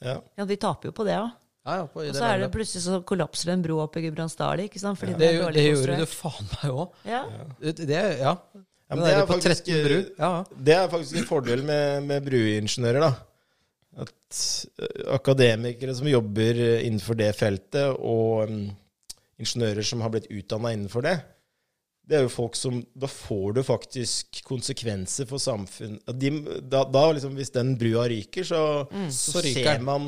Ja. 0.04 0.18
Ja, 0.40 0.48
vi 0.48 0.58
taper 0.60 0.92
jo 0.92 0.96
på 0.96 1.06
det 1.08 1.16
òg. 1.20 1.30
Ja, 1.68 1.76
ja, 1.76 1.86
Og 1.86 2.16
så 2.16 2.24
er 2.26 2.40
det 2.42 2.48
plutselig 2.54 2.82
så 2.86 3.02
kollapser 3.06 3.52
en 3.54 3.62
bro 3.62 3.82
oppe 3.84 4.00
i 4.00 4.06
Gudbrandsdalen, 4.08 4.66
ikke 4.70 4.80
sant? 4.82 4.98
Fordi 5.00 5.14
det, 5.14 5.20
den 5.20 5.28
er 5.28 5.34
det, 5.38 5.44
dårlig 5.46 5.66
gjorde 5.70 5.98
det 6.00 6.10
faen 6.12 6.48
meg 6.56 6.72
òg. 6.72 7.00
Ja. 7.08 7.22
Det, 7.60 7.74
det, 7.84 8.04
ja. 8.24 8.34
Ja, 8.90 8.96
men 8.98 9.04
det 9.06 9.12
er 9.14 9.26
på 9.30 9.36
faktisk- 9.38 9.68
13. 9.70 10.06
Ja, 10.18 10.30
ja. 10.40 10.62
Det 10.68 10.76
er 10.76 10.88
faktisk 10.90 11.20
en 11.22 11.28
fordel 11.30 11.64
med, 11.68 12.08
med 12.10 12.26
bruingeniører, 12.26 13.04
da. 13.06 13.12
At 13.98 14.38
eh, 14.78 15.02
akademikere 15.16 15.96
som 15.98 16.08
jobber 16.08 16.60
eh, 16.62 16.86
innenfor 16.86 17.18
det 17.18 17.32
feltet, 17.38 17.96
og 17.98 18.50
mm, 18.52 18.70
ingeniører 19.42 19.86
som 19.86 20.04
har 20.06 20.14
blitt 20.14 20.30
utdanna 20.30 20.74
innenfor 20.76 21.06
det, 21.08 21.18
det 22.10 22.18
er 22.18 22.24
jo 22.26 22.32
folk 22.34 22.56
som 22.58 22.80
Da 22.98 23.06
får 23.06 23.52
du 23.54 23.60
faktisk 23.62 24.40
konsekvenser 24.48 25.28
for 25.30 25.38
samfunnet 25.38 26.02
de, 26.18 26.32
da, 26.66 26.80
da 26.90 27.04
liksom, 27.14 27.36
Hvis 27.38 27.52
den 27.54 27.76
brua 27.78 28.08
ryker, 28.10 28.48
så, 28.50 28.62
så, 29.14 29.36
Så 29.36 29.44
ryker 29.46 29.76
ser, 29.76 29.84
man, 29.86 30.08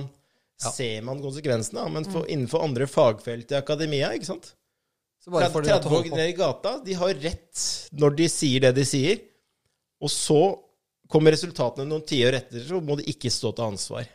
Ja. 0.61 0.71
ser 0.73 1.01
man 1.05 1.21
konsekvensene. 1.21 1.83
Men 1.93 2.05
for, 2.09 2.25
innenfor 2.25 2.65
andre 2.65 2.87
fagfelt 2.89 3.53
i 3.53 3.59
akademia, 3.59 4.09
ikke 4.17 4.31
sant 4.31 4.49
Så 5.21 5.29
bare 5.33 5.51
får 5.53 5.67
de 5.67 5.69
lov 5.75 5.83
til 5.83 5.91
å 5.91 5.93
holde 5.93 6.09
30 6.09 6.15
på. 6.15 6.17
ned 6.17 6.31
i 6.31 6.37
gata, 6.39 6.73
de 6.85 6.97
har 7.03 7.13
rett 7.21 7.67
når 7.93 8.17
de 8.17 8.27
sier 8.33 8.65
det 8.65 8.73
de 8.79 8.85
sier. 8.95 9.21
Og 10.01 10.09
så 10.09 10.41
kommer 11.11 11.35
resultatene 11.35 11.87
noen 11.89 12.05
tiår 12.07 12.39
etter, 12.39 12.63
så 12.65 12.79
må 12.83 12.97
de 12.99 13.07
ikke 13.11 13.31
stå 13.33 13.51
til 13.57 13.67
ansvar. 13.67 14.09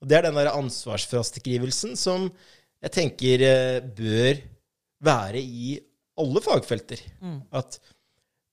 Og 0.00 0.08
Det 0.10 0.18
er 0.18 0.28
den 0.28 0.38
der 0.38 0.52
ansvarsfraskrivelsen 0.52 1.96
som 1.98 2.28
jeg 2.84 2.92
tenker 2.94 3.44
eh, 3.46 3.82
bør 3.96 4.40
være 5.06 5.40
i 5.40 5.76
alle 6.20 6.42
fagfelter. 6.44 7.00
At 7.56 7.78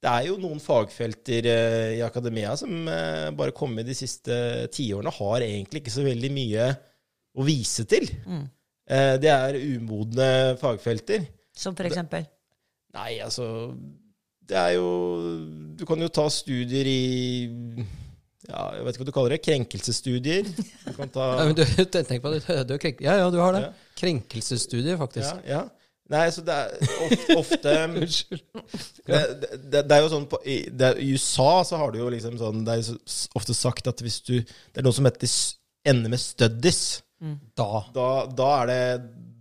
det 0.03 0.11
er 0.11 0.27
jo 0.27 0.39
noen 0.39 0.59
fagfelter 0.63 1.47
eh, 1.47 1.91
i 1.99 2.01
akademia 2.03 2.55
som 2.59 2.88
eh, 2.91 3.29
bare 3.36 3.55
kommet 3.55 3.88
de 3.88 3.95
siste 3.97 4.36
tiårene, 4.73 5.13
har 5.15 5.45
egentlig 5.45 5.84
ikke 5.84 5.95
så 5.95 6.05
veldig 6.07 6.31
mye 6.34 6.69
å 7.34 7.47
vise 7.47 7.88
til. 7.89 8.07
Mm. 8.27 8.43
det 9.23 9.29
er 9.31 9.55
umodne 9.57 10.25
fagfelter. 10.59 11.23
Som 11.55 11.73
for 11.73 11.88
eksempel. 11.88 12.25
Nei, 12.93 13.15
altså 13.25 13.45
Det 14.50 14.58
er 14.60 14.74
jo 14.76 14.88
Du 15.80 15.86
kan 15.88 16.02
jo 16.04 16.10
ta 16.12 16.26
studier 16.34 16.88
i 16.89 17.00
Ja, 18.50 18.74
jeg 18.76 18.84
vet 18.84 18.98
ikke 18.98 19.04
hva 19.06 19.08
du 19.08 19.14
kaller 19.16 19.36
det. 19.38 19.44
Krenkelsesstudier. 19.46 20.50
Du 20.84 20.91
kan 20.98 21.12
ta 21.14 21.30
Ja, 21.39 21.46
men 21.48 21.56
du, 21.56 21.64
tenk 21.96 22.20
på 22.26 22.34
det. 22.34 22.44
Du, 22.68 22.76
krenk, 22.82 23.00
ja, 23.06 23.16
ja, 23.22 23.30
du 23.32 23.39
har 23.39 23.56
det. 23.56 23.62
Ja. 23.70 23.72
Krenkelsesstudier, 24.02 25.00
faktisk. 25.00 25.30
ja, 25.48 25.60
ja. 25.60 25.64
Nei, 26.12 26.26
så 26.36 26.41
det 26.44 26.52
er 26.52 26.74
ofte, 27.06 27.36
ofte 27.39 27.74
Unnskyld. 27.88 28.41
det, 29.08 29.22
det, 29.72 29.82
det 29.88 29.96
er 29.96 30.02
jo 30.04 30.10
sånn 30.12 30.26
på, 30.30 30.38
i, 30.44 30.58
det 30.68 30.89
er, 30.89 31.00
I 31.00 31.14
USA 31.16 31.64
så 31.66 31.80
har 31.80 31.94
du 31.94 32.02
jo 32.02 32.10
liksom 32.12 32.36
sånn 32.41 32.60
Det 32.68 32.74
er 32.76 32.82
jo 32.84 32.98
ofte 33.39 33.56
sagt 33.56 33.88
at 33.89 34.04
hvis 34.04 34.20
du 34.28 34.34
Det 34.44 34.82
er 34.82 34.86
noe 34.86 34.94
som 34.94 35.08
heter 35.08 35.32
ender 35.88 36.12
med 36.12 36.20
studies. 36.22 36.82
Da. 37.56 37.86
Da, 37.96 38.08
da 38.36 38.50
er 38.60 38.70
det 38.70 38.82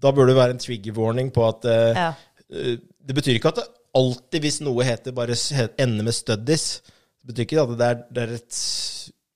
Da 0.07 0.15
bør 0.15 0.31
det 0.31 0.39
være 0.39 0.55
en 0.55 0.63
trigger 0.63 0.95
warning 0.97 1.33
på 1.35 1.45
at 1.51 1.67
uh, 1.67 1.91
Ja. 1.99 2.09
uh, 2.55 2.77
Det 2.79 3.19
betyr 3.19 3.41
ikke 3.41 3.51
at 3.57 3.59
det 3.59 3.67
alltid, 3.97 4.41
hvis 4.45 4.61
noe 4.65 4.85
heter 4.87 5.15
bare 5.17 5.37
ender 5.81 6.07
med 6.07 6.17
studies, 6.17 6.83
det 7.23 7.31
betyr 7.31 7.47
ikke 7.47 7.65
at 7.65 7.75
det 7.79 7.89
er, 7.89 7.99
det 8.11 8.23
er 8.23 8.37
et 8.39 8.61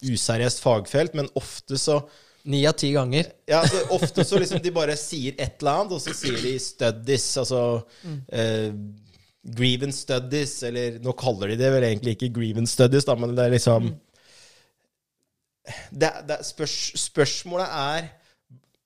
useriøst 0.06 0.62
fagfelt, 0.64 1.16
men 1.18 1.30
ofte 1.38 1.78
så 1.80 2.00
Ni 2.46 2.60
av 2.68 2.76
ti 2.78 2.92
ganger. 2.94 3.26
ja, 3.50 3.58
altså, 3.64 3.80
Ofte 3.96 4.22
så 4.22 4.38
liksom 4.38 4.60
de 4.62 4.70
bare 4.70 4.94
sier 4.94 5.34
et 5.34 5.56
eller 5.58 5.80
annet, 5.80 5.96
og 5.96 6.02
så 6.02 6.12
sier 6.14 6.36
de 6.38 6.52
studies, 6.62 7.24
altså 7.42 7.62
eh, 8.30 8.68
grievance 9.56 10.04
studies, 10.04 10.52
eller 10.68 11.00
nå 11.02 11.14
kaller 11.18 11.50
de 11.50 11.56
det 11.58 11.72
vel 11.74 11.88
egentlig 11.88 12.14
ikke 12.14 12.30
grievance 12.36 12.76
studies, 12.76 13.06
da, 13.08 13.16
men 13.18 13.34
det 13.34 13.48
er 13.48 13.56
liksom 13.56 13.90
det, 15.90 16.12
det, 16.28 16.38
spørs, 16.46 16.76
Spørsmålet 17.08 17.66
er 17.66 18.08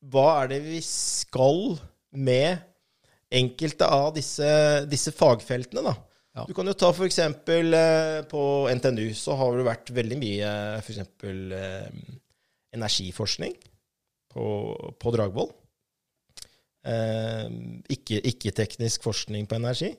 hva 0.09 0.27
er 0.41 0.55
det 0.55 0.63
vi 0.65 0.81
skal 0.85 1.75
med 2.17 2.65
enkelte 3.31 3.87
av 3.87 4.13
disse, 4.17 4.49
disse 4.91 5.13
fagfeltene, 5.15 5.85
da? 5.87 5.95
Ja. 6.37 6.45
Du 6.47 6.55
kan 6.55 6.67
jo 6.71 6.75
ta 6.79 6.93
eksempel 7.07 7.75
eh, 7.75 8.21
på 8.31 8.43
NTNU, 8.75 9.09
så 9.19 9.35
har 9.39 9.57
det 9.59 9.67
vært 9.67 9.91
veldig 9.95 10.19
mye 10.21 10.51
for 10.83 10.93
eksempel 10.95 11.55
eh, 11.57 11.89
energiforskning 12.77 13.57
på, 14.31 14.45
på 15.03 15.13
Dragvoll. 15.17 15.51
Eh, 16.87 17.49
ikke- 17.93 18.23
Ikke-teknisk 18.31 19.03
forskning 19.03 19.47
på 19.51 19.59
energi. 19.59 19.91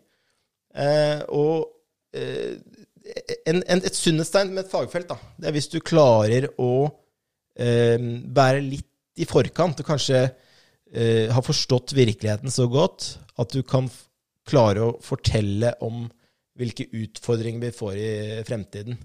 Eh, 0.74 1.20
og 1.30 1.68
eh, 2.16 2.56
en, 3.46 3.60
en, 3.68 3.82
et 3.84 3.96
sunnhetstegn 3.98 4.54
med 4.54 4.66
et 4.66 4.72
fagfelt, 4.72 5.10
da, 5.12 5.18
det 5.38 5.50
er 5.50 5.56
hvis 5.58 5.68
du 5.74 5.80
klarer 5.84 6.48
å 6.62 6.72
eh, 7.60 8.00
være 8.32 8.62
litt 8.64 8.88
i 9.20 9.26
forkant, 9.28 9.80
og 9.84 9.86
kanskje 9.92 10.24
eh, 10.94 11.32
har 11.32 11.46
forstått 11.46 11.96
virkeligheten 11.98 12.52
så 12.54 12.68
godt 12.72 13.16
at 13.42 13.54
du 13.56 13.64
kan 13.64 13.90
klare 14.48 14.84
å 14.84 14.98
fortelle 15.04 15.74
om 15.86 16.06
hvilke 16.60 16.88
utfordringer 16.92 17.64
vi 17.64 17.74
får 17.76 17.98
i 17.98 18.12
fremtiden. 18.48 18.98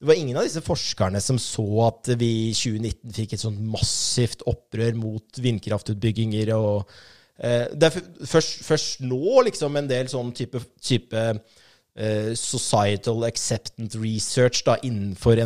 Det 0.00 0.08
var 0.10 0.18
ingen 0.20 0.36
av 0.36 0.44
disse 0.44 0.60
forskerne 0.64 1.20
som 1.22 1.38
så 1.40 1.64
at 1.86 2.10
vi 2.20 2.30
i 2.50 2.54
2019 2.56 3.14
fikk 3.16 3.36
et 3.36 3.44
sånt 3.44 3.60
massivt 3.72 4.42
opprør 4.50 4.96
mot 4.98 5.38
vindkraftutbygginger. 5.40 6.50
og 6.56 6.90
eh, 7.38 7.70
Det 7.72 7.88
er 7.88 8.00
først, 8.26 8.58
først 8.66 9.04
nå 9.06 9.46
liksom 9.48 9.78
en 9.80 9.88
del 9.88 10.10
sånn 10.12 10.34
type, 10.36 10.60
type 10.82 11.22
eh, 11.30 12.34
societal 12.36 13.24
acceptance 13.30 14.00
research 14.02 14.64
da, 14.66 14.76
innenfor 14.84 15.40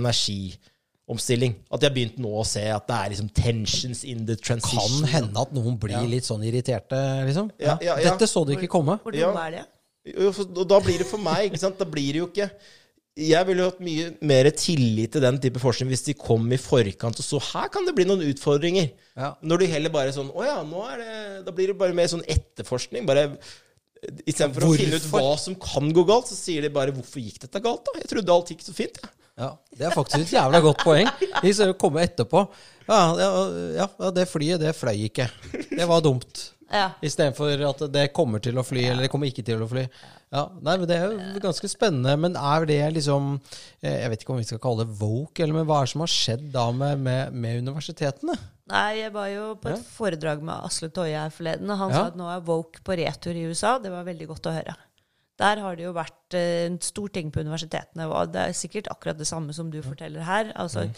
energiomstilling. 1.09 1.55
At 1.73 1.81
jeg 1.83 1.91
har 1.91 1.95
begynt 1.95 2.19
nå 2.19 2.33
å 2.41 2.45
se 2.47 2.63
at 2.71 2.87
det 2.89 2.97
er 2.97 3.11
liksom 3.15 3.31
tensions 3.35 4.05
in 4.05 4.27
the 4.27 4.37
transition. 4.37 5.01
Kan 5.05 5.09
hende 5.09 5.41
at 5.41 5.53
noen 5.53 5.79
blir 5.79 5.97
Ja. 5.97 6.03
litt 6.03 6.25
sånn 6.25 6.43
irriterte, 6.45 7.25
liksom. 7.27 7.51
Ja, 7.59 7.79
ja, 7.81 7.97
ja. 7.99 8.11
Dette 8.11 8.27
så 8.29 8.45
du 8.47 8.55
ikke 8.55 8.69
komme. 8.69 8.99
Hvor 9.03 9.15
Ja. 9.15 9.33
er 9.47 9.51
det? 9.51 9.67
Og 10.17 10.67
da 10.69 10.81
blir 10.81 10.99
det 10.99 11.07
for 11.07 11.19
meg, 11.19 11.51
ikke 11.53 11.59
sant? 11.59 11.79
Da 11.79 11.85
blir 11.85 12.13
det 12.13 12.17
jo 12.17 12.27
ikke 12.29 12.51
Jeg 13.19 13.45
ville 13.47 13.65
hatt 13.65 13.81
mye 13.81 14.17
mer 14.23 14.45
tillit 14.53 15.11
til 15.11 15.21
den 15.21 15.41
type 15.41 15.59
forskning 15.59 15.89
hvis 15.89 16.05
de 16.05 16.15
kom 16.15 16.53
i 16.53 16.57
forkant 16.57 17.19
og 17.19 17.25
så 17.27 17.41
her 17.43 17.69
kan 17.69 17.85
det 17.85 17.93
bli 17.97 18.05
noen 18.05 18.23
utfordringer. 18.33 18.93
Ja. 19.17 19.35
Når 19.43 19.59
du 19.59 19.67
heller 19.67 19.91
bare 19.91 20.13
sånn 20.13 20.33
Å 20.33 20.45
ja, 20.45 20.63
nå 20.63 20.85
er 20.89 20.99
det 20.99 21.45
Da 21.47 21.51
blir 21.51 21.67
det 21.67 21.79
bare 21.79 21.93
mer 21.93 22.07
sånn 22.07 22.23
etterforskning. 22.25 23.05
Bare 23.05 23.37
Istedenfor 24.25 24.63
å 24.63 24.77
finne 24.77 24.95
ut 24.95 25.11
hva 25.11 25.37
som 25.37 25.57
kan 25.57 25.93
gå 25.93 26.07
galt, 26.07 26.27
så 26.29 26.37
sier 26.37 26.63
de 26.63 26.69
bare 26.69 26.93
'Hvorfor 26.93 27.19
gikk 27.21 27.41
dette 27.41 27.61
galt', 27.61 27.85
da? 27.85 27.99
Jeg 27.99 28.07
trodde 28.07 28.29
alt 28.31 28.47
gikk 28.47 28.63
så 28.63 28.73
fint. 28.73 28.95
jeg». 29.03 29.11
Ja, 29.39 29.53
Det 29.79 29.87
er 29.87 29.95
faktisk 29.95 30.25
et 30.27 30.33
jævla 30.35 30.61
godt 30.65 30.83
poeng. 30.83 31.09
De 31.43 31.53
skal 31.55 31.75
komme 31.79 32.03
etterpå. 32.03 32.45
Ja, 32.89 33.01
ja, 33.21 33.29
ja, 33.79 34.11
det 34.17 34.25
flyet, 34.31 34.59
det 34.61 34.75
fløy 34.75 35.05
ikke. 35.07 35.29
Det 35.71 35.87
var 35.87 36.01
dumt. 36.03 36.49
Ja. 36.69 36.91
Istedenfor 37.01 37.63
at 37.65 37.79
det 37.95 38.09
kommer 38.13 38.43
til 38.45 38.59
å 38.61 38.65
fly, 38.67 38.83
eller 38.91 39.07
det 39.07 39.11
kommer 39.13 39.31
ikke 39.31 39.45
til 39.47 39.63
å 39.65 39.69
fly. 39.71 39.87
Ja, 40.35 40.43
nei, 40.61 40.75
men 40.77 40.89
Det 40.91 40.97
er 40.99 41.15
jo 41.15 41.41
ganske 41.41 41.69
spennende. 41.71 42.13
Men 42.21 42.35
er 42.37 42.67
det 42.69 42.81
liksom 42.99 43.39
eh, 43.81 44.03
Jeg 44.03 44.11
vet 44.13 44.21
ikke 44.27 44.35
om 44.35 44.41
vi 44.43 44.45
skal 44.51 44.61
kalle 44.61 44.85
det 44.85 44.99
woke, 45.01 45.41
eller 45.41 45.55
men 45.57 45.65
hva 45.71 45.79
er 45.81 45.87
det 45.89 45.93
som 45.95 46.03
har 46.05 46.13
skjedd 46.13 46.51
da 46.53 46.67
med, 46.77 46.99
med, 47.07 47.33
med 47.33 47.63
universitetene? 47.65 48.37
Nei, 48.69 48.99
jeg 49.01 49.15
var 49.15 49.31
jo 49.33 49.47
på 49.63 49.71
et 49.71 49.79
Ja. 49.79 49.87
foredrag 49.97 50.43
med 50.45 50.67
Asle 50.67 50.91
Toje 50.93 51.17
her 51.17 51.31
forleden, 51.33 51.71
og 51.73 51.79
han 51.81 51.91
Ja. 51.95 52.03
sa 52.03 52.07
at 52.13 52.19
nå 52.21 52.29
er 52.35 52.45
woke 52.45 52.83
på 52.85 52.99
retur 53.01 53.33
i 53.33 53.47
USA. 53.49 53.79
Det 53.79 53.91
var 53.95 54.05
veldig 54.05 54.27
godt 54.29 54.51
å 54.51 54.57
høre. 54.59 54.77
Der 55.39 55.61
har 55.63 55.77
det 55.79 55.85
jo 55.87 55.95
vært 55.95 56.35
eh, 56.35 56.67
en 56.67 56.81
stor 56.83 57.09
ting 57.15 57.31
på 57.31 57.45
universitetene, 57.47 58.09
og 58.11 58.33
det 58.35 58.43
er 58.49 58.57
sikkert 58.59 58.91
akkurat 58.91 59.19
det 59.19 59.29
samme 59.29 59.55
som 59.55 59.71
du 59.71 59.81
forteller 59.85 60.27
her. 60.27 60.53
Altså, 60.59 60.89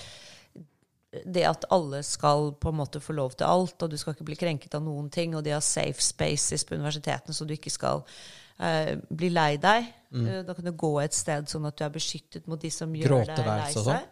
Det 1.11 1.43
at 1.43 1.65
alle 1.75 2.05
skal 2.07 2.53
på 2.63 2.71
en 2.71 2.79
måte 2.79 3.01
få 3.03 3.13
lov 3.19 3.33
til 3.35 3.45
alt, 3.45 3.83
og 3.83 3.91
du 3.91 3.97
skal 3.99 4.15
ikke 4.15 4.29
bli 4.29 4.37
krenket 4.39 4.77
av 4.79 4.85
noen 4.85 5.11
ting, 5.11 5.35
og 5.35 5.43
de 5.45 5.51
har 5.51 5.61
safe 5.61 6.01
spaces 6.01 6.65
på 6.65 6.77
universitetene, 6.79 7.35
så 7.35 7.45
du 7.45 7.53
ikke 7.57 7.73
skal 7.75 8.05
uh, 8.05 8.93
bli 9.11 9.33
lei 9.35 9.57
deg. 9.59 9.89
Eh, 10.15 10.43
Da 10.47 10.55
kan 10.55 10.65
du 10.65 10.73
gå 10.73 10.93
et 11.03 11.15
sted 11.15 11.51
sånn 11.51 11.67
at 11.67 11.77
du 11.77 11.85
er 11.85 11.91
beskyttet 11.91 12.47
mot 12.47 12.61
de 12.63 12.71
som 12.71 12.95
gjør 12.95 13.27
deg 13.27 13.43
lei 13.47 13.73
seg. 13.75 14.07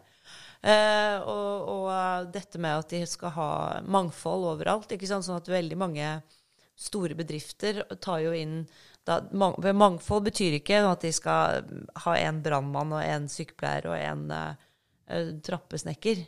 Uh, 0.59 1.17
og 1.23 1.69
og 1.71 2.33
dette 2.33 2.59
med 2.59 2.83
at 2.83 2.91
de 2.91 3.05
skal 3.07 3.31
ha 3.31 3.51
mangfold 3.87 4.43
overalt. 4.51 4.91
ikke 4.91 5.07
sant? 5.07 5.23
Sånn 5.25 5.39
at 5.39 5.47
veldig 5.47 5.77
mange 5.79 6.21
store 6.75 7.15
bedrifter 7.15 7.81
tar 7.99 8.19
jo 8.23 8.35
inn 8.35 8.67
da, 9.07 9.19
man, 9.31 9.55
Mangfold 9.75 10.27
betyr 10.27 10.59
ikke 10.59 10.81
at 10.85 11.05
de 11.05 11.11
skal 11.15 11.63
ha 12.03 12.17
en 12.19 12.41
brannmann 12.45 12.93
og 12.93 13.03
en 13.03 13.29
sykepleier 13.31 13.87
og 13.89 13.97
en 13.97 14.25
eh, 14.35 15.31
trappesnekker. 15.45 16.25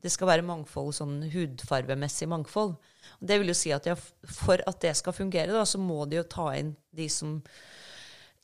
Det 0.00 0.12
skal 0.12 0.30
være 0.30 0.46
mangfold, 0.48 0.94
sånn 0.96 1.18
hudfarvemessig 1.32 2.28
mangfold. 2.30 2.76
Og 3.20 3.26
det 3.28 3.36
vil 3.40 3.52
jo 3.52 3.56
si 3.56 3.72
at 3.76 3.88
jeg, 3.88 4.00
for 4.24 4.62
at 4.68 4.80
det 4.84 4.94
skal 4.96 5.16
fungere, 5.16 5.52
da, 5.52 5.66
så 5.68 5.80
må 5.80 6.04
de 6.08 6.20
jo 6.20 6.28
ta 6.28 6.50
inn 6.56 6.72
de 6.96 7.08
som 7.12 7.38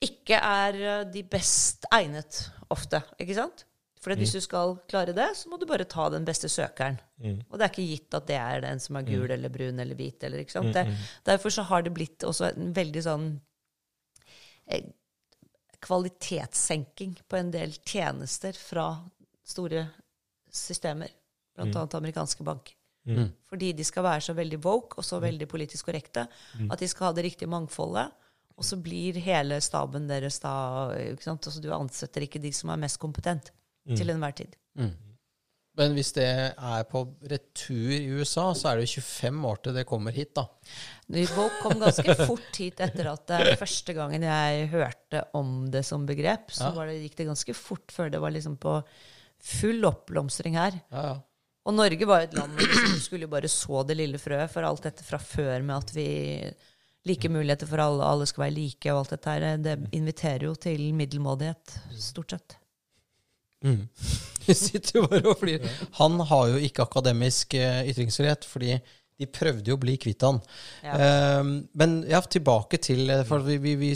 ikke 0.05 0.37
er 0.37 0.83
eh, 0.83 1.07
de 1.13 1.25
best 1.25 1.89
egnet 1.97 2.47
ofte. 2.73 3.01
Ikke 3.23 3.39
sant? 3.39 3.65
For 4.01 4.13
at 4.15 4.21
hvis 4.21 4.37
du 4.37 4.43
skal 4.45 4.77
klare 4.87 5.11
det, 5.17 5.27
så 5.35 5.49
må 5.51 5.57
du 5.59 5.65
bare 5.67 5.85
ta 5.89 6.05
den 6.13 6.25
beste 6.29 6.47
søkeren. 6.53 7.01
Og 7.51 7.57
det 7.59 7.65
er 7.65 7.73
ikke 7.73 7.87
gitt 7.89 8.15
at 8.15 8.29
det 8.29 8.37
er 8.39 8.61
den 8.63 8.79
som 8.79 8.97
er 9.01 9.07
gul 9.09 9.31
eller 9.35 9.51
brun 9.51 9.81
eller 9.83 9.99
hvit. 9.99 10.23
Eller, 10.23 10.45
ikke 10.45 10.55
sant? 10.55 10.71
Det, 10.77 10.85
derfor 11.27 11.51
så 11.51 11.65
har 11.67 11.83
det 11.83 11.91
blitt 11.97 12.23
også 12.23 12.53
en 12.53 12.71
veldig 12.77 13.03
sånn 13.03 13.27
kvalitetssenking 15.87 17.15
på 17.29 17.37
en 17.37 17.51
del 17.55 17.73
tjenester 17.87 18.53
fra 18.59 18.89
store 19.47 19.87
systemer, 20.51 21.09
blant 21.55 21.77
annet 21.77 21.95
amerikanske 21.95 22.43
banker. 22.47 22.75
Fordi 23.47 23.73
de 23.73 23.85
skal 23.85 24.03
være 24.03 24.21
så 24.21 24.35
veldig 24.35 24.59
woke 24.65 24.99
og 24.99 25.05
så 25.05 25.21
veldig 25.23 25.47
politisk 25.49 25.87
korrekte 25.87 26.25
at 26.71 26.79
de 26.81 26.89
skal 26.89 27.07
ha 27.07 27.13
det 27.13 27.23
riktige 27.29 27.49
mangfoldet. 27.49 28.11
Og 28.57 28.65
så 28.65 28.77
blir 28.83 29.13
hele 29.21 29.61
staben 29.61 30.09
deres 30.09 30.41
da 30.41 30.91
ikke 30.97 31.23
sant? 31.23 31.47
Altså, 31.47 31.61
Du 31.61 31.71
ansetter 31.73 32.23
ikke 32.23 32.41
de 32.41 32.51
som 32.53 32.71
er 32.71 32.77
mest 32.81 32.99
kompetent 32.99 33.53
til 33.95 34.11
enhver 34.11 34.33
tid. 34.35 34.57
Men 35.77 35.93
hvis 35.93 36.13
det 36.17 36.25
er 36.57 36.85
på 36.89 37.03
retur 37.29 37.91
i 37.93 38.07
USA, 38.17 38.47
så 38.57 38.71
er 38.71 38.79
det 38.81 38.87
jo 38.89 39.03
25 39.05 39.45
år 39.51 39.59
til 39.67 39.75
det 39.77 39.85
kommer 39.89 40.15
hit, 40.17 40.31
da. 40.39 40.47
Vi 41.13 41.27
kom 41.29 41.77
ganske 41.83 42.15
fort 42.31 42.57
hit 42.63 42.81
etter 42.81 43.11
at 43.13 43.27
det 43.29 43.59
første 43.61 43.93
gangen 43.97 44.25
jeg 44.25 44.71
hørte 44.73 45.25
om 45.37 45.67
det 45.71 45.85
som 45.85 46.07
begrep, 46.09 46.49
så 46.51 46.71
Ja. 46.71 46.75
var 46.79 46.89
det, 46.89 47.03
gikk 47.05 47.17
det 47.21 47.29
ganske 47.29 47.55
fort 47.55 47.93
før 47.93 48.09
det 48.11 48.23
var 48.25 48.33
liksom 48.33 48.57
på 48.63 48.79
full 49.47 49.85
oppblomstring 49.85 50.57
her. 50.57 50.81
Ja, 50.91 51.03
ja. 51.13 51.17
Og 51.67 51.75
Norge 51.75 52.07
var 52.07 52.23
jo 52.23 52.29
et 52.31 52.35
land 52.39 52.53
hvor 52.57 52.73
du 52.95 53.01
skulle 53.03 53.27
bare 53.29 53.49
så 53.51 53.81
det 53.87 53.97
lille 53.99 54.19
frøet 54.23 54.49
for 54.53 54.63
alt 54.65 54.85
dette 54.87 55.03
fra 55.05 55.19
før 55.19 55.61
med 55.67 55.77
at 55.77 55.93
vi 55.97 56.09
Like 57.07 57.29
muligheter 57.31 57.69
for 57.71 57.79
alle, 57.79 58.03
alle 58.03 58.27
skal 58.27 58.43
være 58.49 58.55
like 58.57 58.91
og 58.91 59.05
alt 59.05 59.13
dette 59.15 59.31
her. 59.31 59.59
Det 59.63 59.75
inviterer 59.95 60.49
jo 60.49 60.57
til 60.59 60.89
middelmådighet, 60.99 61.77
stort 62.03 62.33
sett. 62.35 62.57
Vi 64.47 64.55
sitter 64.55 65.01
jo 65.01 65.07
bare 65.09 65.25
og 65.33 65.39
flirer. 65.41 65.67
Han 65.99 66.21
har 66.29 66.53
jo 66.53 66.61
ikke 66.69 66.85
akademisk 66.87 67.55
eh, 67.59 67.83
ytringsfrihet, 67.91 68.45
fordi 68.47 68.77
de 69.19 69.27
prøvde 69.33 69.71
jo 69.73 69.79
å 69.79 69.81
bli 69.81 69.95
kvitt 69.99 70.23
han. 70.27 70.39
Ja. 70.85 70.95
Eh, 71.01 71.43
men 71.81 71.97
ja, 72.11 72.21
tilbake 72.21 72.79
til 72.85 73.09
eh, 73.11 73.23
For 73.27 73.41
vi, 73.47 73.57
vi, 73.63 73.75
vi, 73.81 73.93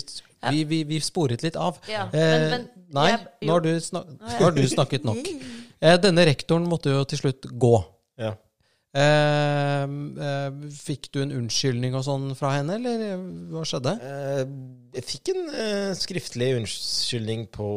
vi, 0.50 0.62
vi, 0.64 0.78
vi 0.88 1.00
sporet 1.04 1.44
litt 1.44 1.56
av. 1.60 1.78
Ja, 1.90 2.06
Eh, 2.08 2.36
men- 2.40 2.50
men 2.50 2.68
nei, 2.96 3.08
jeg- 3.12 3.26
nå 3.46 3.52
har, 3.52 3.60
du 3.60 3.80
snak, 3.80 4.06
nå 4.18 4.38
har 4.40 4.52
du 4.56 4.62
snakket 4.66 5.04
nok. 5.04 5.20
Denne 6.04 6.24
rektoren 6.28 6.66
måtte 6.68 6.90
jo 6.92 7.04
til 7.08 7.18
slutt 7.22 7.46
gå. 7.60 7.74
Ja. 8.20 8.34
Eh, 8.96 9.84
eh, 9.86 10.50
fikk 10.74 11.12
du 11.14 11.20
en 11.22 11.30
unnskyldning 11.36 11.94
og 11.94 12.02
sånn 12.08 12.32
fra 12.34 12.56
henne, 12.56 12.74
eller 12.80 13.20
hva 13.52 13.62
skjedde? 13.68 13.92
Eh, 14.02 14.42
Jeg 14.98 15.04
fikk 15.06 15.30
en 15.36 15.94
skriftlig 15.94 16.50
unnskyldning 16.58 17.46
på 17.54 17.68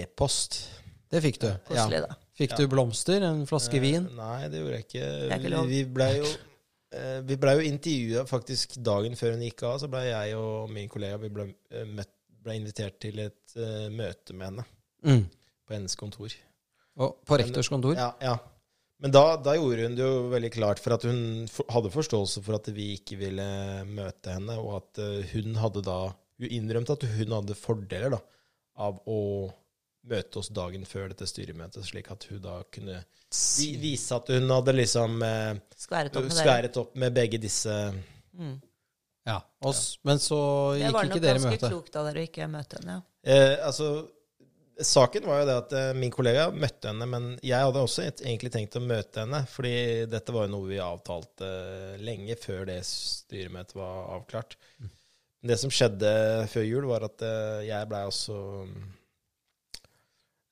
e-post. 0.00 0.64
Det 1.08 1.22
fikk 1.24 1.38
du. 1.40 1.48
Koselig, 1.68 2.02
da. 2.04 2.16
Fikk 2.38 2.52
du 2.58 2.66
blomster? 2.70 3.24
En 3.24 3.46
flaske 3.48 3.80
vin? 3.82 4.04
Eh, 4.10 4.16
Nei, 4.18 4.48
det 4.52 4.60
gjorde 4.60 4.76
jeg 4.78 4.86
ikke. 4.86 5.06
ikke. 5.38 5.62
Vi, 5.70 5.80
blei 5.96 6.10
jo 6.18 6.26
eh, 6.94 7.20
vi 7.26 7.38
ble 7.40 7.54
jo 7.58 7.64
intervjua 7.70 8.26
faktisk 8.28 8.76
dagen 8.84 9.16
før 9.18 9.34
hun 9.36 9.46
gikk 9.46 9.64
av. 9.68 9.78
Så 9.82 9.88
blei 9.92 10.04
jeg 10.10 10.36
og 10.38 10.68
min 10.74 10.90
kollega 10.92 11.18
vi 11.22 11.30
ble, 11.32 11.48
eh, 11.72 11.88
møtt, 11.88 12.12
ble 12.44 12.54
invitert 12.60 13.00
til 13.02 13.18
et 13.24 13.56
uh, 13.58 13.88
møte 13.90 14.36
med 14.36 14.46
henne 14.52 14.66
Mm. 15.06 15.24
på 15.66 15.74
hennes 15.74 15.94
kontor. 15.98 16.32
Og 16.98 17.18
på 17.26 17.36
rektors 17.38 17.68
kontor? 17.70 17.94
Ja, 17.98 18.12
ja. 18.22 18.32
Men 18.98 19.12
da, 19.14 19.36
da 19.38 19.52
gjorde 19.54 19.84
hun 19.86 19.94
det 19.98 20.02
jo 20.02 20.24
veldig 20.32 20.50
klart 20.54 20.80
for 20.82 20.94
at 20.96 21.04
hun 21.06 21.46
for, 21.50 21.66
hadde 21.70 21.92
forståelse 21.94 22.42
for 22.42 22.56
at 22.58 22.66
vi 22.74 22.88
ikke 22.96 23.18
ville 23.20 23.44
møte 23.86 24.34
henne, 24.34 24.56
og 24.58 24.80
at 24.80 25.02
hun 25.32 25.54
hadde 25.62 25.84
da 25.86 25.98
Hun 26.38 26.50
innrømte 26.54 26.94
at 26.94 27.02
hun 27.16 27.32
hadde 27.34 27.54
fordeler 27.58 28.12
da, 28.14 28.18
av 28.78 28.98
å 29.10 29.18
møte 30.10 30.40
oss 30.40 30.50
dagen 30.54 30.86
før 30.88 31.12
dette 31.12 31.28
styremøtet, 31.28 31.86
slik 31.86 32.10
at 32.14 32.28
hun 32.30 32.40
da 32.44 32.60
kunne 32.74 33.00
vi, 33.02 33.68
vise 33.80 34.16
at 34.16 34.30
hun 34.32 34.50
hadde 34.54 34.74
liksom 34.76 35.22
eh, 35.26 35.58
Skværet 35.76 36.16
opp 36.16 36.30
skværet 36.32 36.80
opp 36.80 36.96
med 36.98 37.16
begge 37.16 37.40
disse 37.42 37.74
Ja. 39.28 39.40
Oss, 39.60 39.98
ja. 39.98 40.08
Men 40.08 40.22
så 40.22 40.38
Det 40.74 40.86
gikk 40.86 40.94
var 40.94 41.08
ikke 41.08 41.14
nok 41.18 41.26
dere 41.26 41.40
i 41.40 41.42
ganske 41.44 41.72
klokt 41.72 41.98
av 42.00 42.08
dere 42.08 42.22
å 42.22 42.28
ikke 42.30 42.46
møte 42.48 42.78
henne. 42.80 42.94
Ja. 42.96 43.34
Eh, 43.34 43.66
altså, 43.66 43.88
saken 44.80 45.26
var 45.26 45.42
jo 45.42 45.48
det 45.48 45.56
at 45.62 45.74
eh, 45.76 45.88
min 45.98 46.12
kollega 46.14 46.48
møtte 46.54 46.92
henne, 46.92 47.08
men 47.10 47.26
jeg 47.44 47.66
hadde 47.66 47.82
også 47.82 48.04
et, 48.06 48.22
egentlig 48.24 48.52
tenkt 48.54 48.78
å 48.78 48.84
møte 48.84 49.24
henne, 49.24 49.42
fordi 49.50 50.06
dette 50.10 50.34
var 50.34 50.46
jo 50.46 50.54
noe 50.54 50.70
vi 50.70 50.78
avtalte 50.82 51.48
eh, 51.48 51.98
lenge 52.04 52.38
før 52.40 52.64
det 52.70 52.78
styremøtet 52.86 53.76
var 53.78 54.14
avklart. 54.16 54.56
Det 55.48 55.58
som 55.60 55.70
skjedde 55.70 56.12
før 56.50 56.66
jul, 56.66 56.88
var 56.90 57.06
at 57.06 57.26
eh, 57.26 57.66
jeg 57.68 57.90
blei 57.90 58.04
også 58.08 58.38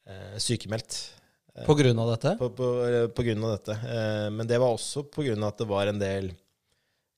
eh, 0.08 0.38
sykemeldt. 0.42 0.98
Eh, 1.54 1.66
På 1.66 1.76
grunn 1.78 1.98
av 1.98 2.14
dette? 2.14 2.36
på, 2.40 2.50
på, 2.56 2.72
eh, 2.86 3.06
på 3.08 3.26
grunn 3.26 3.44
av 3.44 3.56
dette. 3.56 3.78
Men 4.32 4.48
det 4.48 4.60
var 4.62 4.74
også 4.74 5.06
på 5.10 5.26
grunn 5.26 5.42
av 5.44 5.54
at 5.54 5.62
det 5.62 5.70
var 5.70 5.92
en 5.92 6.02
del 6.02 6.32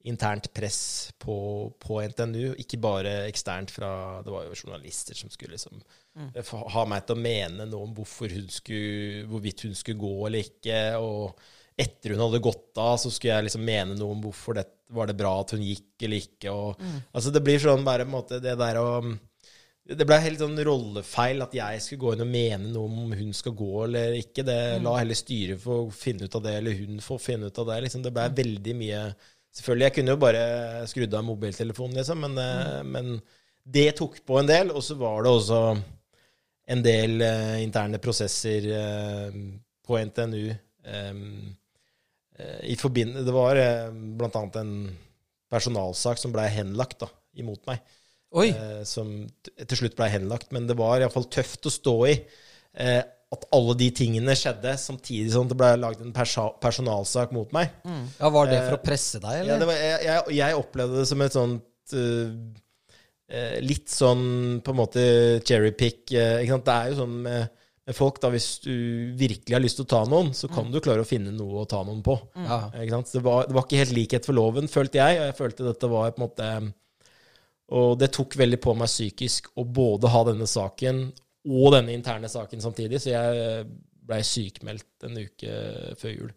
internt 0.09 0.53
press 0.55 1.13
på, 1.19 1.37
på 1.83 2.01
NTNU. 2.13 2.55
Ikke 2.63 2.79
bare 2.81 3.27
eksternt 3.29 3.73
fra 3.75 4.23
Det 4.25 4.33
var 4.33 4.47
jo 4.47 4.57
journalister 4.57 5.19
som 5.19 5.31
skulle 5.31 5.57
liksom 5.57 5.81
mm. 6.17 6.33
ha 6.75 6.85
meg 6.89 7.05
til 7.05 7.19
å 7.19 7.23
mene 7.23 7.67
noe 7.69 7.89
om 7.89 7.95
hvorfor 7.97 8.33
hun 8.33 8.49
skulle, 8.53 9.27
hvorvidt 9.29 9.67
hun 9.67 9.77
skulle 9.77 10.01
gå 10.01 10.15
eller 10.29 10.47
ikke. 10.47 10.81
Og 11.03 11.35
etter 11.79 12.15
hun 12.15 12.25
hadde 12.25 12.43
gått 12.43 12.79
av, 12.81 12.97
så 12.99 13.11
skulle 13.13 13.37
jeg 13.37 13.49
liksom 13.49 13.67
mene 13.67 13.99
noe 13.99 14.17
om 14.17 14.23
hvorfor 14.25 14.59
det 14.59 14.69
var 14.95 15.11
det 15.11 15.19
bra 15.19 15.35
at 15.43 15.53
hun 15.53 15.65
gikk 15.65 16.07
eller 16.07 16.23
ikke. 16.23 16.53
Og, 16.55 16.87
Altså 17.13 17.35
Det 17.35 17.43
blir 17.45 17.61
sånn 17.63 17.85
bare 17.87 18.07
på 18.07 18.13
en 18.13 18.17
måte 18.17 18.41
det 18.43 18.57
der 18.59 18.81
å 18.81 18.89
det 19.89 20.05
ble 20.05 20.19
helt 20.21 20.43
sånn 20.43 20.59
rollefeil 20.69 21.41
at 21.41 21.55
jeg 21.57 21.81
skulle 21.81 22.03
gå 22.03 22.11
inn 22.13 22.23
og 22.27 22.29
mene 22.29 22.71
noe 22.75 22.89
om 22.91 23.13
hun 23.17 23.31
skal 23.37 23.55
gå 23.57 23.71
eller 23.87 24.19
ikke. 24.19 24.45
Det 24.45 24.59
La 24.85 24.93
heller 24.99 25.17
styret 25.17 25.63
få 25.63 25.81
finne 25.95 26.29
ut 26.29 26.37
av 26.37 26.45
det, 26.45 26.59
eller 26.61 26.77
hun 26.77 27.01
få 27.05 27.17
finne 27.23 27.49
ut 27.49 27.61
av 27.63 27.71
det. 27.71 27.79
Liksom. 27.87 28.05
Det 28.05 28.13
ble 28.15 28.29
veldig 28.43 28.79
mye 28.83 29.03
Selvfølgelig, 29.59 29.87
jeg 29.87 29.95
kunne 29.97 30.13
jo 30.13 30.19
bare 30.23 30.43
skrudd 30.87 31.15
av 31.17 31.23
mobiltelefonen, 31.25 31.97
liksom, 31.99 32.21
men, 32.21 32.35
mm. 32.37 32.91
men 32.95 33.07
det 33.65 33.87
tok 33.99 34.19
på 34.29 34.37
en 34.39 34.47
del. 34.47 34.69
Og 34.77 34.85
så 34.85 34.95
var 35.01 35.25
det 35.25 35.33
også 35.33 35.61
en 36.69 36.85
del 36.85 37.25
uh, 37.25 37.57
interne 37.59 37.99
prosesser 37.99 38.69
uh, 38.69 39.39
på 39.89 39.99
NTNU. 40.11 40.53
um, 40.85 41.25
uh, 42.39 42.61
i 42.69 42.77
forbind 42.79 43.17
Det 43.25 43.35
var 43.35 43.57
uh, 43.57 44.29
annet 44.29 44.61
en 44.61 44.75
personalsak 45.51 46.21
som 46.21 46.37
ble 46.37 46.45
henlagt 46.53 47.01
da, 47.03 47.09
imot 47.41 47.65
meg! 47.67 47.81
Eh, 48.35 48.83
som 48.89 49.13
til 49.45 49.81
slutt 49.83 49.97
ble 49.99 50.11
henlagt. 50.13 50.53
Men 50.55 50.67
det 50.69 50.77
var 50.79 51.01
iallfall 51.01 51.29
tøft 51.33 51.69
å 51.69 51.73
stå 51.73 51.97
i. 52.11 52.17
Eh, 52.79 53.01
at 53.29 53.45
alle 53.53 53.75
de 53.77 53.91
tingene 53.93 54.33
skjedde 54.39 54.73
samtidig 54.81 55.33
som 55.35 55.49
det 55.49 55.57
ble 55.59 55.75
lagd 55.77 56.01
en 56.01 56.15
personalsak 56.17 57.35
mot 57.37 57.51
meg. 57.53 57.75
Ja, 57.85 58.31
Var 58.33 58.49
det 58.49 58.63
for 58.65 58.79
å 58.79 58.85
presse 58.85 59.21
deg, 59.21 59.35
Ja, 59.35 59.43
eller? 59.43 59.61
det 59.61 59.69
var, 59.69 59.83
jeg, 59.83 60.01
jeg, 60.07 60.39
jeg 60.39 60.63
opplevde 60.63 61.03
det 61.03 61.11
som 61.11 61.25
et 61.25 61.37
sånt 61.37 61.93
eh, 61.99 62.33
eh, 63.29 63.59
Litt 63.65 63.93
sånn 63.93 64.25
på 64.65 64.73
en 64.73 64.81
måte 64.81 65.05
cherrypick. 65.45 66.07
Uh, 66.09 66.41
det 66.41 66.77
er 66.79 66.89
jo 66.95 67.03
sånn 67.03 67.21
med, 67.27 67.61
folk, 67.97 68.23
da, 68.25 68.33
hvis 68.33 68.49
du 68.65 68.73
virkelig 69.21 69.57
har 69.57 69.65
lyst 69.65 69.81
til 69.81 69.87
å 69.87 69.93
ta 69.93 70.03
noen, 70.09 70.33
så 70.37 70.49
kan 70.53 70.73
du 70.73 70.81
klare 70.85 71.05
å 71.05 71.09
finne 71.09 71.33
noe 71.33 71.63
å 71.63 71.69
ta 71.69 71.83
noen 71.85 72.01
på. 72.05 72.17
Ja. 72.37 72.63
Ikke 72.81 72.97
sant? 72.97 73.13
Det, 73.13 73.23
var, 73.25 73.45
det 73.49 73.57
var 73.57 73.69
ikke 73.69 73.81
helt 73.81 73.97
likhet 73.97 74.29
for 74.29 74.37
loven, 74.37 74.73
følte 74.73 75.01
jeg. 75.01 75.21
Og 75.21 75.29
jeg 75.29 75.39
følte 75.39 75.69
dette 75.69 75.93
var 75.93 76.13
på 76.13 76.21
en 76.23 76.27
måte 76.31 76.51
Og 77.77 77.99
det 78.01 78.11
tok 78.17 78.37
veldig 78.41 78.61
på 78.65 78.73
meg 78.79 78.89
psykisk 78.89 79.51
å 79.61 79.65
både 79.65 80.09
ha 80.09 80.23
denne 80.31 80.47
saken 80.49 81.03
og 81.49 81.73
denne 81.75 81.93
interne 81.93 82.29
saken 82.33 82.61
samtidig, 82.65 83.01
så 83.01 83.11
jeg 83.13 83.67
blei 84.09 84.23
sykmeldt 84.25 85.05
en 85.05 85.19
uke 85.21 85.53
før 86.01 86.15
jul. 86.15 86.31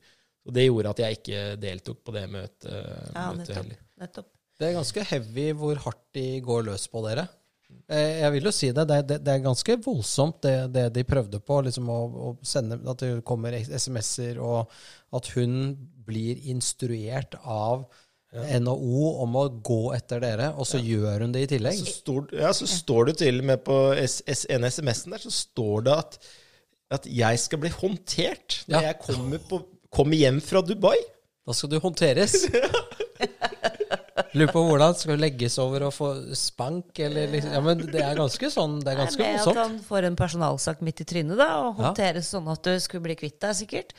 Og 0.48 0.54
det 0.56 0.66
gjorde 0.66 0.92
at 0.92 1.00
jeg 1.04 1.18
ikke 1.20 1.42
deltok 1.62 2.02
på 2.04 2.14
det 2.16 2.26
møtet, 2.34 2.72
Ja, 2.72 3.30
møtet 3.32 3.48
nettopp. 3.48 3.56
heller. 3.62 3.78
nettopp. 4.04 4.30
Det 4.60 4.68
er 4.68 4.76
ganske 4.78 5.04
heavy 5.10 5.46
hvor 5.58 5.80
hardt 5.86 6.04
de 6.14 6.26
går 6.46 6.66
løs 6.68 6.88
på 6.92 7.02
dere. 7.08 7.28
Eh, 7.88 8.20
Jeg 8.22 8.32
vil 8.36 8.44
jo 8.50 8.52
si 8.52 8.72
det. 8.76 8.84
Det, 8.90 9.00
det, 9.08 9.18
det 9.24 9.34
er 9.34 9.46
ganske 9.46 9.78
voldsomt, 9.86 10.42
det, 10.44 10.56
det 10.76 10.86
de 10.94 11.04
prøvde 11.08 11.40
på. 11.40 11.62
liksom 11.64 11.88
å, 11.90 12.00
å 12.12 12.32
sende, 12.46 12.78
At 12.92 13.00
det 13.00 13.24
kommer 13.24 13.56
SMS-er, 13.56 14.40
og 14.44 14.70
at 15.16 15.32
hun 15.38 15.78
blir 16.06 16.38
instruert 16.52 17.36
av 17.46 17.88
NHO 18.32 19.08
om 19.26 19.34
å 19.36 19.46
gå 19.60 19.80
etter 19.96 20.22
dere, 20.24 20.54
og 20.56 20.64
så 20.70 20.80
gjør 20.80 21.26
hun 21.26 21.34
det 21.36 21.42
i 21.44 21.50
tillegg. 21.52 21.76
Så 21.82 21.98
står, 22.00 22.30
ja, 22.40 22.54
så 22.56 22.68
står 22.70 23.10
det 23.12 23.18
til 23.20 23.42
og 23.42 23.48
med 23.50 23.64
på 23.68 23.80
en 23.92 24.06
SMS-en 24.08 25.12
der, 25.18 25.24
så 25.26 25.34
står 25.36 25.84
det 25.90 25.96
at, 25.98 26.16
at 26.96 27.10
jeg 27.12 27.42
skal 27.44 27.60
bli 27.66 27.72
håndtert 27.76 28.62
når 28.72 28.78
Ja. 28.78 28.86
jeg 28.94 29.00
kommer, 29.04 29.44
på, 29.50 29.60
kommer 29.92 30.16
hjem 30.16 30.40
fra 30.44 30.62
Dubai. 30.64 30.96
Da 31.48 31.54
skal 31.58 31.74
du 31.74 31.80
håndteres. 31.84 32.38
Lurer 34.38 34.52
på 34.54 34.62
hvordan. 34.64 34.94
Skal 34.96 35.18
du 35.18 35.22
legges 35.26 35.58
over 35.60 35.84
og 35.90 35.94
få 35.96 36.10
spank, 36.38 37.00
eller 37.04 37.28
liksom 37.34 37.52
Ja, 37.58 37.62
men 37.66 37.82
det 37.92 38.00
er 38.06 38.16
ganske 38.16 38.52
sånn. 38.54 38.78
Det 38.84 38.94
er 38.94 39.00
ganske 39.02 39.26
med 39.26 39.42
at 39.44 39.60
han 39.60 39.76
får 39.84 40.08
en 40.08 40.16
personalsak 40.20 40.84
midt 40.86 41.02
i 41.04 41.08
trynet, 41.10 41.36
da, 41.40 41.50
og 41.66 41.74
Ja. 41.74 41.90
håndteres 41.90 42.30
sånn 42.32 42.48
at 42.52 42.64
du 42.64 42.78
skulle 42.80 43.04
bli 43.10 43.18
kvitt 43.20 43.40
deg, 43.44 43.58
sikkert. 43.60 43.92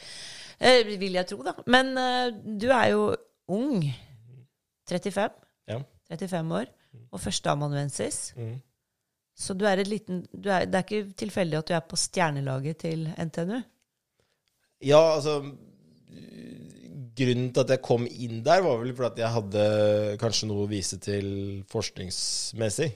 Eh, 0.61 0.80
vil 0.97 1.12
jeg 1.18 1.26
tro, 1.28 1.43
da. 1.45 1.53
Men 1.66 1.93
eh, 1.99 2.30
du 2.33 2.70
er 2.70 2.89
jo 2.95 3.05
ung. 3.53 3.83
35. 4.93 5.40
Ja. 5.72 5.78
35 6.12 6.55
år. 6.61 6.70
Og 7.12 7.20
førsteamanuensis. 7.20 8.20
Mm. 8.36 8.57
Så 9.34 9.55
du 9.57 9.64
er 9.64 9.80
et 9.80 9.88
liten 9.88 10.26
du 10.32 10.51
er, 10.53 10.66
Det 10.68 10.74
er 10.76 10.84
ikke 10.84 11.14
tilfeldig 11.16 11.59
at 11.62 11.68
du 11.70 11.74
er 11.74 11.80
på 11.88 11.97
stjernelaget 11.97 12.76
til 12.84 13.07
NTNU? 13.16 13.62
Ja, 14.84 15.01
altså 15.16 15.38
Grunnen 17.16 17.51
til 17.53 17.61
at 17.61 17.70
jeg 17.74 17.82
kom 17.84 18.07
inn 18.09 18.38
der, 18.45 18.62
var 18.64 18.78
vel 18.80 18.95
fordi 18.97 19.11
at 19.12 19.18
jeg 19.20 19.34
hadde 19.34 19.64
kanskje 20.20 20.47
noe 20.49 20.64
å 20.64 20.68
vise 20.70 20.97
til 21.03 21.26
forskningsmessig. 21.68 22.88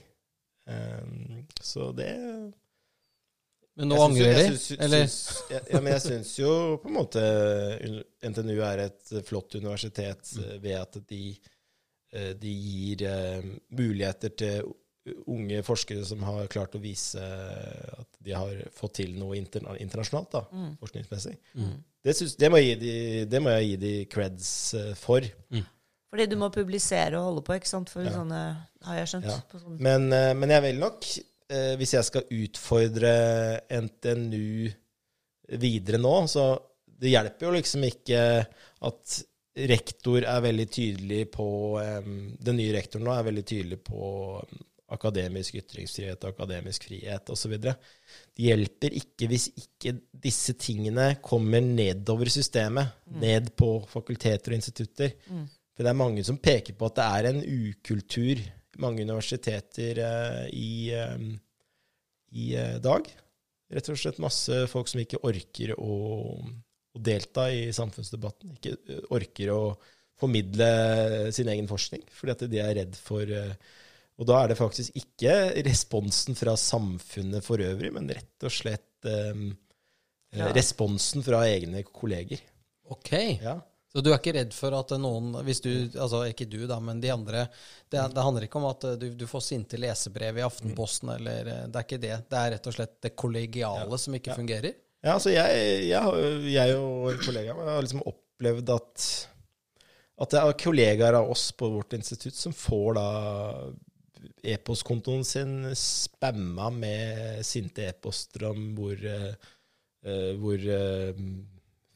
Um, 0.67 1.43
så 1.63 1.91
det 1.95 2.09
Men 3.77 3.91
nå 3.91 3.99
angrer 4.01 4.33
de? 4.33 4.41
jeg 4.57 4.79
Eller? 4.83 5.05
syns- 5.05 5.43
ja, 5.53 5.59
ja, 5.69 5.79
men 5.79 5.93
jeg 5.93 6.01
syns 6.01 6.31
jo 6.39 6.49
på 6.81 6.89
en 6.89 6.97
måte 6.97 7.21
NTNU 8.25 8.57
er 8.65 8.81
et 8.87 9.13
flott 9.29 9.53
universitet 9.55 10.33
Mm. 10.35 10.61
ved 10.65 10.75
at 10.81 10.97
de, 11.07 11.21
de 12.39 12.51
gir 12.53 13.01
eh, 13.07 13.41
muligheter 13.77 14.29
til 14.39 14.73
unge 15.31 15.61
forskere 15.63 16.03
som 16.03 16.19
har 16.27 16.49
klart 16.51 16.73
å 16.75 16.81
vise 16.83 17.21
at 17.23 18.07
de 18.19 18.33
har 18.35 18.57
fått 18.75 18.97
til 18.99 19.13
noe 19.15 19.37
interna 19.39 19.77
internasjonalt, 19.79 20.31
da, 20.33 20.41
Mm. 20.51 20.73
forskningsmessig. 20.81 21.37
Mm. 21.55 21.77
Det, 22.03 22.15
synes, 22.15 22.35
det, 22.35 22.49
må 22.51 22.57
de, 22.59 23.25
det 23.25 23.41
må 23.41 23.53
jeg 23.55 23.69
gi 23.69 23.77
de 23.85 23.93
creds 24.11 24.49
for. 24.99 25.23
for. 25.51 25.63
Fordi 26.11 26.25
du 26.27 26.35
må 26.39 26.49
publisere 26.51 27.15
og 27.19 27.25
holde 27.29 27.41
på, 27.47 27.55
ikke 27.55 27.67
sant? 27.71 27.89
For 27.89 28.03
Ja. 28.03 28.11
sånne 28.11 28.41
Har 28.83 28.95
jeg 28.99 29.07
skjønt? 29.07 29.25
Ja. 29.31 29.39
På 29.51 29.59
sånne. 29.59 29.79
Men, 29.79 30.11
eh, 30.13 30.33
men 30.33 30.49
jeg 30.49 30.61
vil 30.67 30.79
nok, 30.79 31.07
eh, 31.49 31.75
hvis 31.79 31.93
jeg 31.93 32.03
skal 32.05 32.23
utfordre 32.31 33.61
NTNU 33.69 34.71
videre 35.59 35.97
nå, 35.99 36.13
så 36.27 36.45
det 36.99 37.11
hjelper 37.13 37.47
jo 37.47 37.51
liksom 37.55 37.83
ikke 37.87 38.21
at 38.87 39.17
rektor 39.69 40.21
er 40.21 40.41
veldig 40.43 40.65
tydelig 40.69 41.21
på 41.33 41.47
Den 42.45 42.59
nye 42.59 42.73
rektoren 42.75 43.07
nå 43.07 43.13
er 43.15 43.25
veldig 43.25 43.43
tydelig 43.47 43.79
på 43.85 44.09
akademisk 44.93 45.57
ytringsfrihet, 45.59 46.23
akademisk 46.29 46.85
frihet 46.87 47.31
osv. 47.33 47.57
Det 47.59 47.73
hjelper 48.39 48.93
ikke 48.95 49.27
hvis 49.31 49.49
ikke 49.59 49.97
disse 50.27 50.55
tingene 50.61 51.09
kommer 51.25 51.63
nedover 51.65 52.31
systemet, 52.31 52.93
systemet, 53.03 53.21
ned 53.25 53.49
på 53.59 53.71
fakulteter 53.91 54.53
og 54.53 54.61
institutter. 54.61 55.11
Mm. 55.27 55.43
For 55.75 55.83
det 55.83 55.91
er 55.91 55.99
mange 55.99 56.23
som 56.23 56.39
peker 56.39 56.77
på 56.77 56.87
at 56.87 57.01
det 57.01 57.09
er 57.17 57.29
en 57.31 57.43
ukultur 57.43 58.45
mange 58.81 59.03
universiteter 59.05 60.01
eh, 60.03 60.45
i, 60.53 60.93
eh, 60.93 61.17
i 62.37 62.53
eh, 62.55 62.77
dag. 62.83 63.09
Rett 63.73 63.89
og 63.91 63.99
slett 63.99 64.21
masse 64.23 64.63
folk 64.71 64.89
som 64.89 65.01
ikke 65.01 65.21
orker 65.27 65.73
å, 65.75 66.37
å 66.97 67.03
delta 67.03 67.47
i 67.53 67.67
samfunnsdebatten. 67.75 68.55
Ikke 68.57 68.75
eh, 68.89 69.03
orker 69.15 69.53
å 69.55 69.61
formidle 70.17 71.31
sin 71.35 71.49
egen 71.53 71.67
forskning, 71.69 72.03
fordi 72.17 72.33
at 72.33 72.45
de 72.49 72.61
er 72.63 72.75
redd 72.81 72.95
for 72.97 73.21
eh, 73.29 73.53
Og 74.17 74.25
da 74.25 74.39
er 74.41 74.47
det 74.49 74.57
faktisk 74.57 74.95
ikke 74.97 75.33
responsen 75.67 76.33
fra 76.33 76.55
samfunnet 76.57 77.45
for 77.45 77.61
øvrig, 77.61 77.91
men 77.93 78.07
rett 78.09 78.45
og 78.47 78.51
slett 78.51 79.05
um, 79.05 79.51
Ja. 80.33 80.49
responsen 80.57 81.21
fra 81.23 81.43
egne 81.47 81.83
kolleger. 81.85 82.41
Ok. 82.89 83.11
Ja. 83.43 83.59
Så 83.93 84.01
du 84.03 84.09
er 84.11 84.17
ikke 84.17 84.33
redd 84.35 84.51
for 84.57 84.73
at 84.75 84.89
noen 84.99 85.29
hvis 85.45 85.61
du, 85.63 85.69
altså 86.01 86.23
Ikke 86.27 86.45
du, 86.49 86.65
da, 86.67 86.79
men 86.83 86.99
de 87.01 87.09
andre. 87.13 87.45
Det, 87.89 88.01
det 88.13 88.23
handler 88.25 88.43
ikke 88.47 88.59
om 88.59 88.65
at 88.71 88.83
du, 88.99 89.05
du 89.15 89.23
får 89.29 89.45
sinte 89.45 89.77
lesebrev 89.79 90.37
i 90.41 90.43
Aftenposten, 90.45 91.13
eller 91.13 91.47
Det 91.69 91.77
er 91.79 91.85
ikke 91.85 92.01
det. 92.03 92.15
Det 92.27 92.41
er 92.41 92.51
rett 92.57 92.67
og 92.67 92.75
slett 92.75 92.97
det 93.05 93.13
kollegiale 93.15 93.97
som 94.01 94.17
ikke 94.17 94.33
Ja. 94.33 94.35
fungerer. 94.41 94.73
Ja, 95.07 95.15
altså 95.15 95.31
jeg, 95.31 95.87
jeg, 95.87 96.51
jeg 96.51 96.77
og 96.77 97.11
en 97.15 97.69
har 97.71 97.83
liksom 97.85 98.03
opplevd 98.03 98.71
at 98.75 99.09
at 100.17 100.33
det 100.33 100.39
er 100.41 100.55
kollegaer 100.57 101.19
av 101.19 101.29
oss 101.29 101.51
på 101.53 101.69
vårt 101.69 101.93
institutt 101.93 102.33
som 102.33 102.55
får 102.55 102.97
da 102.97 103.09
e-postkontoen 104.47 105.21
sin 105.25 105.53
spamma 105.77 106.71
med 106.73 107.45
sinte 107.45 107.85
e-poster 107.85 108.47
om 108.49 108.71
hvor, 108.77 108.97
eh, 108.97 109.35
eh, 110.07 110.31
hvor 110.41 110.57
eh, 110.57 111.21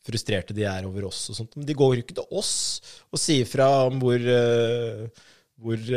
frustrerte 0.05 0.53
de 0.57 0.67
er 0.69 0.85
over 0.85 1.09
oss 1.09 1.23
og 1.31 1.39
sånt. 1.39 1.57
Men 1.57 1.65
de 1.65 1.77
går 1.77 1.95
jo 1.95 2.05
ikke 2.05 2.19
til 2.19 2.37
oss 2.37 2.53
og 3.09 3.21
sier 3.21 3.49
fra 3.49 3.67
om 3.87 3.99
hvor, 4.01 4.21
hvor 5.61 5.91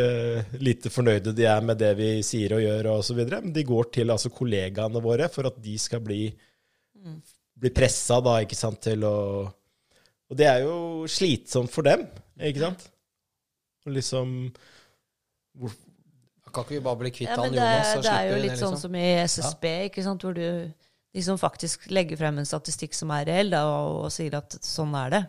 lite 0.60 0.92
fornøyde 0.92 1.32
de 1.36 1.46
er 1.48 1.64
med 1.64 1.80
det 1.80 1.94
vi 1.96 2.10
sier 2.26 2.56
og 2.56 2.64
gjør 2.64 2.90
og 2.92 3.04
osv. 3.04 3.22
Men 3.32 3.54
de 3.56 3.64
går 3.68 3.88
til 3.96 4.12
altså 4.12 4.32
kollegaene 4.32 5.04
våre 5.04 5.30
for 5.32 5.48
at 5.48 5.56
de 5.64 5.78
skal 5.80 6.04
bli 6.04 6.26
bli 7.60 7.70
pressa 7.74 8.20
da, 8.24 8.38
ikke 8.44 8.58
sant, 8.58 8.80
til 8.88 9.04
å 9.06 9.16
Og 10.30 10.38
det 10.38 10.46
er 10.50 10.62
jo 10.64 10.76
slitsomt 11.10 11.72
for 11.72 11.86
dem, 11.86 12.06
ikke 12.40 12.62
sant? 12.64 12.86
Og 13.84 13.92
liksom 13.98 14.30
hvor, 15.60 15.74
Kan 16.48 16.64
ikke 16.64 16.78
vi 16.78 16.84
bare 16.86 17.00
bli 17.02 17.12
kvitt 17.14 17.28
Ja, 17.28 17.36
han 17.38 17.52
Jonas? 17.52 17.92
det, 17.92 17.98
og 17.98 18.06
det 18.06 18.14
er 18.14 18.30
jo 18.30 18.40
litt 18.40 18.56
sånn 18.58 18.74
liksom? 18.74 18.80
som 18.80 18.96
i 18.98 19.06
SSB, 19.26 19.68
ikke 19.90 20.06
sant, 20.06 20.24
hvor 20.24 20.36
du 20.36 20.48
de 21.14 21.22
som 21.22 21.38
faktisk 21.38 21.86
legger 21.94 22.18
frem 22.18 22.40
en 22.40 22.48
statistikk 22.48 22.96
som 22.96 23.12
er 23.14 23.28
reell, 23.28 23.52
da, 23.54 23.62
og, 23.70 24.00
og 24.06 24.10
sier 24.10 24.34
at 24.34 24.56
sånn 24.66 24.94
er 24.98 25.12
det, 25.12 25.20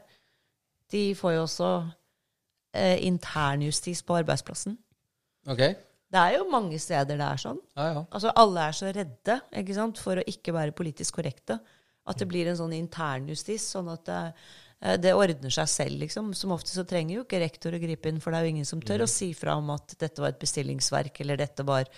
de 0.95 1.03
får 1.17 1.35
jo 1.35 1.43
også 1.43 1.69
eh, 2.73 3.03
internjustis 3.05 4.01
på 4.05 4.17
arbeidsplassen. 4.17 4.79
Ok. 5.45 5.61
Det 6.15 6.21
er 6.21 6.37
jo 6.37 6.45
mange 6.47 6.77
steder 6.79 7.17
det 7.19 7.25
er 7.27 7.39
sånn. 7.41 7.57
Ja, 7.75 7.87
ja. 7.91 8.03
Altså 8.07 8.31
Alle 8.39 8.69
er 8.69 8.75
så 8.77 8.91
redde 8.95 9.39
ikke 9.61 9.75
sant, 9.75 9.99
for 9.99 10.21
å 10.21 10.29
ikke 10.31 10.53
være 10.55 10.75
politisk 10.77 11.17
korrekte. 11.19 11.57
At 12.07 12.21
det 12.21 12.27
blir 12.29 12.47
en 12.47 12.59
sånn 12.59 12.75
internjustis, 12.77 13.65
sånn 13.73 13.89
at 13.91 14.05
det, 14.07 14.19
eh, 14.79 14.95
det 15.01 15.15
ordner 15.17 15.51
seg 15.51 15.67
selv, 15.71 15.97
liksom. 16.05 16.29
Som 16.37 16.53
ofte 16.55 16.71
så 16.71 16.85
trenger 16.87 17.17
jo 17.17 17.25
ikke 17.25 17.41
rektor 17.41 17.75
å 17.75 17.81
gripe 17.81 18.07
inn, 18.11 18.21
for 18.23 18.31
det 18.31 18.39
er 18.39 18.47
jo 18.47 18.53
ingen 18.53 18.69
som 18.69 18.83
tør 18.85 19.03
å 19.03 19.09
si 19.11 19.33
fra 19.35 19.57
om 19.59 19.73
at 19.73 19.97
dette 19.99 20.23
var 20.23 20.31
et 20.31 20.39
bestillingsverk, 20.39 21.19
eller 21.25 21.41
dette 21.41 21.65
var 21.67 21.89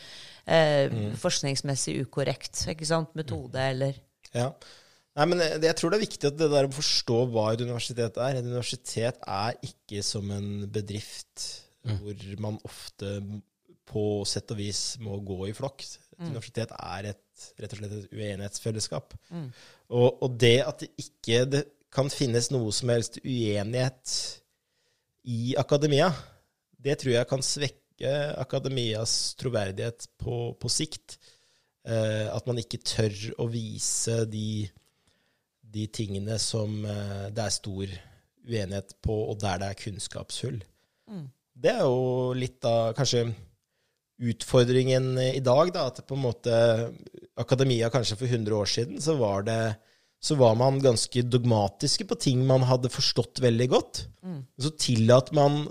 eh, 0.47 1.13
forskningsmessig 1.21 1.99
ukorrekt 2.07 2.63
ikke 2.73 2.89
sant, 2.89 3.13
metode, 3.19 3.61
eller 3.75 4.01
Ja. 4.33 4.49
Nei, 5.17 5.25
men 5.25 5.39
jeg, 5.41 5.61
jeg 5.65 5.77
tror 5.77 5.89
det 5.89 5.97
er 5.97 6.05
viktig 6.05 6.29
at 6.29 6.35
det 6.37 6.47
der 6.53 6.67
å 6.67 6.73
forstå 6.73 7.21
hva 7.33 7.45
et 7.51 7.61
universitet 7.65 8.17
er. 8.21 8.37
Et 8.37 8.45
universitet 8.45 9.21
er 9.25 9.55
ikke 9.65 10.03
som 10.05 10.29
en 10.29 10.49
bedrift 10.69 11.45
hvor 11.87 12.25
man 12.43 12.59
ofte 12.67 13.15
på 13.87 14.03
sett 14.27 14.51
og 14.53 14.59
vis 14.59 14.81
må 15.03 15.19
gå 15.25 15.47
i 15.49 15.55
flokk. 15.55 15.83
Et 15.83 16.27
universitet 16.27 16.73
er 16.75 17.11
et, 17.13 17.47
rett 17.61 17.73
og 17.73 17.81
slett 17.81 17.95
et 17.97 18.13
uenighetsfellesskap. 18.15 19.15
Og, 19.89 20.23
og 20.23 20.37
det 20.41 20.57
at 20.65 20.83
det 20.83 20.91
ikke 21.05 21.43
det 21.47 21.63
kan 21.93 22.09
finnes 22.11 22.51
noe 22.51 22.73
som 22.75 22.91
helst 22.91 23.19
uenighet 23.23 24.13
i 25.27 25.55
akademia, 25.59 26.11
det 26.77 26.99
tror 27.01 27.15
jeg 27.15 27.29
kan 27.29 27.43
svekke 27.43 28.11
akademias 28.37 29.33
troverdighet 29.39 30.09
på, 30.21 30.53
på 30.59 30.71
sikt. 30.71 31.17
Eh, 31.87 32.27
at 32.27 32.47
man 32.47 32.59
ikke 32.59 32.83
tør 32.83 33.15
å 33.39 33.47
vise 33.51 34.25
de, 34.29 34.67
de 35.63 35.87
tingene 35.87 36.37
som 36.41 36.83
eh, 36.83 37.27
det 37.31 37.45
er 37.45 37.55
stor 37.55 37.95
uenighet 38.47 38.95
på, 39.03 39.15
og 39.31 39.39
der 39.41 39.61
det 39.61 39.71
er 39.71 39.81
kunnskapshull. 39.81 40.59
Det 41.57 41.71
er 41.73 41.83
jo 41.87 42.35
litt 42.37 42.63
av 42.67 42.91
kanskje 42.97 43.29
utfordringen 44.17 45.17
i 45.21 45.41
dag, 45.45 45.71
da, 45.73 45.87
at 45.91 46.01
på 46.07 46.17
en 46.17 46.23
måte 46.23 46.53
akademia 47.37 47.89
kanskje 47.93 48.17
for 48.17 48.29
100 48.29 48.55
år 48.57 48.69
siden, 48.71 49.01
så 49.01 49.17
var, 49.19 49.43
det, 49.45 49.75
så 50.23 50.37
var 50.39 50.55
man 50.57 50.81
ganske 50.81 51.21
dogmatiske 51.21 52.07
på 52.09 52.17
ting 52.21 52.45
man 52.47 52.65
hadde 52.65 52.89
forstått 52.93 53.43
veldig 53.43 53.67
godt. 53.75 54.05
Så 54.61 54.73
tillot 54.81 55.31
man 55.37 55.67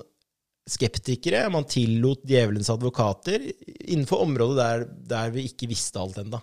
skeptikere, 0.66 1.44
man 1.50 1.66
tillot 1.70 2.24
djevelens 2.26 2.70
advokater 2.72 3.42
innenfor 3.86 4.24
området 4.24 4.56
der, 4.58 4.86
der 5.14 5.34
vi 5.34 5.46
ikke 5.46 5.68
visste 5.70 6.00
alt 6.02 6.18
ennå. 6.22 6.40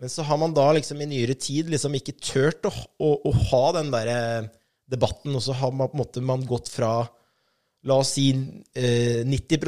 Men 0.00 0.10
så 0.12 0.24
har 0.28 0.36
man 0.40 0.52
da 0.56 0.66
liksom 0.76 1.00
i 1.00 1.08
nyere 1.08 1.36
tid 1.40 1.70
liksom 1.72 1.94
ikke 1.96 2.18
turt 2.20 2.68
å, 2.68 2.72
å, 3.00 3.14
å 3.28 3.32
ha 3.52 3.62
den 3.78 3.92
derre 3.94 4.18
debatten, 4.88 5.32
og 5.36 5.44
så 5.44 5.56
har 5.56 5.72
man 5.72 5.88
på 5.88 5.96
en 5.96 6.02
måte 6.02 6.24
man 6.24 6.44
gått 6.48 6.68
fra 6.72 7.06
La 7.86 7.94
oss 8.02 8.16
si 8.16 8.32
eh, 8.74 9.22
90 9.22 9.58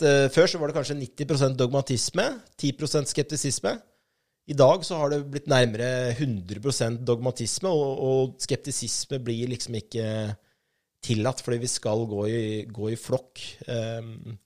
eh, 0.00 0.26
Før 0.32 0.48
så 0.48 0.60
var 0.60 0.70
det 0.70 0.78
kanskje 0.78 0.96
90% 0.96 1.58
dogmatisme, 1.60 2.26
10 2.56 3.04
skeptisisme. 3.10 3.74
I 4.50 4.56
dag 4.56 4.84
så 4.86 4.96
har 4.98 5.12
det 5.12 5.26
blitt 5.30 5.50
nærmere 5.50 6.14
100% 6.16 7.04
dogmatisme, 7.06 7.68
og, 7.68 7.90
og 8.00 8.38
skeptisisme 8.42 9.20
blir 9.22 9.50
liksom 9.52 9.76
ikke 9.78 10.06
tillatt, 11.04 11.42
fordi 11.44 11.60
vi 11.62 11.70
skal 11.70 12.06
gå 12.08 12.24
i, 12.28 12.40
gå 12.68 12.90
i 12.90 12.98
flokk. 12.98 13.42
Um, 13.68 14.38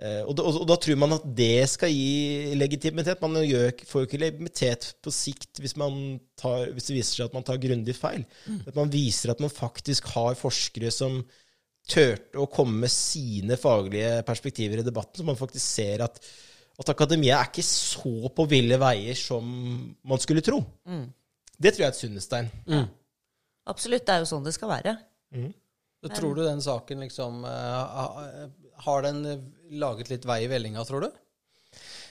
eh, 0.00 0.22
og, 0.24 0.32
da, 0.40 0.46
og, 0.48 0.64
da, 0.68 0.78
tror 0.80 0.98
man 1.00 1.16
at 1.18 1.26
det 1.38 1.68
skal 1.70 1.92
gi 1.92 2.56
legitimitet. 2.58 3.22
Man 3.22 3.38
gjør, 3.44 3.70
får 3.88 4.02
jo 4.02 4.08
ikke 4.08 4.22
legitimitet 4.24 4.88
på 5.04 5.12
sikt 5.14 5.60
hvis, 5.62 5.76
tar, 5.76 6.72
hvis, 6.72 6.88
det 6.88 6.96
viser 6.96 7.20
seg 7.20 7.28
at 7.28 7.36
man 7.38 7.46
tar 7.46 7.60
grundig 7.62 7.96
feil. 7.96 8.24
Mm. 8.48 8.64
At 8.64 8.80
man 8.80 8.92
viser 8.92 9.32
at 9.32 9.44
man 9.44 9.52
faktisk 9.52 10.10
har 10.16 10.40
forskere 10.40 10.90
som 10.94 11.22
turte 11.88 12.38
å 12.40 12.48
komme 12.52 12.84
med 12.84 12.92
sine 12.92 13.56
faglige 13.60 14.22
perspektiver 14.28 14.82
i 14.82 14.86
debatten, 14.86 15.20
så 15.20 15.26
man 15.26 15.38
faktisk 15.38 15.64
ser 15.64 16.04
at, 16.04 16.20
at 16.78 16.92
akademia 16.92 17.38
er 17.38 17.50
ikke 17.50 17.64
så 17.66 18.30
på 18.34 18.46
ville 18.50 18.78
veier 18.80 19.16
som 19.18 19.48
man 20.04 20.22
skulle 20.22 20.44
tro. 20.44 20.60
Mm. 20.88 21.06
Det 21.58 21.72
tror 21.74 21.84
jeg 21.84 21.88
er 21.88 21.96
et 21.96 22.02
sunnestein. 22.02 22.50
Mm. 22.68 22.86
Absolutt. 23.68 24.04
Det 24.06 24.14
er 24.14 24.22
jo 24.22 24.30
sånn 24.30 24.46
det 24.46 24.54
skal 24.56 24.70
være. 24.70 24.94
Mm. 25.34 25.50
Tror 26.14 26.36
du 26.36 26.44
den 26.44 26.60
saken 26.62 27.00
liksom 27.02 27.40
uh, 27.42 28.46
Har 28.86 29.02
den 29.02 29.18
laget 29.74 30.12
litt 30.12 30.28
vei 30.28 30.44
i 30.44 30.50
vellinga, 30.50 30.84
tror 30.86 31.02
du? 31.02 31.08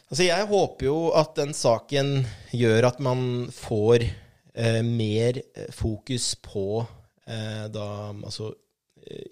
Altså, 0.08 0.26
jeg 0.26 0.48
håper 0.50 0.88
jo 0.88 0.98
at 1.20 1.34
den 1.40 1.54
saken 1.56 2.12
gjør 2.56 2.90
at 2.92 3.00
man 3.04 3.48
får 3.52 4.06
eh, 4.06 4.80
mer 4.86 5.40
fokus 5.76 6.30
på 6.40 6.84
eh, 7.28 7.66
da 7.74 7.88
altså 8.14 8.54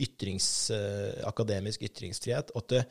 ytrings, 0.01 0.49
akademisk 1.27 1.85
ytringsfrihet, 1.87 2.53
og 2.55 2.63
at 2.63 2.73
det 2.75 2.83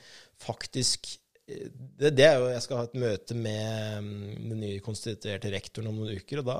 faktisk 0.44 1.14
det, 1.44 2.14
det, 2.16 2.24
er 2.24 2.38
jo, 2.40 2.46
Jeg 2.48 2.62
skal 2.64 2.78
ha 2.78 2.86
et 2.86 2.94
møte 3.00 3.36
med 3.36 4.06
mm, 4.06 4.46
den 4.48 4.62
nye 4.62 4.84
konstituerte 4.84 5.50
rektoren 5.52 5.90
om 5.90 5.98
noen 6.00 6.16
uker. 6.16 6.40
og 6.40 6.46
Da, 6.48 6.56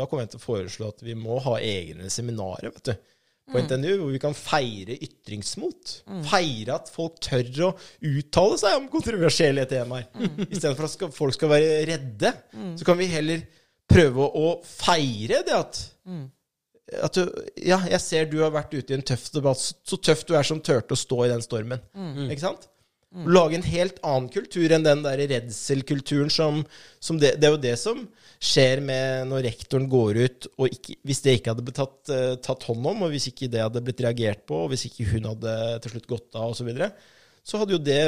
da 0.00 0.06
kommer 0.08 0.24
jeg 0.24 0.34
til 0.34 0.40
å 0.40 0.46
foreslå 0.46 0.88
at 0.90 1.04
vi 1.06 1.14
må 1.18 1.38
ha 1.44 1.58
egne 1.62 2.10
seminarer 2.10 2.72
vet 2.74 2.90
du, 2.90 3.12
på 3.48 3.60
mm. 3.60 3.68
NTNU 3.68 3.92
hvor 4.00 4.10
vi 4.12 4.22
kan 4.22 4.34
feire 4.36 4.96
ytringsmot. 5.06 6.00
Mm. 6.10 6.24
Feire 6.26 6.80
at 6.80 6.90
folk 6.92 7.20
tør 7.24 7.52
å 7.68 7.70
uttale 8.10 8.58
seg 8.60 8.80
om 8.80 8.90
kontroversielle 8.92 9.68
temaer. 9.70 10.10
Mm. 10.18 10.48
Istedenfor 10.48 10.88
at 10.90 11.14
folk 11.14 11.38
skal 11.38 11.54
være 11.54 11.78
redde, 11.92 12.34
mm. 12.50 12.74
så 12.80 12.90
kan 12.90 12.98
vi 12.98 13.12
heller 13.12 13.46
prøve 13.88 14.26
å 14.36 14.50
feire 14.66 15.44
det 15.46 15.54
at 15.56 15.80
mm 16.08 16.26
at 17.04 17.18
du, 17.18 17.28
ja, 17.60 17.78
jeg 17.90 18.00
ser 18.00 18.28
du 18.30 18.38
har 18.40 18.54
vært 18.54 18.72
ute 18.74 18.94
i 18.94 18.96
en 18.96 19.04
tøff 19.04 19.28
debatt. 19.34 19.60
Så 19.60 20.00
tøff 20.00 20.24
du 20.28 20.34
er 20.38 20.46
som 20.46 20.60
turte 20.64 20.96
å 20.96 20.98
stå 20.98 21.24
i 21.26 21.30
den 21.32 21.44
stormen. 21.44 21.82
Mm. 21.92 22.28
Ikke 22.30 22.46
sant? 22.46 22.68
Mm. 23.08 23.24
Lage 23.32 23.56
en 23.56 23.64
helt 23.64 24.00
annen 24.04 24.28
kultur 24.28 24.72
enn 24.74 24.84
den 24.84 25.00
der 25.04 25.20
redselkulturen 25.30 26.28
som, 26.32 26.60
som 27.00 27.16
det, 27.20 27.38
det, 27.40 27.48
er 27.48 27.54
jo 27.54 27.60
det 27.62 27.76
som 27.80 28.02
skjer 28.36 28.82
med 28.84 29.30
når 29.30 29.46
rektoren 29.46 29.86
går 29.88 30.20
ut, 30.20 30.48
og 30.60 30.74
ikke, 30.76 30.98
hvis 31.08 31.22
det 31.24 31.38
ikke 31.38 31.54
hadde 31.54 31.64
blitt 31.64 31.78
tatt, 31.80 31.96
uh, 32.12 32.34
tatt, 32.44 32.66
hånd 32.68 32.84
om, 32.92 33.06
og 33.06 33.14
hvis 33.14 33.30
ikke 33.30 33.48
det 33.50 33.64
hadde 33.64 33.82
blitt 33.86 34.02
reagert 34.04 34.44
på, 34.48 34.60
og 34.66 34.74
hvis 34.74 34.84
ikke 34.90 35.08
hun 35.14 35.30
hadde 35.30 35.54
til 35.84 35.94
slutt 35.94 36.10
gått 36.12 36.36
av, 36.36 36.52
osv., 36.52 36.60
så, 36.60 36.68
videre, 36.68 36.90
så 37.48 37.62
hadde 37.62 37.78
jo 37.78 37.80
det 37.80 38.02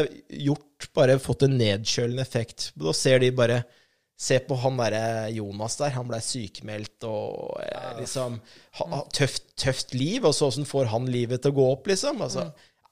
gjort 0.44 0.90
bare 0.96 1.16
fått 1.22 1.46
en 1.46 1.56
nedkjølende 1.56 2.20
effekt. 2.20 2.68
Da 2.76 2.92
ser 2.96 3.24
de 3.24 3.32
bare 3.32 3.62
Se 4.20 4.36
på 4.44 4.56
han 4.60 4.76
derre 4.76 5.30
Jonas 5.32 5.78
der. 5.80 5.94
Han 5.96 6.10
blei 6.10 6.20
sykemeldt 6.20 7.06
og 7.08 7.60
eh, 7.64 7.92
liksom 8.02 8.36
ha, 8.80 9.04
tøft, 9.16 9.54
tøft 9.56 9.94
liv. 9.96 10.26
Og 10.28 10.34
så 10.36 10.50
åssen 10.50 10.68
får 10.68 10.90
han 10.92 11.08
livet 11.08 11.40
til 11.40 11.54
å 11.54 11.56
gå 11.56 11.68
opp, 11.72 11.88
liksom? 11.88 12.20
Altså, 12.26 12.50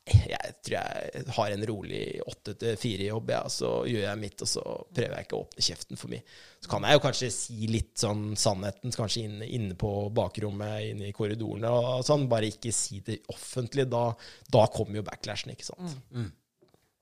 jeg 0.08 0.54
tror 0.64 0.76
jeg 0.78 1.24
har 1.36 1.52
en 1.52 1.64
rolig 1.68 2.02
åtte 2.24 2.54
til 2.60 2.78
fire-jobb, 2.80 3.32
ja, 3.34 3.42
så 3.52 3.72
gjør 3.88 4.04
jeg 4.06 4.20
mitt, 4.22 4.44
og 4.44 4.50
så 4.50 4.62
prøver 4.94 5.16
jeg 5.16 5.26
ikke 5.26 5.36
å 5.36 5.42
åpne 5.44 5.64
kjeften 5.68 6.00
for 6.00 6.12
mye. 6.12 6.36
Så 6.64 6.72
kan 6.72 6.86
jeg 6.86 6.96
jo 6.96 7.02
kanskje 7.04 7.30
si 7.34 7.68
litt 7.70 7.92
sånn 8.00 8.24
sannheten, 8.40 8.94
kanskje 8.94 9.26
inne, 9.26 9.48
inne 9.58 9.76
på 9.78 9.92
bakrommet, 10.16 10.78
inne 10.92 11.10
i 11.10 11.16
korridorene 11.16 11.72
og 11.72 12.06
sånn. 12.08 12.28
Bare 12.30 12.48
ikke 12.48 12.72
si 12.74 13.02
det 13.04 13.20
offentlig. 13.32 13.88
Da, 13.92 14.06
da 14.54 14.64
kommer 14.72 15.00
jo 15.00 15.06
backlashen, 15.08 15.52
ikke 15.54 15.68
sant. 15.68 15.98
Mm. 16.08 16.24
mm. 16.24 16.30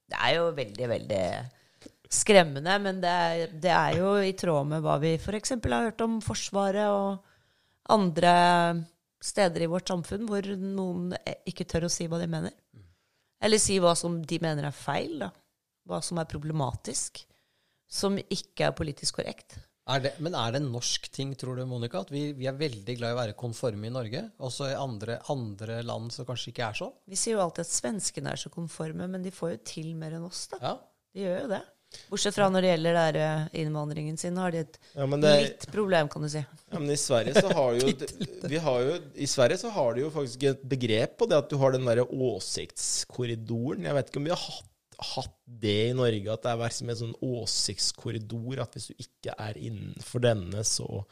Det 0.07 0.19
er 0.23 0.37
jo 0.37 0.51
veldig, 0.55 0.91
veldig 0.91 1.23
skremmende, 2.17 2.75
men 2.83 3.01
det 3.03 3.13
er, 3.13 3.55
det 3.63 3.73
er 3.73 4.01
jo 4.01 4.17
i 4.25 4.35
tråd 4.39 4.73
med 4.73 4.85
hva 4.85 4.97
vi 5.03 5.15
f.eks. 5.19 5.57
har 5.61 5.89
hørt 5.91 6.05
om 6.05 6.19
Forsvaret 6.25 6.89
og 6.91 7.91
andre 7.93 8.35
steder 9.23 9.65
i 9.65 9.71
vårt 9.71 9.91
samfunn 9.91 10.27
hvor 10.29 10.47
noen 10.61 11.15
ikke 11.49 11.67
tør 11.69 11.89
å 11.89 11.93
si 11.93 12.09
hva 12.11 12.21
de 12.23 12.29
mener. 12.31 12.55
Eller 13.43 13.61
si 13.61 13.79
hva 13.83 13.95
som 13.99 14.19
de 14.25 14.41
mener 14.43 14.69
er 14.69 14.77
feil, 14.77 15.19
da. 15.23 15.31
Hva 15.87 16.01
som 16.03 16.19
er 16.19 16.29
problematisk. 16.31 17.23
Som 17.87 18.19
ikke 18.19 18.67
er 18.67 18.77
politisk 18.77 19.21
korrekt. 19.21 19.59
Er 19.87 20.01
det, 20.03 20.17
men 20.19 20.35
er 20.35 20.51
det 20.51 20.59
en 20.59 20.73
norsk 20.75 21.05
ting, 21.15 21.37
tror 21.39 21.61
du, 21.61 21.63
Monica? 21.71 22.01
At 22.03 22.11
vi, 22.11 22.33
vi, 22.35 22.49
er 22.51 22.57
veldig 22.59 22.97
glad 22.99 23.13
i 23.13 23.15
å 23.15 23.21
være 23.21 23.37
konforme 23.39 23.87
i 23.87 23.93
Norge? 23.95 24.25
Også 24.43 24.73
i 24.73 24.75
andre, 24.75 25.21
andre 25.31 25.79
land 25.87 26.11
som 26.15 26.27
kanskje 26.27 26.51
ikke 26.51 26.67
er 26.67 26.81
sånn? 26.81 26.97
Vi 27.07 27.19
sier 27.21 27.37
jo 27.37 27.45
alltid 27.45 27.63
at 27.63 27.71
svenskene 27.71 28.33
er 28.33 28.43
så 28.43 28.51
konforme, 28.51 29.07
men 29.13 29.23
de 29.23 29.31
får 29.35 29.53
jo 29.53 29.61
til 29.71 29.93
mer 29.99 30.17
enn 30.19 30.27
oss, 30.27 30.49
da. 30.51 30.59
Ja. 30.65 30.75
De 31.15 31.23
gjør 31.23 31.39
jo 31.45 31.53
det. 31.55 31.63
Bortsett 32.11 32.35
fra 32.37 32.49
når 32.53 32.65
det 32.65 32.71
gjelder 32.73 32.97
der 32.99 33.19
eh, 33.23 33.43
innvandringen 33.63 34.19
sin, 34.21 34.37
har 34.41 34.53
de 34.55 34.63
et 34.65 34.79
ja, 34.95 35.07
det, 35.07 35.33
litt 35.43 35.67
problem, 35.73 36.11
kan 36.13 36.25
du 36.25 36.31
si. 36.31 36.43
Ja, 36.43 36.79
men 36.79 36.91
i 36.93 36.99
Sverige 37.01 37.35
så 37.39 37.51
har 37.51 37.77
jo, 37.79 37.93
vi 38.53 38.63
har 38.63 38.87
jo 38.87 38.97
I 39.15 39.29
Sverige 39.31 39.61
så 39.63 39.73
har 39.75 39.97
de 39.97 40.05
jo 40.05 40.13
faktisk 40.15 40.49
et 40.51 40.65
begrep 40.67 41.19
på 41.21 41.29
det 41.31 41.39
at 41.39 41.51
du 41.51 41.59
har 41.63 41.75
den 41.75 41.87
derre 41.89 42.07
åsiktskorridoren. 42.07 43.87
Jeg 43.89 43.99
vet 43.99 44.11
ikke 44.11 44.23
om 44.23 44.29
vi 44.29 44.35
har 44.35 44.43
hatt, 44.43 44.73
hatt 45.13 45.37
det 45.67 45.79
i 45.91 45.95
Norge, 45.97 46.33
at 46.33 46.47
det 46.47 46.57
er 46.57 46.75
som 46.79 46.91
en 46.93 47.01
sånn 47.03 47.15
åsiktskorridor, 47.27 48.65
at 48.65 48.77
hvis 48.77 48.91
du 48.91 49.07
ikke 49.07 49.39
er 49.49 49.63
innenfor 49.69 50.27
denne, 50.27 50.67
så 50.67 51.05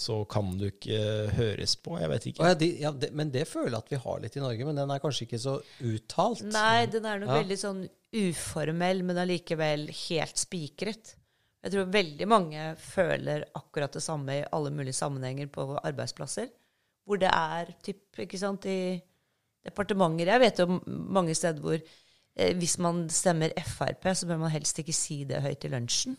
så 0.00 0.22
kan 0.30 0.52
du 0.56 0.68
ikke 0.68 0.98
høres 1.34 1.74
på. 1.82 1.96
Jeg 2.00 2.08
vet 2.12 2.26
ikke. 2.30 2.46
Ja, 2.46 2.56
de, 2.56 2.68
ja, 2.80 2.92
de, 2.94 3.10
men 3.16 3.32
det 3.34 3.42
føler 3.50 3.74
jeg 3.74 3.82
at 3.82 3.90
vi 3.92 3.98
har 4.00 4.20
litt 4.22 4.36
i 4.38 4.42
Norge, 4.42 4.68
men 4.68 4.78
den 4.78 4.92
er 4.94 5.02
kanskje 5.02 5.26
ikke 5.26 5.40
så 5.42 5.56
uttalt? 5.84 6.44
Nei, 6.46 6.86
den 6.88 7.08
er 7.10 7.20
nok 7.20 7.32
ja. 7.34 7.40
veldig 7.42 7.58
sånn 7.60 7.82
uformell, 8.16 9.04
men 9.06 9.20
allikevel 9.22 9.88
helt 10.08 10.40
spikret. 10.40 11.14
Jeg 11.60 11.74
tror 11.74 11.92
veldig 11.92 12.26
mange 12.30 12.68
føler 12.80 13.44
akkurat 13.58 13.92
det 13.92 14.02
samme 14.02 14.38
i 14.38 14.46
alle 14.56 14.72
mulige 14.72 14.96
sammenhenger 14.96 15.50
på 15.52 15.66
arbeidsplasser. 15.76 16.48
Hvor 17.04 17.20
det 17.20 17.30
er 17.30 17.72
typ, 17.84 18.02
ikke 18.22 18.38
sant, 18.38 18.66
i 18.66 19.00
departementer 19.66 20.30
Jeg 20.30 20.40
vet 20.40 20.62
jo 20.62 20.80
mange 20.86 21.34
steder 21.36 21.60
hvor 21.60 21.76
eh, 21.76 22.54
hvis 22.56 22.78
man 22.80 23.08
stemmer 23.12 23.52
Frp, 23.66 24.08
så 24.14 24.28
bør 24.28 24.40
man 24.44 24.54
helst 24.54 24.78
ikke 24.80 24.96
si 24.96 25.24
det 25.28 25.42
høyt 25.44 25.66
i 25.68 25.72
lunsjen. 25.74 26.16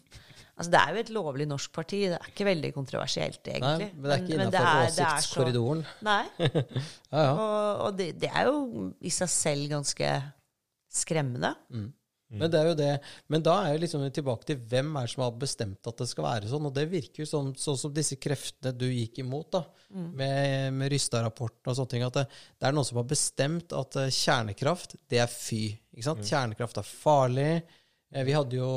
Altså, 0.61 0.71
det 0.71 0.79
er 0.81 0.93
jo 0.93 1.01
et 1.01 1.09
lovlig 1.15 1.47
norsk 1.49 1.71
parti. 1.73 2.03
Det 2.11 2.19
er 2.19 2.27
ikke 2.29 2.45
veldig 2.45 2.73
kontroversielt, 2.75 3.39
egentlig. 3.47 3.87
Nei, 3.87 3.95
men 3.95 4.03
det 4.03 4.13
er 4.13 4.21
ikke 4.21 4.35
innafor 4.35 4.83
åsiktskorridoren. 4.83 5.81
Nei. 6.05 6.21
ja, 6.37 7.23
ja. 7.23 7.31
Og, 7.31 7.81
og 7.87 7.97
det, 7.97 8.11
det, 8.21 8.29
er 8.29 8.49
jo 8.51 8.91
i 9.01 9.13
seg 9.15 9.31
selv 9.33 9.71
ganske 9.71 10.11
skremmende. 10.91 11.53
Mm. 11.71 11.89
Mm. 12.31 12.39
Men 12.39 12.51
det 12.51 12.59
er 12.59 12.67
jo 12.69 12.75
det. 12.79 12.91
Men 13.27 13.43
da 13.43 13.53
er 13.65 13.73
vi 13.75 13.81
liksom 13.83 14.03
tilbake 14.15 14.47
til 14.47 14.59
hvem 14.71 14.93
er 15.01 15.09
som 15.11 15.25
har 15.25 15.33
bestemt 15.39 15.87
at 15.89 15.99
det 15.99 16.07
skal 16.07 16.25
være 16.29 16.51
sånn. 16.51 16.69
Og 16.69 16.73
det 16.77 16.85
virker 16.91 17.25
jo 17.25 17.27
sånn, 17.27 17.49
sånn 17.59 17.79
som 17.81 17.91
disse 17.95 18.15
kreftene 18.23 18.71
du 18.71 18.87
gikk 18.87 19.19
imot, 19.25 19.49
da, 19.57 19.65
mm. 19.91 20.07
med, 20.15 20.77
med 20.79 20.93
Rysta-rapporten 20.93 21.73
og 21.73 21.77
sånne 21.77 21.91
ting. 21.91 22.07
At 22.07 22.21
det, 22.21 22.25
det, 22.31 22.69
er 22.69 22.77
noen 22.77 22.87
som 22.87 23.01
har 23.01 23.09
bestemt 23.09 23.75
at 23.75 23.99
uh, 23.99 24.07
kjernekraft, 24.07 24.95
det 25.11 25.19
er 25.25 25.31
fy. 25.31 25.65
Ikke 25.91 26.07
sant? 26.07 26.23
Mm. 26.23 26.29
Kjernekraft 26.31 26.79
er 26.79 26.87
farlig. 26.87 27.51
Eh, 28.11 28.25
vi 28.27 28.35
hadde 28.35 28.59
jo 28.59 28.71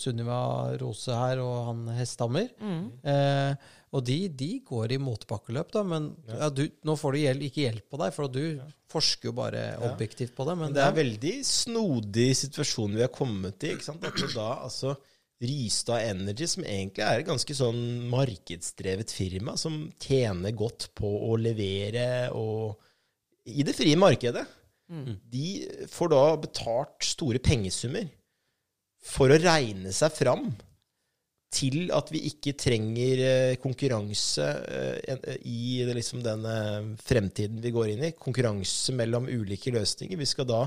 Sunniva 0.00 0.38
Rose 0.80 1.12
her 1.16 1.40
og 1.44 1.54
han 1.70 1.86
Hesthammer. 1.98 2.48
Mm. 2.60 2.84
Eh, 3.04 3.72
og 3.94 4.02
de, 4.02 4.16
de, 4.34 4.50
går 4.66 4.96
i 4.96 4.98
motbakkeløp, 4.98 5.70
da, 5.74 5.84
men 5.86 6.08
ja. 6.26 6.38
Ja, 6.42 6.50
du, 6.50 6.64
nå 6.86 6.96
får 6.98 7.14
du 7.14 7.20
hjel 7.20 7.42
ikke 7.46 7.62
hjelp 7.62 7.92
på 7.92 8.00
deg, 8.00 8.14
for 8.16 8.32
du 8.32 8.42
ja. 8.42 8.66
forsker 8.90 9.30
jo 9.30 9.34
bare 9.38 9.64
objektivt 9.86 10.34
på 10.34 10.46
det. 10.48 10.56
Men, 10.58 10.72
men 10.72 10.74
det 10.76 10.82
er 10.82 10.90
en 10.90 10.98
veldig 10.98 11.34
snodig 11.46 12.30
situasjon 12.40 12.96
vi 12.98 13.04
har 13.04 13.12
kommet 13.14 13.62
i. 13.62 13.74
ikke 13.76 13.86
sant? 13.86 14.02
At 14.08 14.18
da, 14.34 14.48
altså, 14.66 14.96
Rystad 15.44 16.08
Energy, 16.08 16.48
som 16.50 16.66
egentlig 16.66 17.06
er 17.06 17.22
et 17.22 17.28
ganske 17.28 17.56
sånn 17.58 17.80
markedsdrevet 18.10 19.14
firma, 19.14 19.54
som 19.60 19.78
tjener 20.02 20.54
godt 20.58 20.90
på 20.98 21.14
å 21.30 21.38
levere 21.38 22.08
og 22.34 22.80
i 23.44 23.62
det 23.66 23.74
frie 23.76 23.98
markedet, 24.00 24.44
mm. 24.90 25.16
de 25.30 25.48
får 25.92 26.14
da 26.14 26.22
betalt 26.40 27.06
store 27.06 27.42
pengesummer 27.44 28.08
for 29.04 29.30
å 29.30 29.38
regne 29.38 29.92
seg 29.94 30.14
fram 30.16 30.48
til 31.54 31.92
at 31.94 32.10
vi 32.12 32.24
ikke 32.30 32.54
trenger 32.58 33.20
eh, 33.24 33.56
konkurranse 33.62 34.46
eh, 34.68 35.14
eh, 35.14 35.36
i 35.46 35.84
liksom 35.94 36.22
den 36.24 36.46
fremtiden 37.00 37.62
vi 37.62 37.72
går 37.74 37.92
inn 37.94 38.08
i. 38.08 38.14
Konkurranse 38.18 38.94
mellom 38.96 39.28
ulike 39.30 39.72
løsninger. 39.74 40.18
Vi 40.18 40.28
skal 40.28 40.48
da 40.50 40.62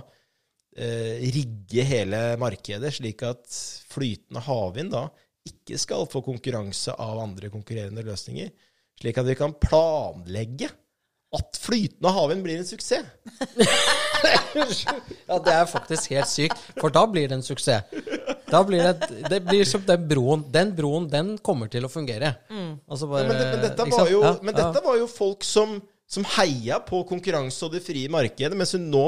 eh, 0.77 1.23
rigge 1.35 1.85
hele 1.87 2.21
markedet 2.41 2.93
slik 2.97 3.23
at 3.27 3.45
flytende 3.91 4.43
havvind 4.47 4.93
da 4.95 5.07
ikke 5.47 5.79
skal 5.79 6.07
få 6.11 6.23
konkurranse 6.25 6.95
av 6.99 7.21
andre 7.23 7.51
konkurrerende 7.53 8.03
løsninger. 8.07 8.51
Slik 8.97 9.19
at 9.19 9.27
vi 9.27 9.37
kan 9.37 9.55
planlegge 9.61 10.71
at 11.35 11.57
flytende 11.59 12.11
havvind 12.15 12.43
blir 12.45 12.61
en 12.61 12.67
suksess. 12.67 13.07
Ja, 14.17 15.35
det 15.43 15.51
er 15.53 15.67
faktisk 15.69 16.13
helt 16.15 16.29
sykt, 16.31 16.61
for 16.79 16.89
da 16.89 17.03
blir 17.11 17.27
det 17.29 17.35
en 17.37 17.43
suksess. 17.45 17.83
Da 18.49 18.63
blir 18.65 18.81
det, 18.81 19.09
det 19.29 19.41
blir 19.45 19.67
som 19.67 19.83
den 19.85 20.07
broen. 20.09 20.45
Den 20.53 20.71
broen, 20.75 21.05
den 21.11 21.33
kommer 21.43 21.69
til 21.69 21.85
å 21.85 21.91
fungere. 21.91 22.31
Altså 22.87 23.09
bare, 23.11 23.27
Ja, 23.27 23.29
men, 23.29 23.37
det, 23.37 23.47
men, 23.51 23.63
dette, 23.67 23.87
var 23.91 24.09
jo, 24.09 24.21
Ja, 24.23 24.31
men 24.41 24.55
ja. 24.55 24.63
dette 24.63 24.83
var 24.87 24.97
jo 24.97 25.09
folk 25.11 25.45
som, 25.45 25.75
som 26.09 26.25
heia 26.37 26.79
på 26.87 27.03
konkurranse 27.09 27.67
og 27.67 27.75
det 27.75 27.83
frie 27.85 28.09
markedet, 28.09 28.57
mens 28.57 28.73
hun 28.73 28.87
nå, 28.93 29.05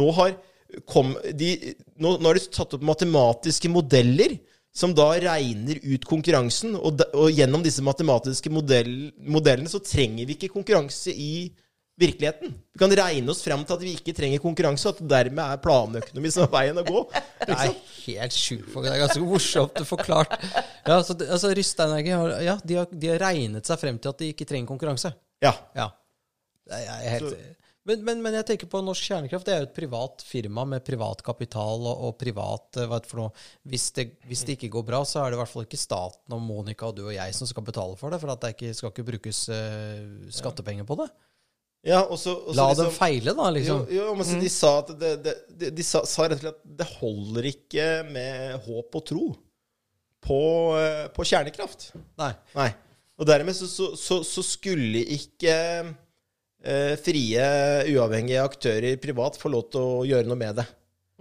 nå 0.00 0.10
har 0.18 0.34
kom, 0.88 1.12
de, 1.36 1.52
nå, 2.00 2.16
nå 2.18 2.30
har 2.30 2.40
de 2.40 2.46
tatt 2.50 2.74
opp 2.78 2.88
matematiske 2.90 3.70
modeller 3.70 4.38
som 4.76 4.92
da 4.94 5.08
regner 5.18 5.80
ut 5.82 6.04
konkurransen, 6.06 6.76
og, 6.78 7.00
de, 7.00 7.08
og 7.18 7.32
gjennom 7.34 7.64
disse 7.64 7.82
matematiske 7.82 8.52
modell, 8.52 9.10
modellene 9.18 9.70
så 9.70 9.82
trenger 9.82 10.28
vi 10.28 10.36
ikke 10.36 10.52
konkurranse 10.54 11.10
i 11.10 11.50
virkeligheten. 12.00 12.54
Vi 12.72 12.80
kan 12.80 12.94
regne 12.96 13.32
oss 13.32 13.42
frem 13.44 13.62
til 13.66 13.76
at 13.76 13.82
vi 13.84 13.94
ikke 13.98 14.14
trenger 14.16 14.40
konkurranse, 14.42 14.88
og 14.88 14.96
at 15.00 15.10
dermed 15.10 15.42
er 15.44 15.60
planøkonomi 15.64 16.32
som 16.32 16.46
er 16.46 16.52
veien 16.54 16.80
å 16.80 16.86
gå. 16.86 17.02
Det 17.46 17.56
er 17.56 17.74
helt 18.06 18.36
sjukt. 18.36 18.70
Det 18.72 18.92
er 18.92 19.02
ganske 19.02 19.24
morsomt 19.24 19.80
forklart. 19.88 20.36
Ja, 20.86 21.00
så 21.04 21.16
det, 21.18 21.28
altså, 21.32 21.50
Rystenergi 21.56 22.12
har, 22.14 22.34
ja, 22.44 22.56
de 22.64 22.78
har, 22.78 22.92
de 22.92 23.10
har 23.10 23.20
regnet 23.22 23.68
seg 23.68 23.80
frem 23.80 23.98
til 24.00 24.12
at 24.12 24.22
de 24.22 24.30
ikke 24.32 24.46
trenger 24.48 24.70
konkurranse. 24.70 25.12
Ja. 25.44 25.52
Ja. 25.76 25.90
Det 26.70 26.78
er 26.78 27.06
helt, 27.16 27.36
men, 27.88 28.02
men, 28.04 28.18
men 28.20 28.34
jeg 28.36 28.46
tenker 28.50 28.68
på 28.68 28.82
Norsk 28.84 29.06
Kjernekraft. 29.08 29.46
Det 29.48 29.54
er 29.54 29.62
jo 29.62 29.68
et 29.70 29.76
privat 29.76 30.24
firma 30.26 30.66
med 30.68 30.84
privat 30.84 31.22
kapital 31.24 31.86
og, 31.88 32.02
og 32.08 32.18
privat 32.20 32.76
eh, 32.76 32.88
hva 32.90 32.98
for 33.08 33.22
noe. 33.22 33.46
Hvis 33.72 33.88
det, 33.96 34.04
hvis 34.28 34.44
det 34.44 34.58
ikke 34.58 34.72
går 34.76 34.84
bra, 34.90 35.00
så 35.08 35.22
er 35.22 35.30
det 35.32 35.38
i 35.38 35.40
hvert 35.40 35.52
fall 35.52 35.64
ikke 35.64 35.80
staten 35.80 36.36
og 36.36 36.42
Monica 36.44 36.90
og 36.90 36.98
du 36.98 37.06
og 37.06 37.14
jeg 37.16 37.34
som 37.36 37.48
skal 37.48 37.64
betale 37.64 37.96
for 38.00 38.12
det. 38.12 38.20
For 38.20 38.34
at 38.34 38.44
det 38.44 38.52
ikke, 38.56 38.74
skal 38.76 38.92
ikke 38.92 39.06
brukes 39.08 39.42
uh, 39.48 40.28
skattepenger 40.40 40.84
på 40.88 40.98
det. 41.00 41.08
ja 41.88 42.02
også, 42.04 42.34
også 42.36 42.36
og 42.36 42.52
så 42.52 42.58
La 42.58 42.68
liksom- 42.68 42.90
dem 42.90 42.96
feile, 42.98 43.34
da, 43.40 43.48
liksom. 43.56 43.86
Jo, 43.88 44.02
jo 44.10 44.16
men 44.18 44.28
så 44.28 44.40
de 44.44 44.52
sa 44.52 44.72
at 44.82 44.92
det, 45.00 45.14
det, 45.24 45.34
de, 45.48 45.70
de 45.78 45.86
sa, 45.86 46.04
sa 46.04 46.28
rett 46.28 46.36
og 46.36 46.44
slett 46.44 46.60
at 46.60 46.76
det 46.82 46.88
holder 46.98 47.48
ikke 47.54 47.88
med 48.12 48.60
håp 48.66 49.00
og 49.00 49.06
tro 49.08 49.24
på, 50.20 50.42
eh, 50.76 51.08
på 51.16 51.24
kjernekraft. 51.32 51.94
Nei. 52.20 52.34
Nei. 52.58 52.70
Og 53.20 53.28
dermed 53.28 53.56
så, 53.56 53.66
så, 53.68 53.90
så, 53.96 54.20
så 54.24 54.44
skulle 54.44 55.00
ikke 55.16 55.56
eh, 56.64 56.96
frie, 57.00 57.46
uavhengige 57.94 58.42
aktører 58.42 58.98
privat 59.02 59.38
få 59.40 59.50
lov 59.52 59.68
til 59.72 59.80
å 59.80 60.04
gjøre 60.08 60.28
noe 60.28 60.38
med 60.40 60.60
det. 60.60 60.66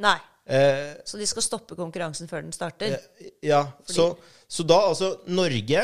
Nei. 0.03 0.17
Eh, 0.49 0.95
Så 1.05 1.19
de 1.19 1.27
skal 1.29 1.45
stoppe 1.45 1.77
konkurransen 1.77 2.27
før 2.29 2.41
den 2.45 2.55
starter? 2.55 2.97
ja, 3.45 3.63
så, 3.85 4.11
så 4.49 4.65
da 4.65 4.79
altså 4.89 5.11
Norge 5.27 5.83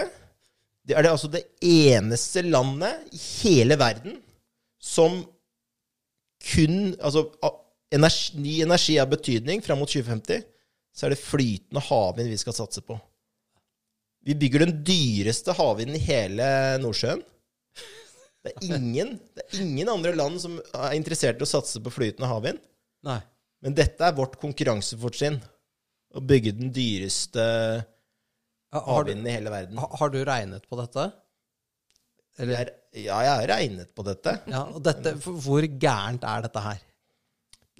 det 0.86 0.94
er 0.94 1.02
det 1.06 1.12
altså 1.12 1.30
det 1.34 1.44
eneste 1.66 2.44
landet 2.46 3.08
i 3.14 3.20
hele 3.42 3.78
verden 3.78 4.20
som 4.82 5.24
kun 6.46 6.92
Altså 7.02 7.24
energi, 7.96 8.36
ny 8.38 8.60
energi 8.62 9.00
av 9.02 9.10
betydning 9.10 9.64
fram 9.66 9.80
mot 9.82 9.90
2050, 9.90 10.44
så 10.94 11.08
er 11.08 11.14
det 11.16 11.22
flytende 11.22 11.82
havvind 11.88 12.30
vi 12.30 12.38
skal 12.38 12.54
satse 12.54 12.84
på. 12.86 12.98
Vi 14.26 14.36
bygger 14.38 14.66
den 14.66 14.76
dyreste 14.86 15.54
havvinden 15.58 15.98
i 15.98 16.04
hele 16.06 16.46
Nordsjøen. 16.84 17.22
Det 18.46 18.54
er 18.62 18.78
ingen, 18.78 19.16
det 19.36 19.44
er 19.48 19.60
ingen 19.64 19.90
andre 19.92 20.14
land 20.16 20.38
som 20.44 20.60
er 20.62 20.96
interessert 20.98 21.42
i 21.42 21.46
å 21.46 21.50
satse 21.50 21.82
på 21.84 21.94
flytende 21.94 22.30
havvind. 22.30 22.62
Nei. 23.08 23.20
Men 23.66 23.76
dette 23.78 24.06
er 24.06 24.16
vårt 24.18 24.38
konkurransefortrinn. 24.42 25.40
Å 26.16 26.22
bygge 26.24 26.54
den 26.56 26.70
dyreste 26.76 27.44
havvinden 28.76 29.28
i 29.28 29.34
hele 29.36 29.52
verden. 29.54 29.80
Har, 29.82 29.92
har 30.00 30.12
du 30.14 30.20
regnet 30.28 30.68
på 30.70 30.78
dette? 30.80 31.08
Eller, 32.40 32.54
Jeg, 32.60 33.06
ja, 33.08 33.18
jeg 33.24 33.32
har 33.32 33.48
regnet 33.56 33.94
på 33.96 34.04
dette. 34.08 34.34
ja, 34.52 34.66
og 34.68 34.82
dette, 34.84 35.16
Hvor 35.24 35.66
gærent 35.80 36.24
er 36.28 36.46
dette 36.46 36.64
her? 36.66 36.82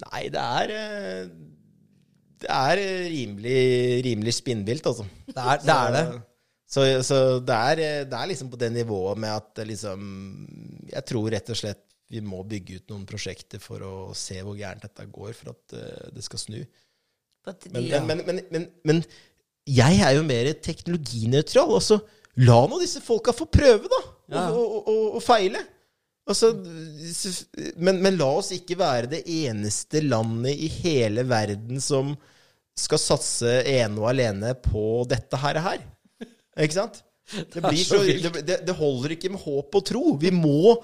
Nei, 0.06 0.22
det 0.32 0.42
er 0.60 0.72
eh, 0.76 1.28
Det 2.44 2.48
er 2.52 2.80
rimelig, 3.12 3.60
rimelig 4.04 4.34
spinnvilt, 4.36 4.88
altså. 4.90 5.06
Det 5.28 5.36
er 5.40 5.62
det. 5.62 5.76
Er 5.76 5.94
det. 5.94 6.22
Så, 6.66 6.82
så 7.06 7.16
det, 7.46 7.56
er, 7.56 8.06
det 8.10 8.18
er 8.18 8.30
liksom 8.30 8.48
på 8.50 8.58
det 8.58 8.72
nivået 8.74 9.20
med 9.22 9.30
at 9.30 9.60
liksom 9.68 10.00
Jeg 10.90 11.06
tror 11.06 11.28
rett 11.30 11.52
og 11.54 11.58
slett 11.60 11.84
vi 12.10 12.22
må 12.22 12.42
bygge 12.46 12.80
ut 12.80 12.92
noen 12.92 13.06
prosjekter 13.06 13.62
for 13.62 13.82
å 13.82 13.94
se 14.14 14.38
hvor 14.38 14.54
gærent 14.58 14.84
dette 14.84 15.06
går, 15.10 15.32
for 15.34 15.54
at 15.54 15.74
eh, 15.74 16.10
det 16.14 16.22
skal 16.22 16.38
snu. 16.38 16.58
Men, 17.74 18.04
men, 18.06 18.42
men, 18.50 18.68
men, 18.86 19.00
jeg 19.66 19.98
er 20.02 20.14
jo 20.14 20.22
mer 20.26 20.52
teknologinøytral. 20.62 21.72
Altså, 21.74 21.98
la 22.46 22.60
nå 22.70 22.78
disse 22.78 23.02
folka 23.02 23.34
få 23.34 23.48
prøve, 23.50 23.90
da. 23.90 24.00
Og, 24.36 24.54
og, 24.54 24.76
og, 24.92 25.02
og 25.18 25.24
feile. 25.24 25.64
Altså, 26.26 26.52
men, 27.78 28.00
men 28.02 28.18
la 28.18 28.30
oss 28.38 28.52
ikke 28.54 28.78
være 28.78 29.10
det 29.10 29.24
eneste 29.30 30.02
landet 30.02 30.58
i 30.58 30.70
hele 30.80 31.26
verden 31.26 31.82
som 31.82 32.14
skal 32.76 33.00
satse 33.00 33.60
ene 33.70 33.98
og 34.02 34.10
alene 34.10 34.54
på 34.62 35.04
dette 35.10 35.38
her. 35.42 35.58
Ikke 36.56 36.78
sant? 36.78 37.02
Det, 37.52 37.58
blir 37.58 37.82
så 37.82 37.98
det, 38.06 38.44
det, 38.46 38.60
det 38.62 38.74
holder 38.78 39.16
ikke 39.16 39.32
med 39.34 39.42
håp 39.42 39.74
og 39.74 39.82
tro. 39.88 40.02
Vi 40.20 40.30
må, 40.30 40.76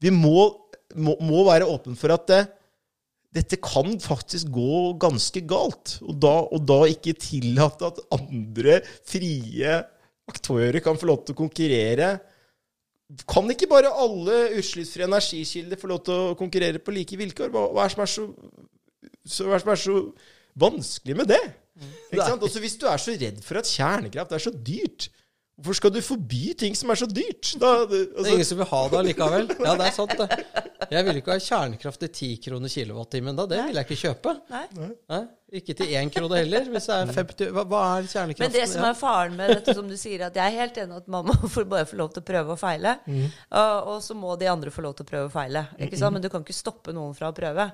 vi 0.00 0.08
må, 0.14 0.46
må, 0.96 1.18
må 1.20 1.42
være 1.44 1.68
åpne 1.68 1.98
for 2.00 2.14
at 2.14 2.24
det, 2.30 2.42
dette 3.32 3.58
kan 3.60 3.94
faktisk 4.00 4.50
gå 4.52 4.94
ganske 5.00 5.42
galt. 5.48 5.98
Og 6.04 6.16
da, 6.20 6.34
og 6.48 6.64
da 6.68 6.82
ikke 6.88 7.16
tillate 7.20 7.88
at 7.88 8.00
andre 8.16 8.80
frie 9.08 9.78
aktører 10.32 10.80
kan 10.84 10.98
få 11.00 11.08
lov 11.08 11.22
til 11.24 11.36
å 11.36 11.40
konkurrere. 11.42 12.12
Kan 13.28 13.48
ikke 13.52 13.68
bare 13.68 13.92
alle 13.92 14.46
utslippsfrie 14.60 15.08
energikilder 15.08 15.80
få 15.80 15.90
lov 15.92 16.04
til 16.06 16.28
å 16.32 16.36
konkurrere 16.40 16.80
på 16.80 16.94
like 16.96 17.18
vilkår? 17.20 17.52
Hva, 17.52 17.66
hva, 17.72 17.86
er, 17.86 17.92
som 17.92 18.04
er 18.04 18.12
så, 18.12 18.28
så, 19.24 19.48
hva 19.48 19.58
er 19.58 19.64
som 19.64 19.74
er 19.74 19.82
så 19.84 19.96
vanskelig 20.62 21.18
med 21.20 21.32
det? 21.32 21.42
Ikke 21.80 22.28
sant? 22.28 22.44
Også 22.44 22.60
hvis 22.62 22.78
du 22.78 22.86
er 22.90 23.00
så 23.00 23.16
redd 23.16 23.42
for 23.46 23.60
at 23.62 23.68
kjernekraft 23.70 24.32
er 24.36 24.42
så 24.44 24.52
dyrt, 24.52 25.08
hvorfor 25.62 25.78
skal 25.78 25.92
du 25.94 26.00
forby 26.04 26.52
ting 26.58 26.74
som 26.76 26.90
er 26.92 26.98
så 27.00 27.06
dyrt? 27.08 27.54
Da, 27.60 27.72
det, 27.86 27.88
Det 27.88 28.00
er 28.02 28.18
altså, 28.18 28.32
ingen 28.34 28.48
som 28.48 28.60
vil 28.60 28.68
ha 28.72 28.80
det 28.88 28.98
allikevel. 29.02 29.52
Ja, 29.66 29.76
det 29.78 29.86
er 29.86 29.94
sant, 29.96 30.16
det. 30.18 30.40
Jeg 30.92 31.06
vil 31.06 31.20
ikke 31.20 31.32
ha 31.32 31.40
kjernekraft 31.40 32.02
til 32.02 32.10
10 32.10 32.40
kroner 32.44 32.72
kilowattimen 32.72 33.38
da. 33.38 33.46
Det 33.48 33.60
vil 33.68 33.78
jeg 33.78 33.88
ikke 33.88 34.00
kjøpe. 34.02 34.34
Nei. 34.52 34.64
Nei, 35.12 35.20
ikke 35.60 35.76
til 35.78 35.94
én 35.96 36.10
krone 36.12 36.42
heller. 36.42 36.68
Hvis 36.74 36.88
det 36.90 36.98
er 36.98 37.14
50 37.16 37.54
Hva, 37.56 37.64
hva 37.70 37.80
er 37.94 38.10
kjernekraft? 38.10 38.44
Men 38.44 38.56
det 38.58 38.66
som 38.74 38.84
er 38.88 38.98
faren 38.98 39.38
med 39.38 39.54
dette, 39.54 39.76
som 39.78 39.88
du 39.88 39.96
sier, 40.00 40.26
at 40.28 40.36
jeg 40.36 40.44
er 40.44 40.58
helt 40.66 40.82
enig 40.82 41.00
at 41.00 41.08
mamma 41.14 41.38
får 41.54 41.68
bare 41.70 41.88
få 41.88 42.00
lov 42.02 42.12
til 42.12 42.24
å 42.24 42.28
prøve 42.34 42.56
og 42.56 42.60
feile. 42.60 42.98
Og, 43.08 43.90
og 43.94 43.96
så 44.04 44.18
må 44.18 44.36
de 44.40 44.50
andre 44.52 44.74
få 44.74 44.84
lov 44.84 44.98
til 44.98 45.08
å 45.08 45.12
prøve 45.14 45.30
og 45.30 45.34
feile. 45.36 45.66
Ikke 45.80 46.00
sant? 46.00 46.18
Men 46.18 46.26
du 46.26 46.28
kan 46.32 46.44
ikke 46.44 46.58
stoppe 46.58 46.92
noen 46.96 47.16
fra 47.16 47.32
å 47.32 47.36
prøve. 47.38 47.70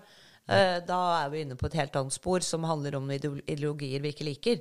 Eh, 0.49 0.79
Da 0.89 0.99
er 1.25 1.29
vi 1.33 1.43
inne 1.45 1.57
på 1.61 1.67
et 1.69 1.75
helt 1.77 1.97
annet 2.01 2.15
spor 2.15 2.41
som 2.41 2.65
handler 2.65 2.97
om 2.97 3.11
ideologier 3.11 4.01
vi 4.01 4.13
ikke 4.15 4.25
liker. 4.29 4.61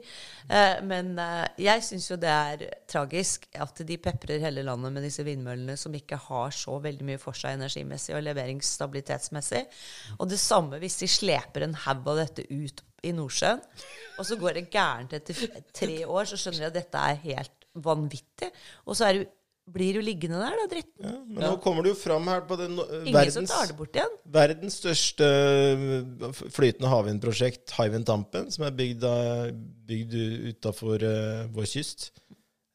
Eh, 0.49 0.81
Men 0.83 1.13
eh, 1.19 1.47
jeg 1.63 1.83
syns 1.87 2.09
jo 2.11 2.17
det 2.19 2.29
er 2.33 2.65
tragisk 2.87 3.47
at 3.55 3.79
de 3.87 3.97
peprer 3.97 4.39
hele 4.43 4.63
landet 4.67 4.91
med 4.93 5.03
disse 5.07 5.23
vindmøllene 5.23 5.77
som 5.79 5.93
ikke 5.95 6.19
har 6.27 6.51
så 6.51 6.75
veldig 6.83 7.07
mye 7.07 7.21
for 7.21 7.33
seg 7.37 7.55
energimessig 7.57 8.15
og 8.17 8.23
leveringsstabilitetsmessig. 8.27 9.63
Og 10.19 10.27
det 10.29 10.39
samme 10.41 10.79
hvis 10.81 10.99
de 11.01 11.07
sleper 11.07 11.63
en 11.67 11.77
haug 11.87 12.07
av 12.13 12.21
dette 12.25 12.45
ut 12.51 12.83
i 13.05 13.11
Nordsjøen, 13.13 13.59
og 14.17 14.25
så 14.25 14.35
går 14.41 14.57
det 14.57 14.69
gærent 14.73 15.13
etter 15.13 15.61
tre 15.73 15.99
år, 16.09 16.25
så 16.25 16.35
skjønner 16.41 16.65
de 16.65 16.69
at 16.71 16.77
dette 16.79 16.97
er 17.11 17.19
helt 17.23 17.67
vanvittig. 17.77 18.49
Og 18.87 18.95
så 18.97 19.05
er 19.07 19.13
det, 19.13 19.21
jo- 19.21 19.33
blir 19.73 19.99
jo 19.99 20.03
liggende 20.05 20.39
der, 20.41 20.55
da, 20.61 20.67
dritten. 20.71 21.15
men 21.27 21.41
nå 21.43 21.55
kommer 21.63 21.83
det 21.85 21.91
jo 21.91 21.99
fram 21.99 22.27
her 22.31 22.45
på 22.47 22.57
den 22.59 22.77
eh, 22.79 23.09
verdens 23.13 23.51
det. 23.93 24.05
Verdens 24.37 24.77
største 24.81 25.27
øh, 25.27 26.29
flytende 26.55 26.91
havvindprosjekt, 26.91 27.75
Hywind 27.77 28.07
Tampen, 28.07 28.47
som 28.53 28.67
er 28.67 28.77
bygd, 28.77 29.03
bygd 29.89 30.15
utafor 30.53 31.03
vår 31.53 31.69
kyst. 31.73 32.11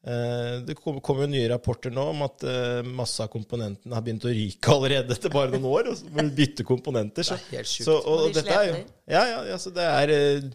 Uh, 0.03 0.59
det 0.67 0.75
kom- 0.75 0.99
kommer 0.99 1.23
jo 1.23 1.31
nye 1.31 1.47
rapporter 1.47 1.93
nå 1.95 2.03
om 2.11 2.25
at 2.25 2.43
uh, 2.43 2.81
masse 2.83 3.23
av 3.23 3.29
komponentene 3.31 3.95
har 3.95 4.03
begynt 4.03 4.25
å 4.27 4.33
ryke 4.35 4.73
allerede 4.73 5.15
etter 5.15 5.31
bare 5.31 5.53
noen 5.53 5.69
år. 5.69 5.87
Og 5.93 6.01
så 6.01 6.09
må 6.11 6.25
vi 6.27 6.33
bytte 6.41 6.65
komponenter. 6.67 7.23
Så, 7.23 7.37
Det 7.39 7.55
er 7.55 7.61
helt 7.61 7.71
sjukt. 7.71 7.85
så, 7.87 7.95
og, 8.01 8.25
og 8.25 8.33
de 8.33 8.41
dette 8.41 8.57
er 8.57 8.67
jo 8.67 8.73
Ja, 9.07 9.21
ja, 9.29 9.37
ja, 9.53 9.59
så 9.63 9.71
det 9.71 9.85
er 9.87 10.11
eh, 10.11 10.49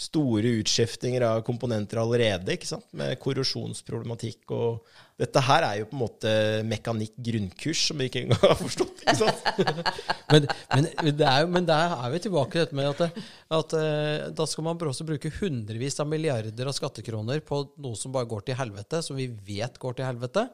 store 0.00 0.52
utskiftinger 0.60 1.24
av 1.30 1.40
komponenter 1.48 2.02
allerede, 2.02 2.58
ikke 2.58 2.68
sant? 2.68 2.84
med 2.92 3.16
korrosjonsproblematikk 3.24 4.52
og 4.52 4.84
Dette 5.20 5.42
her 5.44 5.66
er 5.66 5.74
jo 5.82 5.88
på 5.90 5.96
en 5.98 6.00
måte 6.00 6.30
mekanikk 6.64 7.12
grunnkurs 7.20 7.82
som 7.90 8.00
vi 8.00 8.06
ikke 8.08 8.22
engang 8.24 8.40
har 8.46 8.56
forstått. 8.56 9.02
Men, 10.30 10.44
men, 10.70 10.86
det 11.18 11.26
er 11.26 11.40
jo, 11.42 11.48
men 11.50 11.64
der 11.66 11.90
er 11.96 12.12
vi 12.12 12.20
tilbake 12.22 12.52
til 12.54 12.60
dette 12.62 12.76
med 12.78 12.86
at, 12.92 13.00
det- 13.02 13.24
at 13.56 13.72
eh, 13.74 14.28
da 14.38 14.44
skal 14.46 14.62
man 14.68 14.78
også 14.86 15.02
bruke 15.08 15.32
hundrevis 15.40 15.96
av 16.00 16.06
milliarder 16.06 16.68
av 16.70 16.76
skattekroner 16.76 17.40
på 17.42 17.58
noe 17.82 17.98
som 17.98 18.12
bare 18.14 18.28
går 18.30 18.44
til 18.46 18.54
helvete, 18.60 19.00
som 19.02 19.18
vi 19.18 19.26
vet 19.26 19.74
går 19.82 19.98
til 19.98 20.06
helvete. 20.06 20.44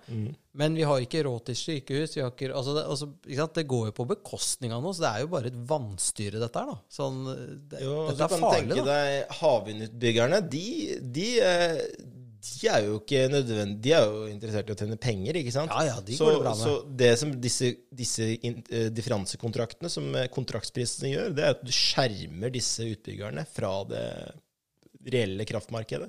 Men 0.56 0.72
vi 0.78 0.86
har 0.88 1.02
ikke 1.04 1.20
råd 1.26 1.42
til 1.50 1.58
sykehus. 1.60 2.16
Vi 2.16 2.22
har 2.24 2.32
ikke, 2.32 2.48
altså 2.56 2.72
det, 2.78 2.86
altså, 2.88 3.10
det 3.60 3.66
går 3.68 3.90
jo 3.90 3.96
på 3.98 4.08
bekostning 4.14 4.72
av 4.72 4.80
noe, 4.86 4.96
så 4.96 5.04
det 5.04 5.10
er 5.12 5.24
jo 5.26 5.32
bare 5.36 5.52
et 5.52 5.60
vannstyre, 5.68 6.40
dette 6.40 6.62
her. 6.62 6.72
da. 6.72 6.78
Sånn, 6.96 7.20
det, 7.68 7.82
Jo, 7.84 7.98
dette 8.08 8.24
er 8.24 8.32
farlig. 8.32 8.40
du 8.40 8.46
farlig, 8.48 8.62
tenke 8.72 8.80
da. 8.80 8.96
deg 8.96 9.36
havvindutbyggerne. 9.42 10.40
De, 10.56 10.64
de, 11.20 11.28
eh, 11.44 11.82
de 12.60 12.68
er 12.72 12.84
jo 12.86 12.96
ikke 13.00 13.20
nødvendig 13.32 13.82
De 13.84 13.92
er 13.96 14.04
jo 14.06 14.22
interessert 14.30 14.68
i 14.70 14.74
å 14.74 14.78
tjene 14.78 14.96
penger, 15.00 15.38
ikke 15.40 15.52
sant? 15.54 15.72
Ja, 15.74 15.84
ja, 15.90 16.00
de 16.04 16.16
så, 16.18 16.26
går 16.28 16.36
det 16.36 16.42
bra 16.44 16.54
med. 16.54 16.64
Så 16.64 16.96
det 17.02 17.10
som 17.20 17.34
disse, 17.42 17.70
disse 18.02 18.28
in- 18.46 18.62
eh, 18.70 18.88
differansekontraktene, 18.94 19.90
som 19.92 20.08
eh, 20.14 20.28
kontraktsprisene 20.32 21.12
gjør, 21.12 21.34
det 21.36 21.44
er 21.46 21.54
at 21.56 21.62
du 21.66 21.72
skjermer 21.74 22.52
disse 22.54 22.86
utbyggerne 22.92 23.46
fra 23.50 23.72
det 23.90 24.04
reelle 25.06 25.46
kraftmarkedet. 25.46 26.08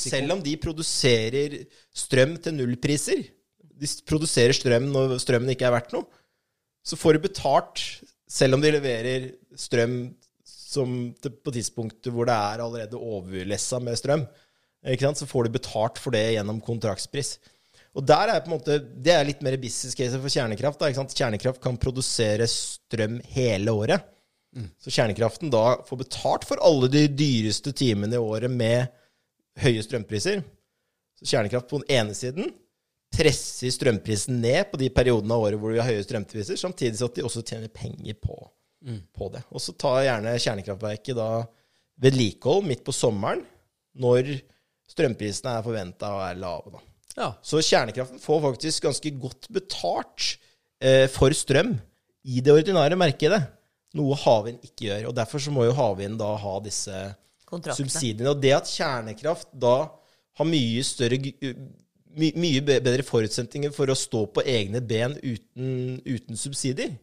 Selv 0.00 0.32
om 0.38 0.40
de 0.44 0.54
produserer 0.60 1.58
strøm 1.92 2.38
til 2.40 2.56
nullpriser, 2.56 3.24
de 3.80 3.90
produserer 4.08 4.56
strøm 4.56 4.88
når 4.92 5.18
strømmen 5.20 5.52
ikke 5.54 5.68
er 5.68 5.74
verdt 5.76 5.92
noe, 5.96 6.08
så 6.84 6.96
får 6.96 7.18
de 7.18 7.24
betalt 7.28 7.82
selv 8.30 8.56
om 8.56 8.62
de 8.64 8.70
leverer 8.72 9.30
strøm 9.58 9.98
som 10.46 10.92
på 11.20 11.52
tidspunktet 11.52 12.12
hvor 12.14 12.28
det 12.30 12.36
er 12.36 12.62
allerede 12.64 12.96
overlessa 13.00 13.80
med 13.82 13.98
strøm. 13.98 14.22
Ikke 14.86 15.08
sant? 15.08 15.20
Så 15.20 15.28
får 15.28 15.46
du 15.46 15.56
betalt 15.58 15.98
for 16.00 16.14
det 16.14 16.24
gjennom 16.34 16.60
kontraktspris. 16.64 17.36
Og 17.98 18.06
der 18.06 18.30
er 18.30 18.40
på 18.40 18.50
en 18.50 18.54
måte, 18.54 18.78
Det 18.78 19.12
er 19.12 19.26
litt 19.26 19.42
mer 19.42 19.56
business 19.58 19.96
case 19.98 20.18
for 20.20 20.30
kjernekraft. 20.30 20.80
Da? 20.80 20.92
Kjernekraft 20.92 21.60
kan 21.62 21.78
produsere 21.80 22.46
strøm 22.48 23.18
hele 23.34 23.74
året. 23.74 24.06
Så 24.82 24.90
kjernekraften 24.90 25.50
da 25.50 25.80
får 25.86 26.00
betalt 26.00 26.46
for 26.48 26.62
alle 26.64 26.88
de 26.90 27.04
dyreste 27.08 27.72
timene 27.76 28.18
i 28.18 28.22
året 28.22 28.50
med 28.50 28.88
høye 29.60 29.82
strømpriser. 29.84 30.42
Så 31.20 31.28
kjernekraft 31.28 31.68
på 31.70 31.82
den 31.82 31.92
ene 32.00 32.16
siden 32.16 32.50
presser 33.10 33.72
strømprisen 33.74 34.40
ned 34.42 34.70
på 34.70 34.78
de 34.80 34.88
periodene 34.94 35.34
av 35.34 35.44
året 35.46 35.60
hvor 35.60 35.74
vi 35.74 35.80
har 35.82 35.90
høye 35.90 36.02
strømpriser, 36.06 36.58
samtidig 36.58 36.98
så 36.98 37.08
at 37.10 37.18
de 37.18 37.24
også 37.26 37.42
tjener 37.42 37.70
penger 37.74 38.16
på, 38.22 38.36
på 39.14 39.30
det. 39.34 39.42
Og 39.50 39.62
så 39.62 39.74
tar 39.74 40.04
gjerne 40.06 40.36
kjernekraftverket 40.38 41.18
da 41.18 41.30
vedlikehold 42.00 42.68
midt 42.70 42.84
på 42.86 42.94
sommeren, 42.94 43.42
når 43.98 44.30
strømprisene 44.90 45.56
er 45.56 45.66
forventa 45.66 46.10
å 46.12 46.20
være 46.20 46.40
lave. 46.42 46.74
da. 46.74 46.84
Ja. 47.16 47.30
Så 47.42 47.62
kjernekraften 47.64 48.22
får 48.22 48.42
faktisk 48.46 48.86
ganske 48.88 49.14
godt 49.22 49.48
betalt 49.52 50.34
eh, 50.82 51.06
for 51.10 51.34
strøm 51.36 51.74
i 52.28 52.42
det 52.44 52.54
ordinære 52.54 52.98
markedet. 53.00 53.40
Noe 53.98 54.18
havvind 54.18 54.62
ikke 54.66 54.86
gjør. 54.88 55.08
og 55.10 55.16
Derfor 55.18 55.42
så 55.42 55.52
må 55.54 55.66
jo 55.66 55.76
havvind 55.76 56.18
da 56.20 56.30
ha 56.38 56.56
disse 56.62 57.00
subsidiene. 57.50 58.30
Og 58.30 58.42
det 58.42 58.54
at 58.54 58.70
kjernekraft 58.70 59.50
da 59.50 59.76
har 60.38 60.48
mye 60.48 60.84
større 60.86 61.18
my, 61.20 62.30
mye 62.38 62.62
bedre 62.66 63.04
forutsetninger 63.06 63.72
for 63.74 63.90
å 63.90 63.98
stå 63.98 64.24
på 64.34 64.44
egne 64.48 64.82
ben 64.82 65.16
uten, 65.22 65.98
uten 66.06 66.38
subsidier, 66.38 66.94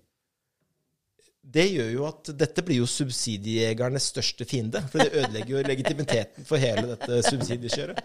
det 1.48 1.64
gjør 1.72 1.92
jo 1.94 2.06
at 2.10 2.32
dette 2.40 2.64
blir 2.66 2.82
jo 2.82 2.88
subsidiejegernes 2.92 4.10
største 4.12 4.48
fiende. 4.48 4.82
For 4.92 5.00
det 5.04 5.14
ødelegger 5.16 5.54
jo 5.56 5.64
legitimiteten 5.68 6.48
for 6.48 6.60
hele 6.62 6.84
dette 6.92 7.22
subsidiekjøret. 7.30 8.02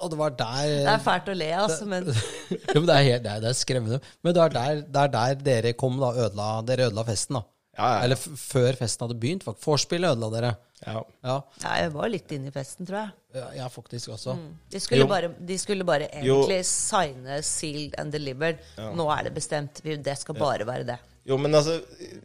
Og 0.00 0.10
det 0.12 0.18
var 0.18 0.34
der 0.38 0.72
Det 0.72 0.90
er 0.94 1.04
fælt 1.04 1.30
å 1.30 1.36
le, 1.36 1.48
altså, 1.60 1.86
men 1.90 2.08
jo, 2.74 2.80
men 2.80 2.88
det, 2.88 2.96
er 2.96 3.06
helt, 3.06 3.22
det, 3.24 3.32
er, 3.32 3.44
det 3.44 3.52
er 3.52 3.58
skremmende. 3.58 4.00
Men 4.24 4.34
det 4.36 4.42
er 4.42 4.54
der, 4.56 4.82
det 4.86 5.04
er 5.04 5.14
der 5.16 5.40
dere 5.50 5.72
kom, 5.78 5.98
da. 6.00 6.10
Ødela, 6.26 6.50
dere 6.66 6.88
ødela 6.90 7.04
festen, 7.08 7.38
da. 7.38 7.44
Ja, 7.78 7.84
ja, 7.84 7.92
ja. 7.94 8.00
Eller 8.06 8.18
f 8.18 8.26
før 8.40 8.76
festen 8.80 9.06
hadde 9.06 9.18
begynt. 9.22 9.46
Vorspielet 9.46 10.16
ødela 10.16 10.30
dere. 10.34 10.52
Ja. 10.80 10.96
Ja, 11.20 11.34
ja, 11.60 11.74
jeg 11.82 11.92
var 11.92 12.08
litt 12.08 12.32
inne 12.32 12.48
i 12.48 12.54
festen, 12.54 12.88
tror 12.88 13.02
jeg. 13.02 13.12
ja, 13.36 13.46
ja 13.58 13.68
faktisk 13.70 14.14
også. 14.16 14.34
De 14.72 14.80
skulle, 14.80 15.06
bare, 15.08 15.28
de 15.36 15.58
skulle 15.60 15.84
bare 15.86 16.08
Jo. 16.24 16.40
egentlig 16.40 16.62
signe, 16.66 17.42
sealed 17.46 17.94
and 18.00 18.16
delivered. 18.16 18.62
Nå 18.96 19.06
er 19.12 19.28
det 19.28 19.34
bestemt. 19.36 19.82
Det 19.84 20.16
skal 20.18 20.38
bare 20.40 20.66
være 20.66 20.88
det. 20.88 20.98
Jo, 21.30 21.36
men 21.38 21.54
altså, 21.54 21.76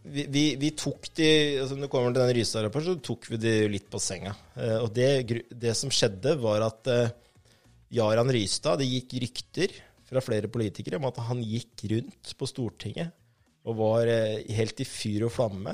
vi, 0.02 0.26
vi, 0.34 0.46
vi 0.58 0.72
tok 0.74 1.12
de 1.20 1.28
altså 1.62 1.76
Når 1.76 1.86
det 1.86 1.92
kommer 1.94 2.14
til 2.14 2.24
den 2.24 2.36
Rystad-rapporten, 2.40 2.96
så 2.96 3.06
tok 3.06 3.28
vi 3.30 3.42
de 3.44 3.54
litt 3.70 3.86
på 3.92 4.02
senga. 4.02 4.32
Eh, 4.58 4.80
og 4.82 4.90
det, 4.96 5.44
det 5.52 5.76
som 5.78 5.94
skjedde, 5.94 6.34
var 6.42 6.66
at 6.66 6.90
eh, 6.90 7.14
Jaran 7.94 8.32
Rystad 8.34 8.82
Det 8.82 8.90
gikk 8.90 9.14
rykter 9.22 9.76
fra 10.06 10.24
flere 10.26 10.50
politikere 10.50 10.98
om 10.98 11.06
at 11.10 11.22
han 11.28 11.44
gikk 11.46 11.86
rundt 11.92 12.34
på 12.38 12.50
Stortinget 12.50 13.14
og 13.66 13.78
var 13.80 14.10
eh, 14.10 14.42
helt 14.58 14.82
i 14.82 14.86
fyr 14.86 15.26
og 15.26 15.34
flamme 15.34 15.74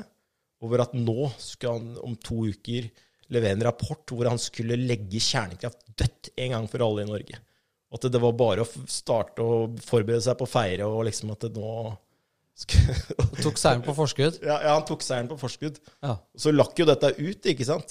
over 0.63 0.83
at 0.85 0.93
nå 0.95 1.31
skulle 1.41 1.73
han 1.75 1.95
om 2.03 2.13
to 2.21 2.45
uker 2.53 2.87
levere 3.31 3.57
en 3.57 3.65
rapport 3.65 4.11
hvor 4.11 4.29
han 4.29 4.39
skulle 4.39 4.79
legge 4.79 5.19
kjernekraft 5.23 5.83
dødt 5.99 6.31
en 6.35 6.55
gang 6.55 6.69
for 6.71 6.83
alle 6.85 7.03
i 7.03 7.09
Norge. 7.09 7.39
At 7.91 8.07
det 8.07 8.21
var 8.23 8.37
bare 8.39 8.63
å 8.63 8.87
starte 8.91 9.43
å 9.43 9.65
forberede 9.83 10.23
seg 10.23 10.37
på 10.39 10.47
å 10.47 10.51
feire, 10.51 10.87
og 10.87 11.03
liksom 11.07 11.33
at 11.33 11.43
det 11.43 11.51
nå 11.57 11.73
Tok 13.43 13.57
seieren 13.59 13.83
på 13.85 13.95
forskudd. 13.97 14.35
ja, 14.43 14.57
ja, 14.65 14.71
han 14.75 14.85
tok 14.87 15.01
seieren 15.05 15.29
på 15.31 15.37
forskudd. 15.41 15.75
Ja. 16.03 16.13
Så 16.37 16.53
lakk 16.53 16.77
jo 16.79 16.85
dette 16.89 17.07
ut, 17.17 17.41
ikke 17.53 17.67
sant? 17.67 17.89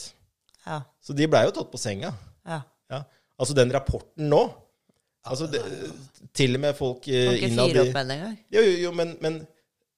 Ja. 0.67 0.79
Så 1.03 1.11
de 1.17 1.29
blei 1.31 1.45
jo 1.49 1.55
tatt 1.57 1.71
på 1.73 1.79
senga. 1.81 2.11
ja. 2.49 2.61
Ja. 2.91 3.05
Altså 3.41 3.55
den 3.57 3.71
rapporten 3.73 4.29
nå 4.29 4.43
altså 5.25 5.47
det, 5.51 5.61
Til 6.37 6.55
og 6.57 6.61
med 6.65 6.75
folk 6.77 7.09
eh, 7.09 7.27
Kan 7.27 7.35
ikke 7.37 7.47
innad 7.49 7.69
i 7.71 7.73
engang. 8.17 8.37
Jo, 8.53 8.61
jo, 8.61 8.73
jo 8.85 8.91
men, 8.97 9.09
men 9.23 9.35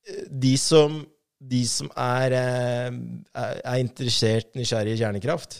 eh, 0.06 0.24
de 0.28 0.58
som, 0.60 1.06
de 1.38 1.68
som 1.68 1.90
er, 1.96 2.32
eh, 2.38 2.90
er, 3.34 3.60
er 3.64 3.76
interessert, 3.82 4.54
nysgjerrig 4.58 4.92
i 4.96 4.98
kjernekraft, 5.02 5.52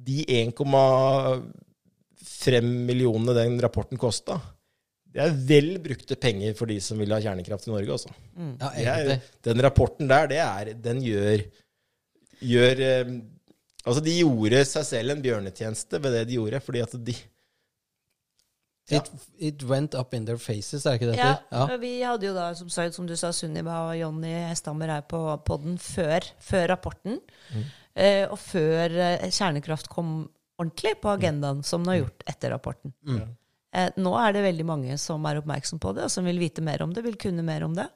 de 0.00 0.24
1,5 0.24 2.62
millionene 2.88 3.34
den 3.36 3.60
rapporten 3.62 3.98
kosta, 4.00 4.34
det 5.10 5.22
er 5.24 5.32
vel 5.48 5.72
brukte 5.82 6.16
penger 6.20 6.54
for 6.58 6.70
de 6.70 6.76
som 6.84 6.98
vil 7.02 7.10
ha 7.10 7.18
kjernekraft 7.22 7.66
i 7.66 7.72
Norge, 7.72 7.96
altså. 7.96 8.12
ja, 8.36 8.70
Det 8.76 8.84
er, 8.84 8.90
egentlig. 8.94 9.18
den 9.48 9.62
rapporten 9.66 10.10
der, 10.10 10.28
det 10.30 10.38
er, 10.44 10.70
den 10.84 11.02
gjør, 11.02 11.44
gjør 12.40 12.82
eh, 12.86 13.12
Altså, 13.80 14.02
de 14.04 14.12
gjorde 14.18 14.58
seg 14.68 14.84
selv 14.84 15.14
en 15.14 15.22
bjørnetjeneste 15.24 15.98
ved 16.04 16.12
det 16.12 16.26
de 16.28 16.34
gjorde, 16.36 16.58
fordi 16.60 16.82
at 16.84 16.96
de 17.06 17.14
Ja. 18.90 18.98
It, 18.98 19.10
it 19.38 19.62
went 19.70 19.94
up 19.94 20.12
in 20.14 20.24
their 20.26 20.36
faces, 20.38 20.82
er 20.84 20.96
det 20.96 21.00
ikke 21.00 21.06
det 21.12 21.14
det 21.14 21.22
Ja, 21.22 21.32
heter? 21.36 21.72
Ja. 21.72 21.76
Vi 21.78 21.90
hadde 22.02 22.26
jo 22.26 22.32
da, 22.34 22.48
som, 22.58 22.68
sagt, 22.68 22.96
som 22.96 23.06
du 23.06 23.14
sa, 23.16 23.30
Sunniva 23.32 23.76
og 23.86 23.92
Jonny 23.96 24.32
Hestammer 24.50 24.90
her 24.90 25.04
på 25.06 25.20
podden 25.46 25.76
før, 25.78 26.26
før 26.42 26.66
rapporten. 26.72 27.20
Eh, 27.94 28.24
og 28.26 28.34
før 28.42 28.90
eh, 28.98 29.28
kjernekraft 29.30 29.88
kom 29.92 30.28
ordentlig 30.60 30.96
på 31.00 31.12
agendaen, 31.12 31.62
som 31.64 31.84
den 31.84 31.92
har 31.94 32.00
gjort 32.02 32.26
etter 32.34 32.50
rapporten. 32.56 32.92
Eh, 33.08 33.22
nå 33.70 34.12
er 34.18 34.34
det 34.34 34.40
veldig 34.42 34.64
mange 34.66 34.96
som 34.98 35.24
er 35.30 35.38
oppmerksom 35.38 35.78
på 35.82 35.92
det, 35.94 36.08
og 36.08 36.10
som 36.10 36.26
vil 36.26 36.40
vite 36.42 36.62
mer 36.64 36.82
om 36.82 36.94
det, 36.94 37.04
vil 37.06 37.18
kunne 37.20 37.44
mer 37.46 37.62
om 37.62 37.76
det. 37.76 37.86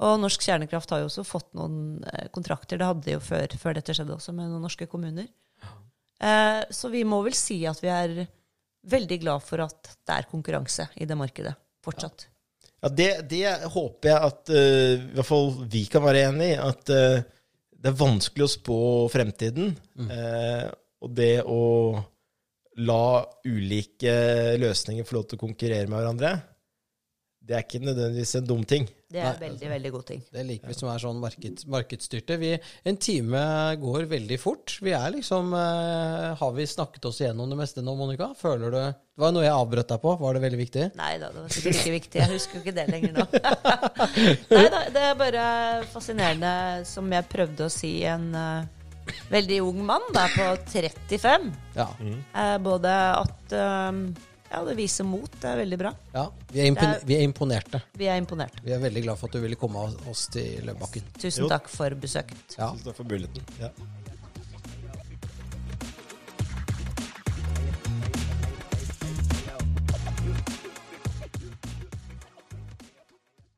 Og 0.00 0.16
Norsk 0.22 0.44
Kjernekraft 0.46 0.92
har 0.94 1.02
jo 1.02 1.08
også 1.10 1.24
fått 1.26 1.50
noen 1.58 2.04
eh, 2.08 2.28
kontrakter, 2.32 2.78
det 2.80 2.86
hadde 2.88 3.04
de 3.04 3.16
jo 3.16 3.22
før, 3.24 3.56
før 3.60 3.76
dette 3.76 3.96
skjedde 3.96 4.14
også, 4.16 4.32
med 4.36 4.48
noen 4.48 4.62
norske 4.64 4.86
kommuner. 4.88 5.26
Eh, 6.20 6.60
så 6.72 6.90
vi 6.92 7.02
må 7.08 7.20
vel 7.26 7.36
si 7.36 7.58
at 7.68 7.82
vi 7.82 7.90
er 7.92 8.20
veldig 8.90 9.18
glad 9.20 9.44
for 9.44 9.64
at 9.66 9.92
det 10.06 10.16
er 10.16 10.30
konkurranse 10.30 10.88
i 10.96 11.08
det 11.08 11.18
markedet 11.18 11.52
fortsatt. 11.84 12.28
Ja, 12.80 12.88
det, 12.88 13.10
det 13.28 13.44
håper 13.74 14.08
jeg 14.08 14.30
at 14.30 14.52
uh, 14.54 14.94
i 14.96 15.16
hvert 15.18 15.28
fall 15.28 15.50
vi 15.68 15.82
kan 15.92 16.04
være 16.04 16.22
enig 16.30 16.54
i. 16.54 16.56
At 16.64 16.92
uh, 16.92 17.20
det 17.80 17.90
er 17.90 17.98
vanskelig 17.98 18.46
å 18.46 18.52
spå 18.54 18.78
fremtiden. 19.12 19.74
Eh, 20.00 20.64
og 21.00 21.12
det 21.16 21.42
å 21.48 21.60
la 22.86 23.24
ulike 23.44 24.14
løsninger 24.60 25.06
få 25.06 25.18
lov 25.18 25.28
til 25.28 25.40
å 25.40 25.44
konkurrere 25.44 25.90
med 25.90 26.00
hverandre, 26.00 26.32
det 27.40 27.56
er 27.56 27.64
ikke 27.64 27.80
nødvendigvis 27.82 28.36
en 28.38 28.46
dum 28.46 28.60
ting. 28.68 28.84
Det 29.10 29.18
er 29.18 29.32
en 29.32 29.40
veldig, 29.40 29.68
veldig 29.72 29.90
god 29.90 30.04
ting. 30.06 30.20
Det 30.30 30.42
liker 30.46 30.70
vi 30.70 30.74
som 30.76 30.90
er 30.92 31.00
sånn 31.02 31.16
marked, 31.18 31.62
markedsstyrte. 31.72 32.36
Vi, 32.38 32.50
en 32.86 32.98
time 33.00 33.40
går 33.80 34.04
veldig 34.10 34.36
fort. 34.38 34.76
Vi 34.84 34.92
er 34.94 35.08
liksom 35.16 35.54
eh, 35.56 36.26
Har 36.38 36.52
vi 36.54 36.66
snakket 36.68 37.08
oss 37.10 37.18
igjennom 37.24 37.50
det 37.50 37.58
meste 37.58 37.82
nå, 37.82 37.96
Monica? 37.98 38.28
Føler 38.38 38.70
du 38.70 38.78
Det 38.78 39.24
var 39.24 39.34
noe 39.34 39.46
jeg 39.46 39.56
avbrøt 39.56 39.90
deg 39.90 40.02
på. 40.04 40.14
Var 40.20 40.36
det 40.36 40.44
veldig 40.44 40.60
viktig? 40.60 40.86
Nei 41.00 41.14
da, 41.22 41.32
det 41.32 41.46
var 41.46 41.56
sikkert 41.56 41.80
ikke 41.80 41.96
viktig. 41.96 42.22
Jeg 42.22 42.34
husker 42.36 42.60
jo 42.60 42.62
ikke 42.62 42.76
det 42.76 42.86
lenger 42.92 43.16
nå. 43.18 43.26
Nei 44.54 44.66
da, 44.76 44.84
det 44.94 45.06
er 45.08 45.18
bare 45.24 45.46
fascinerende, 45.90 46.54
som 46.92 47.10
jeg 47.16 47.30
prøvde 47.32 47.66
å 47.66 47.72
si, 47.72 47.96
en 48.06 48.30
eh, 48.36 48.68
veldig 49.30 49.60
ung 49.66 49.84
mann 49.86 50.04
da, 50.14 50.26
på 50.34 50.48
35. 50.72 51.50
Ja. 51.76 51.88
Eh, 52.00 52.56
både 52.64 52.96
at 53.20 53.52
eh, 53.52 54.02
Ja, 54.50 54.64
det 54.66 54.74
viser 54.80 55.04
mot. 55.06 55.30
Det 55.40 55.46
er 55.46 55.60
veldig 55.60 55.76
bra. 55.78 55.92
ja. 56.12 56.24
Vi, 56.50 56.60
er 56.64 56.72
er- 56.82 57.04
vi 57.06 57.14
er 57.14 57.22
imponerte. 57.22 57.78
Vi 57.94 58.08
er 58.10 58.16
imponerte. 58.18 58.58
Vi 58.64 58.72
er 58.74 58.80
veldig 58.82 59.02
glad 59.04 59.18
for 59.20 59.28
at 59.30 59.36
du 59.36 59.40
ville 59.44 59.54
komme 59.56 59.84
oss 60.10 60.24
til 60.34 60.64
Løvebakken. 60.66 61.04
Tusen 61.22 61.46
takk 61.48 61.68
for 61.70 61.94
besøket. 61.94 62.56
Ja. 62.58 62.72
Tusen 62.72 62.88
takk 62.88 62.96
for 62.98 63.04
muligheten. 63.04 63.44
Ja. 63.60 63.70